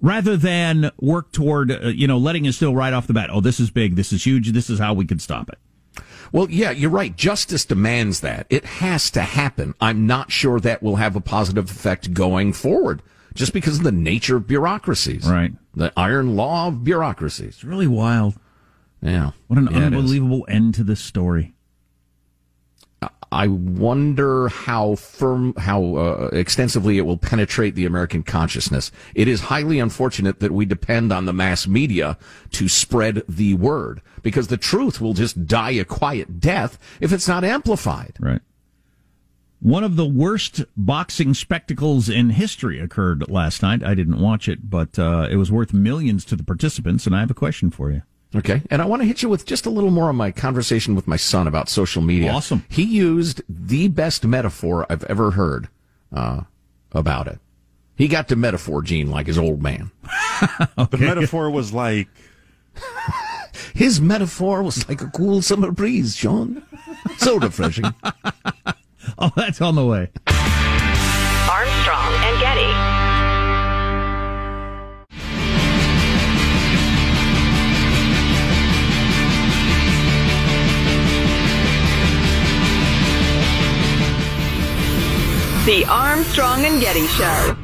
rather 0.00 0.36
than 0.36 0.90
work 1.00 1.32
toward 1.32 1.70
uh, 1.70 1.88
you 1.88 2.06
know 2.06 2.18
letting 2.18 2.46
us 2.46 2.60
know 2.60 2.72
right 2.72 2.92
off 2.92 3.06
the 3.06 3.14
bat 3.14 3.30
oh 3.32 3.40
this 3.40 3.58
is 3.58 3.70
big 3.70 3.96
this 3.96 4.12
is 4.12 4.26
huge 4.26 4.52
this 4.52 4.68
is 4.68 4.78
how 4.78 4.92
we 4.92 5.06
can 5.06 5.18
stop 5.18 5.48
it 5.48 5.58
Well, 6.34 6.50
yeah, 6.50 6.72
you're 6.72 6.90
right. 6.90 7.14
Justice 7.14 7.64
demands 7.64 8.18
that. 8.18 8.48
It 8.50 8.64
has 8.64 9.08
to 9.12 9.20
happen. 9.22 9.72
I'm 9.80 10.04
not 10.08 10.32
sure 10.32 10.58
that 10.58 10.82
will 10.82 10.96
have 10.96 11.14
a 11.14 11.20
positive 11.20 11.70
effect 11.70 12.12
going 12.12 12.52
forward 12.52 13.02
just 13.34 13.52
because 13.52 13.78
of 13.78 13.84
the 13.84 13.92
nature 13.92 14.34
of 14.38 14.48
bureaucracies. 14.48 15.30
Right. 15.30 15.52
The 15.76 15.92
iron 15.96 16.34
law 16.34 16.66
of 16.66 16.82
bureaucracies. 16.82 17.54
it's 17.54 17.62
really 17.64 17.86
wild 17.86 18.34
Yeah. 19.00 19.30
what 19.46 19.60
an 19.60 19.68
Yeah, 19.70 19.78
unbelievable 19.86 20.44
end 20.48 20.74
to 20.74 20.82
this 20.82 20.98
story 20.98 21.54
I 23.32 23.48
wonder 23.48 24.48
how 24.48 24.94
firm, 24.94 25.54
how 25.56 25.96
uh, 25.96 26.30
extensively 26.32 26.98
it 26.98 27.06
will 27.06 27.16
penetrate 27.16 27.74
the 27.74 27.84
American 27.84 28.22
consciousness. 28.22 28.92
It 29.14 29.26
is 29.26 29.40
highly 29.40 29.80
unfortunate 29.80 30.38
that 30.38 30.52
we 30.52 30.66
depend 30.66 31.12
on 31.12 31.24
the 31.24 31.32
mass 31.32 31.66
media 31.66 32.16
to 32.52 32.68
spread 32.68 33.22
the 33.28 33.54
word 33.54 34.02
because 34.22 34.46
the 34.46 34.56
truth 34.56 35.00
will 35.00 35.14
just 35.14 35.46
die 35.46 35.72
a 35.72 35.84
quiet 35.84 36.38
death 36.38 36.78
if 37.00 37.12
it's 37.12 37.26
not 37.26 37.44
amplified. 37.44 38.16
right 38.20 38.40
one 39.64 39.82
of 39.82 39.96
the 39.96 40.04
worst 40.04 40.62
boxing 40.76 41.32
spectacles 41.32 42.10
in 42.10 42.28
history 42.28 42.78
occurred 42.78 43.28
last 43.30 43.62
night 43.62 43.82
i 43.82 43.94
didn't 43.94 44.20
watch 44.20 44.46
it 44.46 44.68
but 44.68 44.98
uh, 44.98 45.26
it 45.30 45.36
was 45.36 45.50
worth 45.50 45.72
millions 45.72 46.22
to 46.24 46.36
the 46.36 46.44
participants 46.44 47.06
and 47.06 47.16
i 47.16 47.20
have 47.20 47.30
a 47.30 47.34
question 47.34 47.70
for 47.70 47.90
you 47.90 48.02
Okay. 48.36 48.62
And 48.70 48.82
I 48.82 48.86
want 48.86 49.02
to 49.02 49.06
hit 49.06 49.22
you 49.22 49.28
with 49.28 49.46
just 49.46 49.66
a 49.66 49.70
little 49.70 49.90
more 49.90 50.08
on 50.08 50.16
my 50.16 50.30
conversation 50.32 50.94
with 50.94 51.06
my 51.06 51.16
son 51.16 51.46
about 51.46 51.68
social 51.68 52.02
media. 52.02 52.32
Awesome. 52.32 52.64
He 52.68 52.82
used 52.82 53.42
the 53.48 53.88
best 53.88 54.24
metaphor 54.24 54.86
I've 54.90 55.04
ever 55.04 55.32
heard 55.32 55.68
uh, 56.12 56.42
about 56.92 57.28
it. 57.28 57.38
He 57.96 58.08
got 58.08 58.28
to 58.28 58.36
metaphor 58.36 58.82
Gene 58.82 59.10
like 59.10 59.26
his 59.26 59.38
old 59.38 59.62
man. 59.62 59.90
The 60.76 60.98
metaphor 60.98 61.48
was 61.48 61.72
like 61.72 62.08
His 63.74 64.00
metaphor 64.00 64.62
was 64.62 64.88
like 64.88 65.00
a 65.00 65.06
cool 65.06 65.42
summer 65.42 65.70
breeze, 65.70 66.16
Sean. 66.16 66.62
So 67.18 67.38
refreshing. 67.38 67.94
Oh, 69.18 69.30
that's 69.36 69.60
on 69.60 69.74
the 69.74 69.84
way. 69.84 70.08
The 85.64 85.82
Armstrong 85.88 86.66
and 86.66 86.78
Getty 86.78 87.06
Show. 87.06 87.56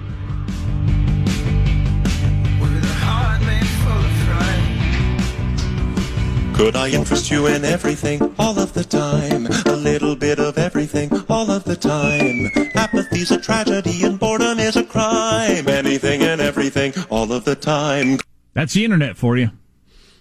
Could 6.55 6.77
I 6.77 6.89
interest 6.89 7.31
you 7.31 7.47
in 7.47 7.63
everything 7.67 8.35
all 8.39 8.59
of 8.59 8.73
the 8.73 8.85
time? 8.85 9.47
A 9.67 9.77
little 9.77 10.17
bit 10.17 10.39
of 10.39 10.57
everything 10.57 11.11
all 11.29 11.51
of 11.51 11.65
the 11.65 11.77
time. 11.77 12.51
Apathy's 12.75 13.33
a 13.33 13.39
tragedy 13.39 14.03
and 14.03 14.19
boredom 14.19 14.59
is 14.59 14.77
a 14.77 14.85
crime. 14.85 15.69
Anything 15.69 16.23
and 16.23 16.41
everything 16.41 16.95
all 17.11 17.31
of 17.31 17.45
the 17.45 17.55
time. 17.55 18.19
That's 18.55 18.73
the 18.73 18.87
internet 18.87 19.19
for 19.19 19.37
you. 19.37 19.51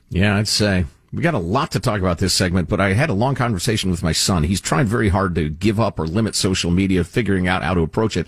Yeah, 0.09 0.35
I'd 0.35 0.49
say. 0.49 0.83
We 1.11 1.23
got 1.23 1.33
a 1.33 1.39
lot 1.39 1.71
to 1.71 1.79
talk 1.79 1.99
about 1.99 2.19
this 2.19 2.33
segment, 2.33 2.69
but 2.69 2.79
I 2.79 2.93
had 2.93 3.09
a 3.09 3.13
long 3.13 3.33
conversation 3.33 3.89
with 3.89 4.03
my 4.03 4.11
son. 4.11 4.43
He's 4.43 4.61
trying 4.61 4.85
very 4.85 5.09
hard 5.09 5.33
to 5.35 5.49
give 5.49 5.79
up 5.79 5.99
or 5.99 6.05
limit 6.05 6.35
social 6.35 6.69
media, 6.69 7.03
figuring 7.03 7.47
out 7.47 7.63
how 7.63 7.73
to 7.73 7.81
approach 7.81 8.15
it. 8.15 8.27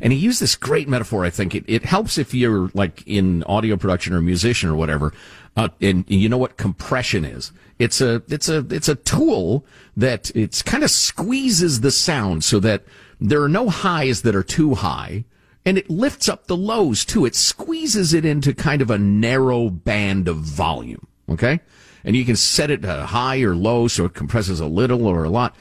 And 0.00 0.12
he 0.12 0.18
used 0.18 0.40
this 0.40 0.54
great 0.54 0.88
metaphor. 0.88 1.24
I 1.24 1.30
think 1.30 1.54
it, 1.54 1.64
it 1.66 1.84
helps 1.84 2.18
if 2.18 2.32
you're 2.32 2.70
like 2.72 3.02
in 3.06 3.42
audio 3.44 3.76
production 3.76 4.14
or 4.14 4.22
musician 4.22 4.70
or 4.70 4.76
whatever. 4.76 5.12
Uh, 5.56 5.68
and 5.80 6.04
you 6.08 6.28
know 6.28 6.38
what 6.38 6.56
compression 6.56 7.24
is? 7.24 7.52
It's 7.78 8.00
a, 8.00 8.22
it's 8.28 8.48
a, 8.48 8.64
it's 8.70 8.88
a 8.88 8.94
tool 8.94 9.66
that 9.96 10.30
it's 10.36 10.62
kind 10.62 10.84
of 10.84 10.90
squeezes 10.90 11.80
the 11.80 11.90
sound 11.90 12.44
so 12.44 12.60
that 12.60 12.84
there 13.20 13.42
are 13.42 13.48
no 13.48 13.68
highs 13.68 14.22
that 14.22 14.36
are 14.36 14.42
too 14.42 14.74
high 14.74 15.24
and 15.64 15.76
it 15.76 15.90
lifts 15.90 16.28
up 16.28 16.46
the 16.46 16.56
lows 16.56 17.04
too. 17.04 17.26
It 17.26 17.34
squeezes 17.34 18.14
it 18.14 18.24
into 18.24 18.54
kind 18.54 18.80
of 18.80 18.90
a 18.90 18.98
narrow 18.98 19.68
band 19.68 20.28
of 20.28 20.36
volume. 20.36 21.06
Okay. 21.28 21.60
And 22.04 22.16
you 22.16 22.24
can 22.24 22.36
set 22.36 22.70
it 22.70 22.84
uh, 22.84 23.06
high 23.06 23.40
or 23.40 23.54
low 23.54 23.88
so 23.88 24.06
it 24.06 24.14
compresses 24.14 24.60
a 24.60 24.66
little 24.66 25.06
or 25.06 25.24
a 25.24 25.30
lot. 25.30 25.54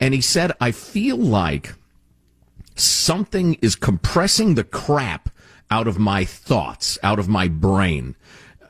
And 0.00 0.14
he 0.14 0.20
said, 0.20 0.52
I 0.60 0.72
feel 0.72 1.16
like 1.16 1.74
something 2.74 3.54
is 3.54 3.76
compressing 3.76 4.54
the 4.54 4.64
crap 4.64 5.28
out 5.70 5.86
of 5.86 5.98
my 5.98 6.24
thoughts, 6.24 6.98
out 7.02 7.18
of 7.18 7.28
my 7.28 7.48
brain. 7.48 8.16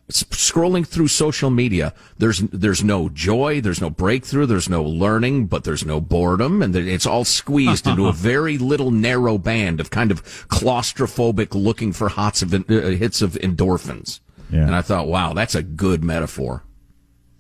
S- 0.09 0.25
scrolling 0.25 0.87
through 0.87 1.09
social 1.09 1.51
media, 1.51 1.95
there's 2.19 2.41
there's 2.41 2.85
no 2.85 3.09
joy, 3.09 3.61
there's 3.61 3.81
no 3.81 3.89
breakthrough, 3.89 4.47
there's 4.47 4.69
no 4.69 4.83
learning, 4.83 5.47
but 5.47 5.65
there's 5.65 5.87
no 5.87 6.01
boredom, 6.01 6.61
and 6.61 6.77
it's 6.77 7.07
all 7.07 7.25
squeezed 7.25 7.87
into 7.87 8.09
a 8.09 8.13
very 8.31 8.59
little 8.59 8.91
narrow 8.91 9.39
band 9.39 9.81
of 9.81 9.91
kind 9.91 10.11
of 10.11 10.23
claustrophobic, 10.49 11.55
looking 11.55 11.93
for 11.93 12.09
hots 12.11 12.43
of 12.43 12.53
uh, 12.53 12.59
hits 12.69 13.23
of 13.23 13.33
endorphins. 13.35 14.21
Yeah. 14.51 14.67
And 14.67 14.75
I 14.75 14.83
thought, 14.83 15.09
wow, 15.09 15.33
that's 15.33 15.55
a 15.55 15.63
good 15.63 16.05
metaphor. 16.05 16.63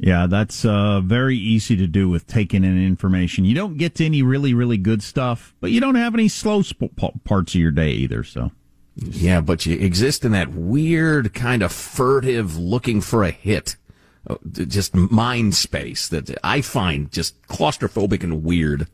Yeah, 0.03 0.27
that's 0.27 0.65
uh, 0.65 1.01
very 1.01 1.37
easy 1.37 1.77
to 1.77 1.87
do 1.87 2.09
with 2.09 2.27
taking 2.27 2.65
in 2.65 2.85
information. 2.85 3.45
You 3.45 3.55
don't 3.55 3.77
get 3.79 3.95
to 3.95 4.05
any 4.05 4.21
really, 4.21 4.53
really 4.53 4.77
good 4.77 5.01
stuff, 5.01 5.55
but 5.61 5.71
you 5.71 5.81
don't 5.81 5.95
have 5.95 6.13
any 6.13 6.27
slow 6.27 6.63
sp- 6.67 6.91
parts 7.23 7.55
of 7.55 7.61
your 7.61 7.71
day 7.71 7.93
either. 7.93 8.25
So, 8.25 8.51
Yeah, 8.97 9.41
but 9.41 9.65
you 9.65 9.79
exist 9.79 10.25
in 10.25 10.33
that 10.33 10.49
weird 10.49 11.35
kind 11.35 11.63
of 11.63 11.71
furtive 11.71 12.59
looking 12.59 13.01
for 13.01 13.23
a 13.23 13.31
hit, 13.31 13.77
uh, 14.27 14.39
just 14.45 14.93
mind 14.93 15.55
space 15.55 16.09
that 16.09 16.37
I 16.43 16.63
find 16.63 17.13
just 17.13 17.41
claustrophobic 17.47 18.25
and 18.25 18.43
weird. 18.43 18.89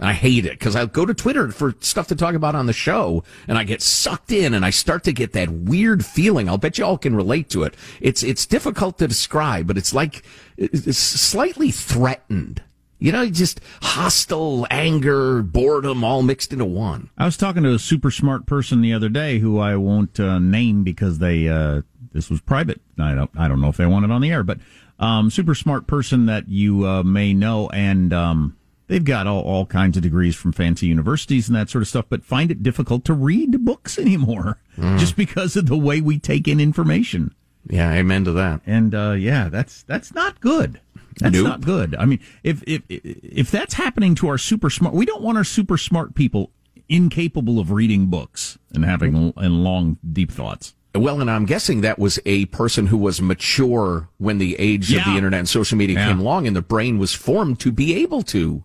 I 0.00 0.14
hate 0.14 0.46
it 0.46 0.52
because 0.52 0.74
I 0.74 0.86
go 0.86 1.04
to 1.04 1.12
Twitter 1.12 1.52
for 1.52 1.74
stuff 1.80 2.08
to 2.08 2.16
talk 2.16 2.34
about 2.34 2.54
on 2.54 2.66
the 2.66 2.72
show 2.72 3.22
and 3.46 3.58
I 3.58 3.64
get 3.64 3.82
sucked 3.82 4.32
in 4.32 4.54
and 4.54 4.64
I 4.64 4.70
start 4.70 5.04
to 5.04 5.12
get 5.12 5.34
that 5.34 5.50
weird 5.50 6.04
feeling. 6.04 6.48
I'll 6.48 6.58
bet 6.58 6.78
you 6.78 6.84
all 6.84 6.96
can 6.98 7.14
relate 7.14 7.50
to 7.50 7.64
it. 7.64 7.74
It's, 8.00 8.22
it's 8.22 8.46
difficult 8.46 8.98
to 8.98 9.06
describe, 9.06 9.66
but 9.66 9.76
it's 9.76 9.92
like, 9.92 10.24
it's 10.56 10.96
slightly 10.96 11.70
threatened. 11.70 12.62
You 12.98 13.12
know, 13.12 13.26
just 13.30 13.60
hostile, 13.80 14.66
anger, 14.70 15.42
boredom 15.42 16.04
all 16.04 16.22
mixed 16.22 16.52
into 16.52 16.66
one. 16.66 17.08
I 17.16 17.24
was 17.24 17.38
talking 17.38 17.62
to 17.62 17.72
a 17.72 17.78
super 17.78 18.10
smart 18.10 18.44
person 18.44 18.82
the 18.82 18.92
other 18.92 19.08
day 19.08 19.38
who 19.38 19.58
I 19.58 19.76
won't 19.76 20.20
uh, 20.20 20.38
name 20.38 20.84
because 20.84 21.18
they 21.18 21.48
uh, 21.48 21.80
this 22.12 22.28
was 22.28 22.42
private. 22.42 22.82
I 22.98 23.14
don't 23.14 23.30
I 23.38 23.48
don't 23.48 23.62
know 23.62 23.70
if 23.70 23.78
they 23.78 23.86
want 23.86 24.04
it 24.04 24.10
on 24.10 24.20
the 24.20 24.30
air, 24.30 24.42
but 24.42 24.58
um, 24.98 25.30
super 25.30 25.54
smart 25.54 25.86
person 25.86 26.26
that 26.26 26.50
you 26.50 26.86
uh, 26.86 27.02
may 27.02 27.32
know, 27.32 27.70
and 27.70 28.12
um, 28.12 28.58
they've 28.90 29.04
got 29.04 29.26
all, 29.26 29.40
all 29.42 29.64
kinds 29.64 29.96
of 29.96 30.02
degrees 30.02 30.36
from 30.36 30.52
fancy 30.52 30.86
universities 30.86 31.48
and 31.48 31.56
that 31.56 31.70
sort 31.70 31.80
of 31.80 31.88
stuff, 31.88 32.04
but 32.10 32.24
find 32.24 32.50
it 32.50 32.62
difficult 32.62 33.04
to 33.06 33.14
read 33.14 33.64
books 33.64 33.98
anymore 34.06 34.58
just 34.98 35.16
because 35.16 35.56
of 35.56 35.66
the 35.66 35.78
way 35.78 36.02
we 36.02 36.18
take 36.18 36.46
in 36.46 36.60
information. 36.60 37.34
Yeah, 37.68 37.92
amen 37.92 38.24
to 38.24 38.32
that. 38.32 38.60
And 38.66 38.94
uh, 38.94 39.12
yeah, 39.12 39.48
that's 39.48 39.82
that's 39.84 40.12
not 40.14 40.40
good. 40.40 40.80
That's 41.18 41.34
Nope. 41.34 41.44
not 41.46 41.60
good. 41.62 41.94
I 41.96 42.04
mean, 42.06 42.20
if 42.42 42.62
if 42.66 42.82
if 42.88 43.50
that's 43.50 43.74
happening 43.74 44.14
to 44.16 44.28
our 44.28 44.38
super 44.38 44.70
smart, 44.70 44.94
we 44.94 45.04
don't 45.06 45.22
want 45.22 45.36
our 45.38 45.44
super 45.44 45.76
smart 45.76 46.14
people 46.14 46.50
incapable 46.88 47.58
of 47.60 47.70
reading 47.70 48.06
books 48.06 48.58
and 48.74 48.84
having 48.84 49.32
and 49.36 49.62
long 49.64 49.98
deep 50.12 50.32
thoughts. 50.32 50.74
Well, 50.94 51.20
and 51.20 51.30
I'm 51.30 51.44
guessing 51.46 51.82
that 51.82 51.98
was 52.00 52.18
a 52.26 52.46
person 52.46 52.86
who 52.88 52.96
was 52.98 53.22
mature 53.22 54.08
when 54.18 54.38
the 54.38 54.56
age 54.58 54.92
of 54.92 55.04
the 55.04 55.12
internet 55.16 55.38
and 55.38 55.48
social 55.48 55.78
media 55.78 55.96
Yeah. 55.98 56.08
came 56.08 56.18
along, 56.20 56.48
and 56.48 56.56
the 56.56 56.62
brain 56.62 56.98
was 56.98 57.12
formed 57.12 57.60
to 57.60 57.70
be 57.70 57.94
able 58.02 58.22
to, 58.22 58.64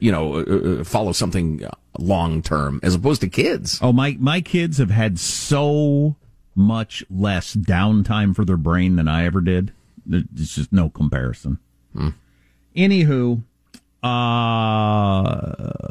you 0.00 0.12
know, 0.12 0.34
uh, 0.34 0.80
uh, 0.80 0.84
follow 0.84 1.12
something 1.12 1.66
long 1.98 2.42
term, 2.42 2.80
as 2.82 2.94
opposed 2.94 3.20
to 3.22 3.28
kids. 3.28 3.78
Oh, 3.82 3.92
my 3.92 4.16
my 4.18 4.40
kids 4.40 4.78
have 4.78 4.90
had 4.90 5.18
so 5.18 6.16
much 6.54 7.04
less 7.08 7.54
downtime 7.54 8.34
for 8.34 8.44
their 8.44 8.56
brain 8.56 8.96
than 8.96 9.08
I 9.08 9.24
ever 9.24 9.40
did. 9.40 9.72
It's 10.10 10.54
just 10.54 10.72
no 10.72 10.88
comparison. 10.88 11.58
Anywho, 12.76 13.42
uh, 14.02 14.06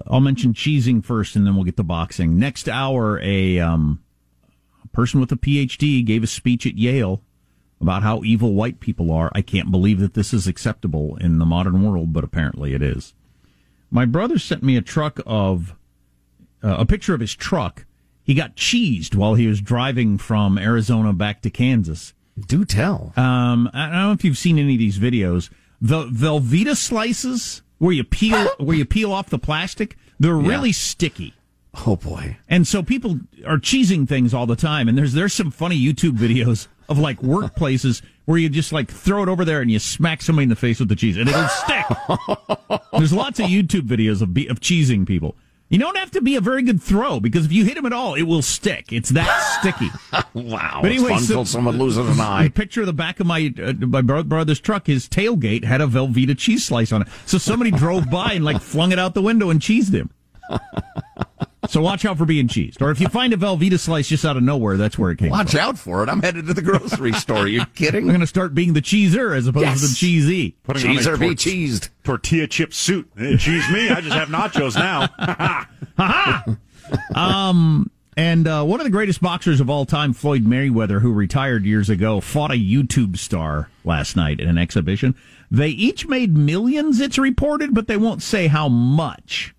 I'll 0.07 0.21
mention 0.21 0.53
cheesing 0.53 1.03
first, 1.03 1.35
and 1.35 1.45
then 1.45 1.55
we'll 1.55 1.65
get 1.65 1.77
to 1.77 1.83
boxing. 1.83 2.39
Next 2.39 2.67
hour, 2.69 3.19
a 3.21 3.59
um, 3.59 4.03
a 4.83 4.87
person 4.89 5.19
with 5.19 5.31
a 5.31 5.37
PhD 5.37 6.05
gave 6.05 6.23
a 6.23 6.27
speech 6.27 6.65
at 6.65 6.77
Yale 6.77 7.21
about 7.79 8.03
how 8.03 8.23
evil 8.23 8.53
white 8.53 8.79
people 8.79 9.11
are. 9.11 9.31
I 9.35 9.41
can't 9.41 9.71
believe 9.71 9.99
that 9.99 10.13
this 10.13 10.33
is 10.33 10.47
acceptable 10.47 11.15
in 11.17 11.37
the 11.37 11.45
modern 11.45 11.83
world, 11.83 12.11
but 12.13 12.23
apparently 12.23 12.73
it 12.73 12.81
is. 12.81 13.13
My 13.89 14.05
brother 14.05 14.37
sent 14.39 14.63
me 14.63 14.75
a 14.77 14.81
truck 14.81 15.19
of 15.25 15.75
uh, 16.63 16.75
a 16.79 16.85
picture 16.85 17.13
of 17.13 17.21
his 17.21 17.33
truck. 17.35 17.85
He 18.23 18.33
got 18.33 18.55
cheesed 18.55 19.15
while 19.15 19.35
he 19.35 19.47
was 19.47 19.61
driving 19.61 20.17
from 20.17 20.57
Arizona 20.57 21.13
back 21.13 21.41
to 21.43 21.49
Kansas. 21.49 22.13
Do 22.47 22.65
tell. 22.65 23.13
Um, 23.15 23.69
I 23.73 23.83
don't 23.85 23.91
know 23.93 24.11
if 24.11 24.23
you've 24.25 24.37
seen 24.37 24.59
any 24.59 24.73
of 24.73 24.79
these 24.79 24.99
videos. 24.99 25.49
The 25.79 26.05
Velveeta 26.07 26.75
slices 26.75 27.61
where 27.77 27.93
you 27.93 28.03
peel 28.03 28.47
where 28.59 28.75
you 28.75 28.85
peel 28.85 29.11
off 29.13 29.29
the 29.29 29.39
plastic, 29.39 29.95
they're 30.19 30.39
Yeah. 30.39 30.47
really 30.49 30.71
sticky. 30.71 31.33
Oh 31.85 31.95
boy. 31.95 32.37
And 32.49 32.67
so 32.67 32.81
people 32.83 33.19
are 33.45 33.57
cheesing 33.57 34.07
things 34.07 34.33
all 34.33 34.45
the 34.47 34.55
time. 34.55 34.87
And 34.89 34.97
there's 34.97 35.13
there's 35.13 35.33
some 35.33 35.51
funny 35.51 35.79
YouTube 35.79 36.17
videos 36.17 36.67
of 36.89 36.97
like 36.99 37.19
workplaces 37.21 38.01
where 38.25 38.37
you 38.37 38.49
just 38.49 38.71
like 38.71 38.91
throw 38.91 39.23
it 39.23 39.29
over 39.29 39.45
there 39.45 39.61
and 39.61 39.71
you 39.71 39.79
smack 39.79 40.21
somebody 40.21 40.43
in 40.43 40.49
the 40.49 40.55
face 40.55 40.79
with 40.79 40.89
the 40.89 40.95
cheese 40.95 41.17
and 41.17 41.29
it'll 41.29 41.47
stick. 41.47 41.85
there's 42.93 43.13
lots 43.13 43.39
of 43.39 43.45
YouTube 43.47 43.87
videos 43.87 44.21
of 44.21 44.33
be, 44.33 44.47
of 44.47 44.59
cheesing 44.59 45.05
people. 45.07 45.35
You 45.69 45.79
don't 45.79 45.97
have 45.97 46.11
to 46.11 46.21
be 46.21 46.37
a 46.37 46.41
very 46.41 46.61
good 46.61 46.81
throw 46.81 47.19
because 47.19 47.43
if 47.45 47.51
you 47.51 47.65
hit 47.65 47.75
them 47.75 47.85
at 47.85 47.91
all, 47.91 48.13
it 48.13 48.21
will 48.21 48.41
stick. 48.41 48.93
It's 48.93 49.09
that 49.09 49.57
sticky. 49.59 49.89
Wow. 50.33 50.79
But 50.81 50.91
anyway, 50.91 51.11
it's 51.13 51.19
fun 51.19 51.19
so- 51.23 51.33
until 51.33 51.45
someone 51.45 51.77
loses 51.77 52.07
an 52.07 52.19
eye. 52.19 52.47
picture 52.49 52.81
of 52.81 52.87
the 52.87 52.93
back 52.93 53.19
of 53.19 53.25
my 53.27 53.53
uh, 53.61 53.73
my 53.73 54.01
bro- 54.01 54.23
brother's 54.23 54.59
truck, 54.59 54.85
his 54.87 55.09
tailgate 55.09 55.63
had 55.63 55.81
a 55.81 55.87
Velveeta 55.87 56.37
cheese 56.37 56.63
slice 56.63 56.91
on 56.91 57.01
it. 57.01 57.07
So 57.25 57.37
somebody 57.37 57.71
drove 57.71 58.09
by 58.09 58.33
and 58.33 58.45
like 58.45 58.61
flung 58.61 58.91
it 58.91 58.99
out 58.99 59.13
the 59.13 59.21
window 59.21 59.49
and 59.49 59.59
cheesed 59.59 59.93
him. 59.93 60.11
So 61.69 61.81
watch 61.81 62.05
out 62.05 62.17
for 62.17 62.25
being 62.25 62.47
cheesed. 62.47 62.81
Or 62.81 62.91
if 62.91 62.99
you 63.01 63.07
find 63.09 63.33
a 63.33 63.37
Velveeta 63.37 63.79
slice 63.79 64.07
just 64.07 64.23
out 64.25 64.37
of 64.37 64.43
nowhere, 64.43 64.77
that's 64.77 64.97
where 64.97 65.11
it 65.11 65.17
came 65.17 65.29
Watch 65.29 65.51
from. 65.51 65.59
out 65.59 65.77
for 65.77 66.03
it. 66.03 66.09
I'm 66.09 66.21
headed 66.21 66.47
to 66.47 66.53
the 66.53 66.61
grocery 66.61 67.11
store. 67.13 67.39
Are 67.39 67.47
you 67.47 67.65
kidding? 67.75 68.03
I'm 68.03 68.07
going 68.09 68.21
to 68.21 68.27
start 68.27 68.53
being 68.55 68.73
the 68.73 68.81
cheeser 68.81 69.35
as 69.35 69.47
opposed 69.47 69.65
Yes. 69.65 69.81
to 69.81 69.87
the 69.87 69.95
cheesy. 69.95 70.55
putting 70.63 70.87
on 70.89 70.95
Cheese 70.95 71.05
a 71.07 71.13
or 71.13 71.17
be 71.17 71.27
cheesed. 71.29 71.89
tortilla 72.03 72.47
chip 72.47 72.73
suit. 72.73 73.09
Cheese 73.17 73.69
me. 73.71 73.89
I 73.89 74.01
just 74.01 74.15
have 74.15 74.29
nachos 74.29 74.75
now. 74.75 75.07
Ha 75.97 76.45
ha. 77.15 77.45
Um 77.49 77.91
and 78.15 78.47
uh, 78.47 78.63
one 78.63 78.79
of 78.79 78.83
the 78.85 78.89
greatest 78.91 79.21
boxers 79.21 79.59
of 79.61 79.69
all 79.69 79.85
time, 79.85 80.11
Floyd 80.13 80.43
Mayweather, 80.43 81.01
who 81.01 81.11
retired 81.13 81.65
years 81.65 81.87
ago, 81.89 82.19
fought 82.19 82.49
a 82.49 82.55
YouTube 82.55 83.17
star 83.17 83.69
last 83.83 84.15
night 84.15 84.39
in 84.39 84.49
an 84.49 84.57
exhibition. 84.57 85.13
They 85.51 85.69
each 85.69 86.07
made 86.07 86.35
millions, 86.35 86.99
it's 86.99 87.19
reported, 87.19 87.75
but 87.75 87.87
they 87.87 87.97
won't 87.97 88.23
say 88.23 88.47
how 88.47 88.69
much. 88.69 89.53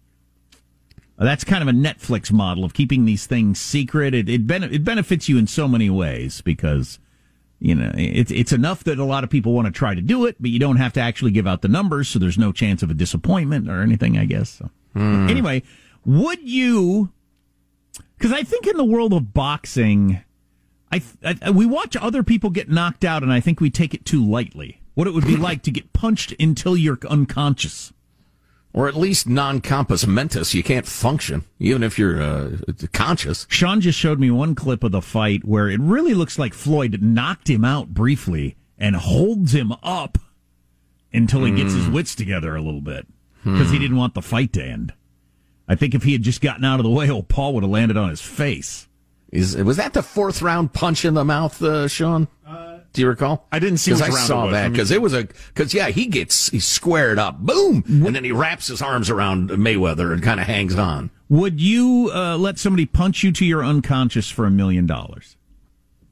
That's 1.19 1.43
kind 1.43 1.63
of 1.63 1.69
a 1.69 1.77
Netflix 1.77 2.31
model 2.31 2.65
of 2.65 2.75
keeping 2.75 3.05
these 3.05 3.27
things 3.27 3.61
secret. 3.61 4.15
It 4.15 4.29
it, 4.29 4.47
ben- 4.47 4.63
it 4.63 4.85
benefits 4.85 5.29
you 5.29 5.37
in 5.37 5.49
so 5.49 5.67
many 5.67 5.91
ways 5.91 6.41
because 6.41 7.01
you 7.59 7.75
know 7.75 7.91
it's 7.95 8.31
it's 8.31 8.53
enough 8.53 8.85
that 8.85 9.01
a 9.01 9.05
lot 9.05 9.25
of 9.25 9.31
people 9.31 9.53
want 9.53 9.67
to 9.67 9.73
try 9.73 9.95
to 9.95 10.01
do 10.01 10.27
it, 10.27 10.37
but 10.41 10.51
you 10.51 10.61
don't 10.61 10.77
have 10.77 10.93
to 10.93 11.01
actually 11.01 11.33
give 11.33 11.47
out 11.47 11.63
the 11.63 11.69
numbers, 11.69 12.09
so 12.09 12.21
there's 12.21 12.39
no 12.39 12.53
chance 12.53 12.85
of 12.85 12.91
a 12.91 12.95
disappointment 12.95 13.69
or 13.69 13.83
anything. 13.83 14.17
I 14.17 14.27
guess. 14.27 14.51
So. 14.51 14.71
Hmm. 14.93 15.29
Anyway, 15.29 15.65
would 16.05 16.49
you? 16.49 17.13
Because 18.17 18.33
I 18.33 18.45
think 18.45 18.67
in 18.67 18.77
the 18.77 18.85
world 18.85 19.13
of 19.13 19.35
boxing, 19.35 20.21
I, 20.93 21.03
I 21.25 21.51
we 21.51 21.67
watch 21.67 21.97
other 21.97 22.23
people 22.23 22.51
get 22.51 22.71
knocked 22.71 23.05
out, 23.05 23.25
and 23.25 23.33
I 23.33 23.41
think 23.41 23.61
we 23.61 23.71
take 23.71 23.93
it 23.93 24.05
too 24.05 24.25
lightly. 24.25 24.81
What 24.95 25.09
it 25.09 25.15
would 25.15 25.27
be 25.27 25.37
like 25.49 25.63
to 25.63 25.73
get 25.73 25.93
punched 25.93 26.33
until 26.39 26.77
you're 26.77 26.99
unconscious. 27.09 27.93
Or 28.75 28.87
at 28.87 28.95
least 28.97 29.27
non 29.29 29.61
compos 29.61 30.07
mentis. 30.07 30.55
You 30.55 30.63
can't 30.63 30.87
function, 30.87 31.45
even 31.59 31.83
if 31.83 31.99
you're 31.99 32.21
uh, 32.23 32.51
conscious. 32.93 33.47
Sean 33.49 33.81
just 33.81 33.99
showed 33.99 34.21
me 34.21 34.31
one 34.31 34.55
clip 34.55 34.85
of 34.85 34.93
the 34.93 35.01
fight 35.03 35.45
where 35.45 35.69
it 35.69 35.81
really 35.81 36.15
looks 36.15 36.39
like 36.39 36.55
Floyd 36.55 36.99
knocked 37.03 37.49
him 37.49 37.65
out 37.65 37.89
briefly 37.89 38.57
and 38.79 38.95
holds 38.95 39.55
him 39.55 39.73
up 39.83 40.19
until 41.13 41.45
he 41.45 41.51
gets 41.53 41.73
his 41.73 41.87
Hmm. 41.87 41.93
wits 41.95 42.15
together 42.15 42.55
a 42.55 42.61
little 42.63 42.83
bit 42.83 43.07
because 43.43 43.71
he 43.71 43.79
didn't 43.79 43.97
want 43.97 44.15
the 44.15 44.23
fight 44.23 44.53
to 44.53 44.63
end. 44.65 44.93
I 45.67 45.75
think 45.75 45.95
if 45.95 46.03
he 46.03 46.13
had 46.13 46.23
just 46.23 46.41
gotten 46.43 46.65
out 46.65 46.79
of 46.79 46.85
the 46.85 46.91
way, 46.91 47.09
old 47.11 47.29
Paul 47.29 47.55
would 47.55 47.63
have 47.65 47.71
landed 47.71 47.97
on 47.97 48.11
his 48.11 48.21
face. 48.21 48.87
Is 49.33 49.57
was 49.57 49.79
that 49.79 49.95
the 49.95 50.03
fourth 50.03 50.41
round 50.43 50.73
punch 50.75 51.05
in 51.05 51.15
the 51.15 51.25
mouth, 51.25 51.61
uh, 51.63 51.89
Sean? 51.89 52.29
Do 52.95 53.03
you 53.03 53.09
recall? 53.09 53.47
I 53.53 53.59
didn't 53.59 53.79
see 53.79 53.91
'Cause 53.93 54.01
which 54.03 54.11
I 54.11 54.15
saw 54.27 54.45
was. 54.45 54.53
that 54.53 54.63
Let 54.63 54.69
me 54.71 54.73
because 54.73 54.91
it 54.91 55.03
was 55.03 55.13
a 55.15 55.29
because 55.55 55.73
yeah 55.75 55.89
he 55.89 56.07
gets 56.07 56.49
he's 56.49 56.65
squared 56.67 57.19
up, 57.19 57.39
boom, 57.39 57.85
and 57.87 58.15
then 58.17 58.25
he 58.25 58.33
wraps 58.33 58.69
his 58.69 58.81
arms 58.83 59.11
around 59.11 59.51
Mayweather 59.51 60.13
and 60.13 60.23
kind 60.23 60.41
of 60.41 60.47
hangs 60.47 60.75
on. 60.77 61.11
Would 61.29 61.61
you 61.61 62.11
uh, 62.15 62.37
let 62.39 62.59
somebody 62.59 62.87
punch 62.87 63.23
you 63.23 63.31
to 63.33 63.45
your 63.45 63.63
unconscious 63.63 64.31
for 64.31 64.47
a 64.47 64.51
million 64.51 64.87
dollars? 64.87 65.37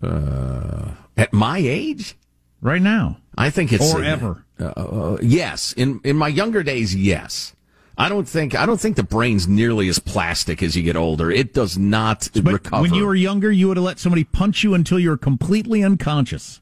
Uh, 0.03 0.91
at 1.16 1.33
my 1.33 1.59
age, 1.59 2.16
right 2.61 2.83
now, 2.83 3.16
I 3.37 3.49
think 3.51 3.72
it's 3.72 3.95
Or 3.95 4.05
ever. 4.05 4.45
Uh, 4.61 4.64
uh, 4.64 5.18
yes, 5.22 5.72
in 5.72 6.01
in 6.05 6.16
my 6.16 6.29
younger 6.29 6.62
days, 6.62 6.95
yes. 6.95 7.55
I 7.99 8.11
don't 8.11 8.29
think 8.29 8.55
I 8.55 8.66
don't 8.66 8.79
think 8.79 8.97
the 8.97 9.03
brain's 9.03 9.49
nearly 9.49 9.89
as 9.89 9.99
plastic 9.99 10.62
as 10.62 10.77
you 10.77 10.83
get 10.83 10.97
older. 10.97 11.31
It 11.31 11.55
does 11.55 11.79
not 11.79 12.29
But 12.35 12.53
recover. 12.53 12.83
when 12.83 12.93
you 12.93 13.07
were 13.07 13.14
younger, 13.14 13.51
you 13.51 13.68
would 13.68 13.79
have 13.79 13.85
let 13.85 13.99
somebody 13.99 14.24
punch 14.24 14.62
you 14.62 14.74
until 14.74 14.99
you 14.99 15.09
were 15.09 15.16
completely 15.16 15.83
unconscious. 15.83 16.61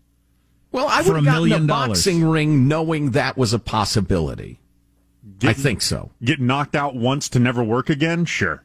Well, 0.75 0.89
I 0.89 1.05
for 1.05 1.13
would 1.13 1.13
a 1.13 1.19
have 1.19 1.25
gotten 1.25 1.49
million 1.49 1.65
a 1.65 1.67
dollars. 1.69 1.89
boxing 1.89 2.25
ring 2.25 2.67
knowing 2.67 3.13
that 3.13 3.37
was 3.37 3.53
a 3.53 3.61
possibility. 3.61 4.59
I 5.45 5.53
think 5.53 5.81
so. 5.81 6.11
Get 6.23 6.41
knocked 6.41 6.75
out 6.75 6.97
once 6.97 7.29
to 7.31 7.39
never 7.39 7.63
work 7.63 7.89
again? 7.89 8.25
Sure. 8.25 8.65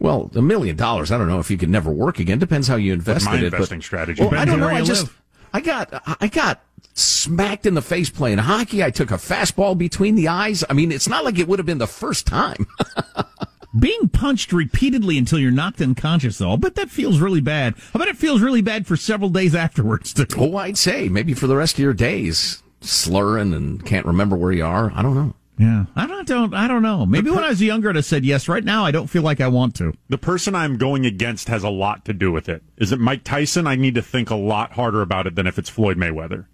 Well, 0.00 0.32
a 0.34 0.42
million 0.42 0.74
dollars. 0.74 1.12
I 1.12 1.18
don't 1.18 1.28
know 1.28 1.38
if 1.38 1.48
you 1.48 1.56
could 1.56 1.68
never 1.68 1.92
work 1.92 2.18
again. 2.18 2.40
Depends 2.40 2.66
how 2.66 2.74
you 2.74 2.92
invested 2.92 3.30
my 3.30 3.36
it. 3.36 3.44
investing 3.44 3.78
but, 3.78 3.84
strategy. 3.84 4.22
Well, 4.22 4.34
I 4.34 4.44
don't 4.44 4.58
know. 4.58 4.68
I 4.68 4.82
just, 4.82 5.04
live. 5.04 5.22
I 5.52 5.60
got, 5.60 6.02
I 6.20 6.26
got 6.26 6.60
smacked 6.94 7.66
in 7.66 7.74
the 7.74 7.82
face 7.82 8.10
playing 8.10 8.38
hockey. 8.38 8.82
I 8.82 8.90
took 8.90 9.12
a 9.12 9.14
fastball 9.14 9.78
between 9.78 10.16
the 10.16 10.26
eyes. 10.26 10.64
I 10.68 10.72
mean, 10.72 10.90
it's 10.90 11.08
not 11.08 11.24
like 11.24 11.38
it 11.38 11.46
would 11.46 11.60
have 11.60 11.66
been 11.66 11.78
the 11.78 11.86
first 11.86 12.26
time. 12.26 12.66
Being 13.78 14.08
punched 14.08 14.52
repeatedly 14.52 15.18
until 15.18 15.38
you're 15.38 15.50
knocked 15.50 15.82
unconscious, 15.82 16.38
though, 16.38 16.52
I 16.52 16.56
bet 16.56 16.74
that 16.76 16.90
feels 16.90 17.20
really 17.20 17.40
bad. 17.40 17.74
I 17.94 17.98
bet 17.98 18.08
it 18.08 18.16
feels 18.16 18.40
really 18.40 18.62
bad 18.62 18.86
for 18.86 18.96
several 18.96 19.30
days 19.30 19.54
afterwards. 19.54 20.12
Too. 20.14 20.26
oh, 20.38 20.56
I'd 20.56 20.78
say 20.78 21.08
maybe 21.08 21.34
for 21.34 21.46
the 21.46 21.56
rest 21.56 21.74
of 21.74 21.80
your 21.80 21.92
days, 21.92 22.62
slurring 22.80 23.52
and 23.52 23.84
can't 23.84 24.06
remember 24.06 24.36
where 24.36 24.52
you 24.52 24.64
are. 24.64 24.90
I 24.94 25.02
don't 25.02 25.14
know. 25.14 25.34
Yeah, 25.58 25.86
I 25.96 26.06
don't, 26.06 26.26
don't, 26.26 26.54
I 26.54 26.68
don't 26.68 26.82
know. 26.82 27.04
Maybe 27.04 27.30
when 27.30 27.42
I 27.42 27.48
was 27.48 27.60
younger, 27.60 27.90
I'd 27.90 27.96
have 27.96 28.04
said 28.04 28.24
yes. 28.24 28.48
Right 28.48 28.62
now, 28.62 28.84
I 28.84 28.92
don't 28.92 29.08
feel 29.08 29.22
like 29.22 29.40
I 29.40 29.48
want 29.48 29.74
to. 29.76 29.92
The 30.08 30.16
person 30.16 30.54
I'm 30.54 30.78
going 30.78 31.04
against 31.04 31.48
has 31.48 31.64
a 31.64 31.68
lot 31.68 32.04
to 32.04 32.12
do 32.12 32.30
with 32.30 32.48
it. 32.48 32.62
Is 32.76 32.92
it 32.92 33.00
Mike 33.00 33.24
Tyson? 33.24 33.66
I 33.66 33.74
need 33.74 33.96
to 33.96 34.02
think 34.02 34.30
a 34.30 34.36
lot 34.36 34.72
harder 34.72 35.02
about 35.02 35.26
it 35.26 35.34
than 35.34 35.48
if 35.48 35.58
it's 35.58 35.68
Floyd 35.68 35.96
Mayweather. 35.96 36.46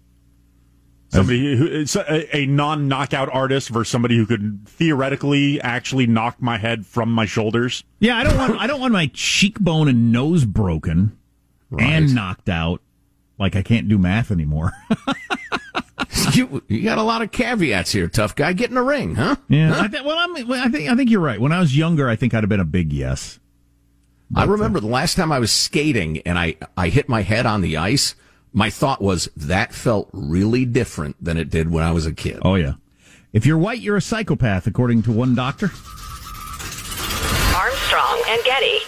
Somebody 1.15 1.55
who 1.57 1.67
is 1.67 1.95
a, 1.95 2.35
a 2.35 2.45
non-knockout 2.45 3.29
artist 3.33 3.69
versus 3.69 3.91
somebody 3.91 4.17
who 4.17 4.25
could 4.25 4.67
theoretically 4.67 5.61
actually 5.61 6.07
knock 6.07 6.41
my 6.41 6.57
head 6.57 6.85
from 6.85 7.11
my 7.11 7.25
shoulders. 7.25 7.83
Yeah, 7.99 8.17
I 8.17 8.23
don't 8.23 8.37
want, 8.37 8.59
I 8.59 8.67
don't 8.67 8.79
want 8.79 8.93
my 8.93 9.09
cheekbone 9.13 9.87
and 9.87 10.11
nose 10.11 10.45
broken 10.45 11.17
and 11.77 12.13
knocked 12.13 12.49
out. 12.49 12.81
Like 13.37 13.55
I 13.55 13.61
can't 13.61 13.87
do 13.87 13.97
math 13.97 14.31
anymore. 14.31 14.71
You, 16.33 16.63
you 16.67 16.83
got 16.83 16.97
a 16.97 17.03
lot 17.03 17.21
of 17.21 17.31
caveats 17.31 17.91
here, 17.91 18.07
tough 18.07 18.35
guy. 18.35 18.53
Get 18.53 18.69
in 18.69 18.75
the 18.75 18.81
ring, 18.81 19.15
huh? 19.15 19.35
yeah, 19.47 19.79
I 19.79 19.87
th- 19.87 20.03
well, 20.03 20.17
I'm, 20.17 20.47
well, 20.47 20.61
I 20.61 20.69
think, 20.69 20.89
I 20.89 20.95
think 20.95 21.09
you're 21.09 21.21
right. 21.21 21.39
When 21.39 21.51
I 21.51 21.59
was 21.59 21.77
younger, 21.77 22.09
I 22.09 22.15
think 22.15 22.33
I'd 22.33 22.43
have 22.43 22.49
been 22.49 22.59
a 22.59 22.65
big 22.65 22.91
yes. 22.91 23.39
I 24.35 24.43
uh, 24.43 24.47
remember 24.47 24.79
the 24.79 24.87
last 24.87 25.15
time 25.15 25.31
I 25.31 25.39
was 25.39 25.51
skating 25.51 26.19
and 26.19 26.37
I, 26.37 26.57
I 26.75 26.89
hit 26.89 27.07
my 27.07 27.21
head 27.21 27.45
on 27.45 27.61
the 27.61 27.77
ice. 27.77 28.15
My 28.55 28.69
thought 28.69 29.01
was 29.01 29.27
that 29.35 29.73
felt 29.73 30.09
really 30.13 30.63
different 30.63 31.21
than 31.21 31.35
it 31.35 31.49
did 31.49 31.69
when 31.69 31.83
I 31.83 31.91
was 31.91 32.05
a 32.05 32.13
kid. 32.13 32.39
Oh 32.41 32.55
yeah. 32.55 32.75
If 33.33 33.45
you're 33.45 33.57
white, 33.57 33.81
you're 33.81 33.97
a 33.97 34.01
psychopath, 34.01 34.65
according 34.65 35.03
to 35.03 35.11
one 35.11 35.35
doctor. 35.35 35.65
Armstrong 37.53 38.23
and 38.29 38.41
Getty. 38.45 38.79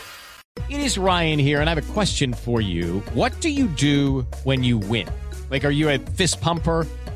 It 0.70 0.80
is 0.80 0.97
Ryan 0.97 1.38
here, 1.38 1.59
and 1.59 1.70
I 1.70 1.76
have 1.76 1.84
a 1.84 1.93
question 1.93 2.34
for 2.34 2.61
you. 2.61 2.99
What 3.13 3.38
do 3.41 3.49
you 3.49 3.68
do 3.68 4.26
when 4.45 4.63
you 4.63 4.78
win? 4.78 5.09
Like, 5.51 5.65
are 5.65 5.70
you 5.70 5.89
a 5.89 5.97
fist 5.97 6.39
pumper? 6.39 6.88